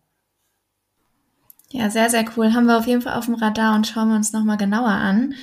Ja, 1.69 1.89
sehr, 1.89 2.09
sehr 2.09 2.25
cool. 2.35 2.53
Haben 2.53 2.65
wir 2.65 2.77
auf 2.77 2.85
jeden 2.85 3.01
Fall 3.01 3.17
auf 3.17 3.27
dem 3.27 3.35
Radar 3.35 3.75
und 3.75 3.87
schauen 3.87 4.09
wir 4.09 4.17
uns 4.17 4.33
nochmal 4.33 4.57
genauer 4.57 4.89
an. 4.89 5.35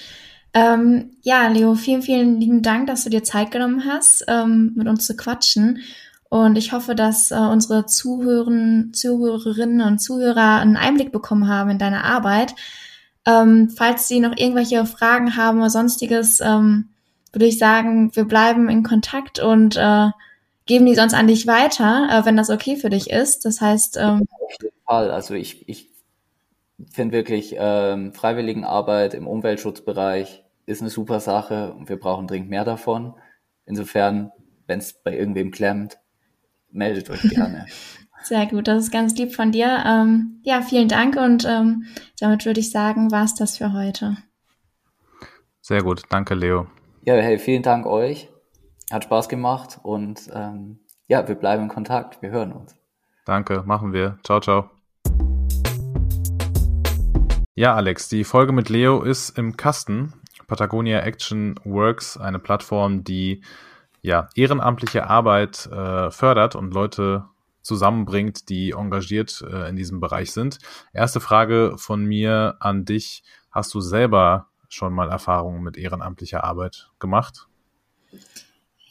Ähm, 0.56 1.10
ja, 1.20 1.48
Leo, 1.48 1.74
vielen, 1.74 2.00
vielen 2.00 2.40
lieben 2.40 2.62
Dank, 2.62 2.86
dass 2.86 3.04
du 3.04 3.10
dir 3.10 3.22
Zeit 3.22 3.50
genommen 3.50 3.84
hast, 3.84 4.24
ähm, 4.26 4.72
mit 4.74 4.88
uns 4.88 5.06
zu 5.06 5.14
quatschen. 5.14 5.80
Und 6.30 6.56
ich 6.56 6.72
hoffe, 6.72 6.94
dass 6.94 7.30
äh, 7.30 7.34
unsere 7.34 7.84
Zuhören, 7.84 8.94
Zuhörerinnen 8.94 9.86
und 9.86 9.98
Zuhörer 9.98 10.60
einen 10.60 10.78
Einblick 10.78 11.12
bekommen 11.12 11.46
haben 11.46 11.68
in 11.68 11.78
deine 11.78 12.04
Arbeit. 12.04 12.54
Ähm, 13.26 13.68
falls 13.68 14.08
sie 14.08 14.18
noch 14.18 14.34
irgendwelche 14.34 14.86
Fragen 14.86 15.36
haben 15.36 15.58
oder 15.58 15.68
sonstiges, 15.68 16.40
ähm, 16.40 16.88
würde 17.32 17.46
ich 17.46 17.58
sagen, 17.58 18.16
wir 18.16 18.24
bleiben 18.24 18.70
in 18.70 18.82
Kontakt 18.82 19.38
und 19.38 19.76
äh, 19.76 20.08
geben 20.64 20.86
die 20.86 20.94
sonst 20.94 21.12
an 21.12 21.26
dich 21.26 21.46
weiter, 21.46 22.08
äh, 22.10 22.24
wenn 22.24 22.38
das 22.38 22.48
okay 22.48 22.76
für 22.76 22.88
dich 22.88 23.10
ist. 23.10 23.44
Das 23.44 23.60
heißt, 23.60 23.98
ähm, 23.98 24.26
auf 24.30 24.52
jeden 24.62 24.74
Fall. 24.86 25.10
Also 25.10 25.34
ich, 25.34 25.68
ich 25.68 25.90
finde 26.90 27.12
wirklich 27.12 27.56
ähm, 27.58 28.14
Freiwilligenarbeit 28.14 29.12
im 29.12 29.26
Umweltschutzbereich 29.26 30.44
ist 30.66 30.82
eine 30.82 30.90
super 30.90 31.20
Sache 31.20 31.72
und 31.72 31.88
wir 31.88 31.98
brauchen 31.98 32.26
dringend 32.26 32.50
mehr 32.50 32.64
davon. 32.64 33.14
Insofern, 33.64 34.32
wenn 34.66 34.80
es 34.80 34.92
bei 34.92 35.16
irgendwem 35.16 35.52
klemmt, 35.52 35.98
meldet 36.70 37.08
euch 37.08 37.22
gerne. 37.22 37.66
Sehr 38.24 38.46
gut, 38.46 38.66
das 38.66 38.84
ist 38.84 38.90
ganz 38.90 39.14
lieb 39.14 39.34
von 39.34 39.52
dir. 39.52 39.84
Ähm, 39.86 40.40
ja, 40.42 40.60
vielen 40.60 40.88
Dank 40.88 41.16
und 41.16 41.44
ähm, 41.44 41.84
damit 42.18 42.44
würde 42.44 42.58
ich 42.58 42.70
sagen, 42.70 43.12
war 43.12 43.24
es 43.24 43.34
das 43.34 43.58
für 43.58 43.72
heute. 43.72 44.16
Sehr 45.60 45.82
gut, 45.82 46.02
danke 46.08 46.34
Leo. 46.34 46.66
Ja, 47.04 47.14
hey, 47.14 47.38
vielen 47.38 47.62
Dank 47.62 47.86
euch. 47.86 48.28
Hat 48.90 49.04
Spaß 49.04 49.28
gemacht 49.28 49.78
und 49.82 50.28
ähm, 50.34 50.80
ja, 51.06 51.26
wir 51.28 51.36
bleiben 51.36 51.64
in 51.64 51.68
Kontakt. 51.68 52.20
Wir 52.22 52.30
hören 52.30 52.52
uns. 52.52 52.76
Danke, 53.24 53.62
machen 53.64 53.92
wir. 53.92 54.18
Ciao, 54.24 54.40
ciao. 54.40 54.70
Ja, 57.54 57.74
Alex, 57.74 58.08
die 58.08 58.24
Folge 58.24 58.52
mit 58.52 58.68
Leo 58.68 59.02
ist 59.02 59.38
im 59.38 59.56
Kasten. 59.56 60.12
Patagonia 60.46 61.00
Action 61.00 61.54
Works, 61.64 62.16
eine 62.16 62.38
Plattform, 62.38 63.04
die 63.04 63.42
ja 64.02 64.28
ehrenamtliche 64.34 65.08
Arbeit 65.08 65.66
äh, 65.66 66.10
fördert 66.10 66.54
und 66.54 66.72
Leute 66.72 67.24
zusammenbringt, 67.62 68.48
die 68.48 68.70
engagiert 68.70 69.42
äh, 69.42 69.68
in 69.68 69.76
diesem 69.76 70.00
Bereich 70.00 70.32
sind. 70.32 70.58
Erste 70.92 71.20
Frage 71.20 71.74
von 71.76 72.04
mir 72.04 72.56
an 72.60 72.84
dich. 72.84 73.24
Hast 73.50 73.74
du 73.74 73.80
selber 73.80 74.48
schon 74.68 74.92
mal 74.92 75.10
Erfahrungen 75.10 75.62
mit 75.62 75.76
ehrenamtlicher 75.76 76.44
Arbeit 76.44 76.90
gemacht? 76.98 77.48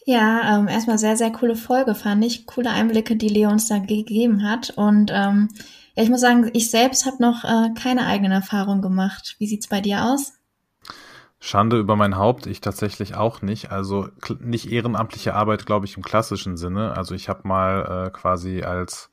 Ja, 0.05 0.59
ähm, 0.59 0.67
erstmal 0.67 0.99
sehr, 0.99 1.17
sehr 1.17 1.31
coole 1.31 1.55
Folge 1.55 1.95
fand 1.95 2.23
ich. 2.23 2.45
Coole 2.45 2.69
Einblicke, 2.69 3.15
die 3.15 3.29
Leo 3.29 3.49
uns 3.49 3.67
da 3.67 3.79
gegeben 3.79 4.43
hat. 4.43 4.71
Und 4.75 5.11
ähm, 5.11 5.49
ja, 5.95 6.03
ich 6.03 6.09
muss 6.09 6.21
sagen, 6.21 6.49
ich 6.53 6.69
selbst 6.69 7.05
habe 7.05 7.21
noch 7.21 7.43
äh, 7.43 7.73
keine 7.73 8.05
eigenen 8.05 8.31
Erfahrungen 8.31 8.81
gemacht. 8.81 9.35
Wie 9.39 9.47
sieht's 9.47 9.67
bei 9.67 9.81
dir 9.81 10.05
aus? 10.05 10.33
Schande 11.45 11.77
über 11.77 11.95
mein 11.95 12.17
Haupt, 12.17 12.47
ich 12.47 12.59
tatsächlich 12.59 13.13
auch 13.13 13.43
nicht. 13.43 13.71
Also 13.71 14.09
nicht 14.39 14.71
ehrenamtliche 14.71 15.35
Arbeit, 15.35 15.67
glaube 15.67 15.85
ich, 15.85 15.95
im 15.95 16.01
klassischen 16.01 16.57
Sinne. 16.57 16.97
Also 16.97 17.13
ich 17.13 17.29
habe 17.29 17.47
mal 17.47 18.07
äh, 18.07 18.09
quasi 18.09 18.63
als 18.63 19.11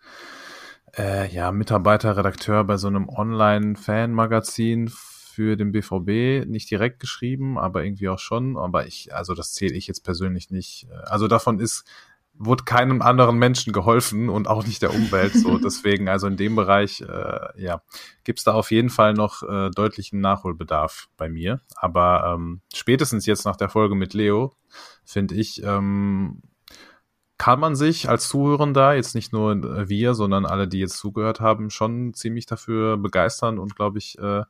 äh, 0.97 1.29
ja, 1.29 1.53
Mitarbeiter, 1.53 2.17
Redakteur 2.17 2.65
bei 2.65 2.79
so 2.79 2.89
einem 2.89 3.11
Online-Fan-Magazin 3.11 4.89
für 4.89 5.59
den 5.59 5.73
BVB 5.73 6.49
nicht 6.49 6.71
direkt 6.71 7.01
geschrieben, 7.01 7.59
aber 7.59 7.85
irgendwie 7.85 8.09
auch 8.09 8.19
schon. 8.19 8.57
Aber 8.57 8.87
ich, 8.87 9.15
also 9.15 9.35
das 9.35 9.53
zähle 9.53 9.75
ich 9.75 9.87
jetzt 9.87 10.03
persönlich 10.03 10.49
nicht. 10.51 10.87
Also 11.05 11.29
davon 11.29 11.61
ist, 11.61 11.85
wurde 12.45 12.65
keinem 12.65 13.03
anderen 13.03 13.39
Menschen 13.39 13.73
geholfen 13.73 14.29
und 14.29 14.49
auch 14.49 14.67
nicht 14.67 14.83
der 14.83 14.95
Umwelt. 14.95 15.35
So, 15.35 15.59
deswegen, 15.65 16.09
also 16.09 16.27
in 16.27 16.37
dem 16.37 16.57
Bereich, 16.57 17.01
äh, 17.01 17.63
ja, 17.63 17.83
gibt's 18.25 18.45
da 18.45 18.53
auf 18.53 18.71
jeden 18.71 18.91
Fall 18.91 19.15
noch 19.15 19.43
äh, 19.43 19.71
deutlichen 19.71 20.21
Nachholbedarf 20.21 21.09
bei 21.17 21.29
mir. 21.29 21.61
Aber 21.77 22.35
ähm, 22.35 22.61
spätestens 22.75 23.27
jetzt 23.27 23.45
nach 23.45 23.57
der 23.57 23.69
Folge 23.69 23.95
mit 23.95 24.15
Leo, 24.15 24.55
finde 25.05 25.35
ich, 25.35 25.63
ähm, 25.63 26.43
kann 27.39 27.59
man 27.59 27.75
sich 27.75 28.09
als 28.09 28.29
Zuhörender, 28.29 28.95
jetzt 28.95 29.15
nicht 29.15 29.33
nur 29.33 29.89
wir, 29.89 30.15
sondern 30.15 30.47
alle, 30.47 30.69
die 30.69 30.79
jetzt 30.79 30.99
zugehört 30.99 31.41
haben, 31.41 31.71
schon 31.71 32.15
ziemlich 32.15 32.47
dafür 32.47 32.97
begeistern 32.97 33.59
und, 33.59 33.75
glaube 33.75 33.99
ich, 33.99 34.17
äh, 34.19 34.43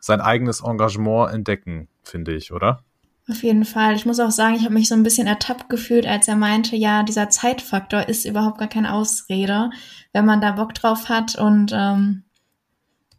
sein 0.00 0.20
eigenes 0.20 0.62
Engagement 0.62 1.32
entdecken, 1.32 1.88
finde 2.02 2.34
ich, 2.34 2.52
oder? 2.52 2.82
Auf 3.26 3.42
jeden 3.42 3.64
Fall. 3.64 3.94
Ich 3.94 4.04
muss 4.04 4.20
auch 4.20 4.30
sagen, 4.30 4.54
ich 4.54 4.64
habe 4.64 4.74
mich 4.74 4.88
so 4.88 4.94
ein 4.94 5.02
bisschen 5.02 5.26
ertappt 5.26 5.70
gefühlt, 5.70 6.06
als 6.06 6.28
er 6.28 6.36
meinte, 6.36 6.76
ja, 6.76 7.02
dieser 7.02 7.30
Zeitfaktor 7.30 8.06
ist 8.06 8.26
überhaupt 8.26 8.58
gar 8.58 8.68
keine 8.68 8.92
Ausrede, 8.92 9.70
wenn 10.12 10.26
man 10.26 10.42
da 10.42 10.52
Bock 10.52 10.74
drauf 10.74 11.08
hat 11.08 11.34
und 11.36 11.72
ähm, 11.74 12.24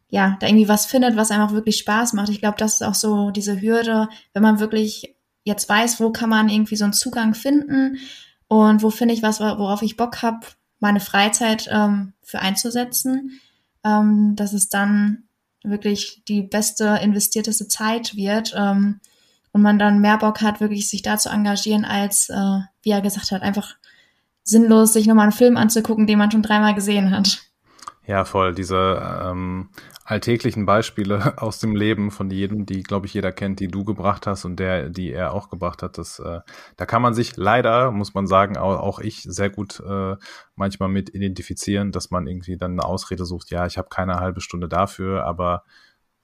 ja, 0.09 0.37
da 0.39 0.47
irgendwie 0.47 0.67
was 0.67 0.85
findet, 0.85 1.15
was 1.15 1.31
einem 1.31 1.43
auch 1.43 1.53
wirklich 1.53 1.77
Spaß 1.77 2.13
macht. 2.13 2.29
Ich 2.29 2.39
glaube, 2.39 2.57
das 2.59 2.75
ist 2.75 2.83
auch 2.83 2.93
so 2.93 3.31
diese 3.31 3.59
Hürde, 3.61 4.07
wenn 4.33 4.43
man 4.43 4.59
wirklich 4.59 5.15
jetzt 5.43 5.67
weiß, 5.67 5.99
wo 5.99 6.11
kann 6.11 6.29
man 6.29 6.49
irgendwie 6.49 6.75
so 6.75 6.83
einen 6.83 6.93
Zugang 6.93 7.33
finden 7.33 7.97
und 8.47 8.83
wo 8.83 8.91
finde 8.91 9.15
ich 9.15 9.23
was, 9.23 9.39
worauf 9.39 9.81
ich 9.81 9.97
Bock 9.97 10.21
habe, 10.21 10.45
meine 10.79 10.99
Freizeit 10.99 11.67
ähm, 11.71 12.13
für 12.21 12.39
einzusetzen, 12.39 13.39
ähm, 13.83 14.35
dass 14.35 14.53
es 14.53 14.69
dann 14.69 15.23
wirklich 15.63 16.23
die 16.27 16.43
beste, 16.43 16.99
investierteste 17.01 17.67
Zeit 17.67 18.15
wird 18.15 18.53
ähm, 18.55 18.99
und 19.55 19.61
man 19.61 19.79
dann 19.79 20.01
mehr 20.01 20.17
Bock 20.17 20.41
hat, 20.41 20.59
wirklich 20.59 20.89
sich 20.89 21.01
da 21.01 21.17
zu 21.17 21.29
engagieren, 21.29 21.85
als, 21.85 22.29
äh, 22.29 22.59
wie 22.81 22.89
er 22.89 22.99
gesagt 22.99 23.31
hat, 23.31 23.41
einfach 23.41 23.75
sinnlos 24.43 24.91
sich 24.91 25.07
nochmal 25.07 25.23
einen 25.23 25.31
Film 25.31 25.55
anzugucken, 25.55 26.07
den 26.07 26.19
man 26.19 26.29
schon 26.29 26.41
dreimal 26.41 26.75
gesehen 26.75 27.09
hat. 27.09 27.41
Ja, 28.05 28.25
voll. 28.25 28.53
Diese 28.53 29.01
ähm, 29.23 29.69
alltäglichen 30.03 30.65
Beispiele 30.65 31.37
aus 31.41 31.59
dem 31.59 31.73
Leben 31.73 32.11
von 32.11 32.29
jedem, 32.29 32.65
die, 32.65 32.83
glaube 32.83 33.05
ich, 33.05 33.13
jeder 33.13 33.31
kennt, 33.31 33.61
die 33.61 33.69
du 33.69 33.85
gebracht 33.85 34.27
hast 34.27 34.43
und 34.43 34.59
der, 34.59 34.89
die 34.89 35.13
er 35.13 35.31
auch 35.31 35.49
gebracht 35.49 35.83
hat. 35.83 35.97
Das, 35.97 36.19
äh, 36.19 36.41
da 36.75 36.85
kann 36.85 37.01
man 37.01 37.13
sich 37.13 37.37
leider, 37.37 37.91
muss 37.91 38.13
man 38.13 38.27
sagen, 38.27 38.57
auch, 38.57 38.77
auch 38.77 38.99
ich 38.99 39.23
sehr 39.23 39.49
gut 39.49 39.79
äh, 39.79 40.17
manchmal 40.57 40.89
mit 40.89 41.15
identifizieren, 41.15 41.93
dass 41.93 42.11
man 42.11 42.27
irgendwie 42.27 42.57
dann 42.57 42.73
eine 42.73 42.83
Ausrede 42.83 43.23
sucht, 43.23 43.51
ja, 43.51 43.65
ich 43.65 43.77
habe 43.77 43.87
keine 43.87 44.15
halbe 44.15 44.41
Stunde 44.41 44.67
dafür, 44.67 45.23
aber 45.23 45.63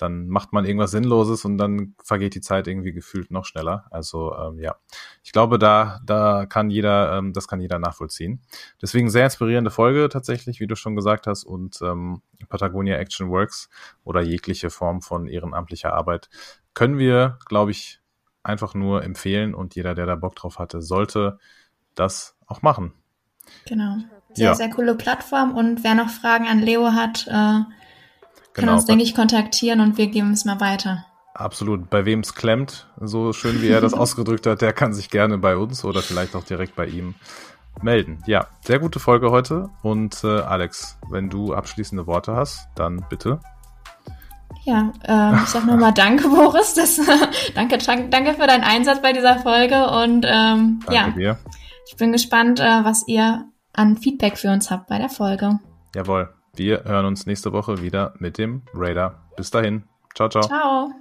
dann 0.02 0.28
macht 0.28 0.52
man 0.52 0.66
irgendwas 0.66 0.92
Sinnloses 0.92 1.46
und 1.46 1.60
dann 1.60 1.94
vergeht 2.04 2.34
die 2.34 2.42
Zeit 2.42 2.68
irgendwie 2.68 2.92
gefühlt 2.92 3.30
noch 3.30 3.46
schneller. 3.46 3.86
Also 3.92 4.36
ähm, 4.36 4.58
ja, 4.60 4.76
ich 5.24 5.32
glaube, 5.32 5.60
da, 5.60 6.00
da 6.04 6.48
kann 6.48 6.72
jeder, 6.72 7.18
ähm, 7.18 7.34
das 7.34 7.48
kann 7.48 7.62
jeder 7.62 7.78
nachvollziehen. 7.78 8.42
Deswegen 8.82 9.12
sehr 9.12 9.26
inspirierende 9.26 9.70
Folge 9.70 10.10
tatsächlich, 10.10 10.60
wie 10.60 10.66
du 10.66 10.76
schon 10.76 10.96
gesagt 10.96 11.28
hast, 11.28 11.44
und 11.44 11.80
ähm, 11.84 12.24
Patagonia 12.50 12.96
Action 12.98 13.30
Works 13.30 13.70
oder 14.04 14.22
jegliche 14.22 14.72
Form 14.72 15.04
von 15.04 15.28
ehrenamtlicher 15.28 15.94
Arbeit 15.94 16.30
können 16.74 16.98
wir, 16.98 17.38
glaube 17.46 17.70
ich, 17.70 18.02
einfach 18.42 18.74
nur 18.74 19.04
empfehlen 19.04 19.54
und 19.54 19.76
jeder, 19.76 19.94
der 19.94 20.08
da 20.08 20.16
Bock 20.16 20.36
drauf 20.36 20.58
hatte, 20.58 20.82
sollte 20.82 21.38
das 21.94 22.36
auch 22.48 22.64
machen. 22.64 22.94
Genau. 23.68 23.98
Sehr, 24.34 24.46
ja. 24.46 24.56
sehr 24.56 24.70
coole 24.72 24.96
Plattform 24.96 25.56
und 25.56 25.84
wer 25.84 25.94
noch 25.94 26.10
Fragen 26.10 26.48
an 26.48 26.60
Leo 26.60 26.94
hat, 26.94 27.28
äh, 27.28 27.60
kann 28.54 28.66
genau. 28.66 28.74
uns, 28.74 28.86
denke 28.86 29.04
ich, 29.04 29.16
kontaktieren 29.16 29.80
und 29.80 29.98
wir 29.98 30.08
geben 30.08 30.32
es 30.34 30.46
mal 30.46 30.60
weiter. 30.60 31.06
Absolut. 31.34 31.90
Bei 31.90 32.06
wem 32.06 32.20
es 32.20 32.36
klemmt, 32.36 32.88
so 33.00 33.34
schön 33.34 33.62
wie 33.62 33.70
er 33.70 33.82
das 33.82 33.94
ausgedrückt 33.96 34.46
hat, 34.46 34.62
der 34.62 34.74
kann 34.74 34.94
sich 34.94 35.10
gerne 35.10 35.38
bei 35.38 35.56
uns 35.56 35.86
oder 35.86 36.02
vielleicht 36.02 36.36
auch 36.36 36.44
direkt 36.44 36.76
bei 36.76 36.88
ihm 36.88 37.16
melden. 37.82 38.22
Ja, 38.28 38.48
sehr 38.62 38.80
gute 38.80 39.00
Folge 39.00 39.32
heute. 39.32 39.70
Und 39.82 40.24
äh, 40.24 40.42
Alex, 40.42 40.98
wenn 41.10 41.30
du 41.30 41.54
abschließende 41.54 42.06
Worte 42.08 42.36
hast, 42.36 42.68
dann 42.76 43.06
bitte. 43.10 43.40
Ja, 44.64 44.92
äh, 45.04 45.36
ich 45.42 45.50
sag 45.50 45.66
nochmal 45.66 45.94
Danke, 45.96 46.28
Boris. 46.28 46.74
Das, 46.82 47.00
danke, 47.56 47.78
danke 47.78 48.34
für 48.34 48.48
deinen 48.48 48.64
Einsatz 48.64 49.02
bei 49.02 49.14
dieser 49.14 49.40
Folge. 49.40 49.90
Und 49.90 50.26
ähm, 50.28 50.82
danke 50.86 50.94
ja, 50.94 51.10
dir. 51.10 51.38
ich 51.88 51.96
bin 51.96 52.12
gespannt, 52.12 52.60
äh, 52.60 52.84
was 52.84 53.08
ihr 53.08 53.46
an 53.74 53.98
Feedback 53.98 54.38
für 54.38 54.50
uns 54.50 54.70
habt 54.70 54.88
bei 54.88 54.98
der 54.98 55.10
Folge. 55.10 55.60
Jawohl. 55.96 56.34
Wir 56.56 56.84
hören 56.84 57.06
uns 57.06 57.26
nächste 57.26 57.54
Woche 57.54 57.82
wieder 57.82 58.14
mit 58.20 58.38
dem 58.38 58.64
Raider. 58.74 59.22
Bis 59.38 59.52
dahin. 59.52 59.84
Ciao, 60.16 60.30
ciao. 60.30 60.44
Ciao. 60.44 60.92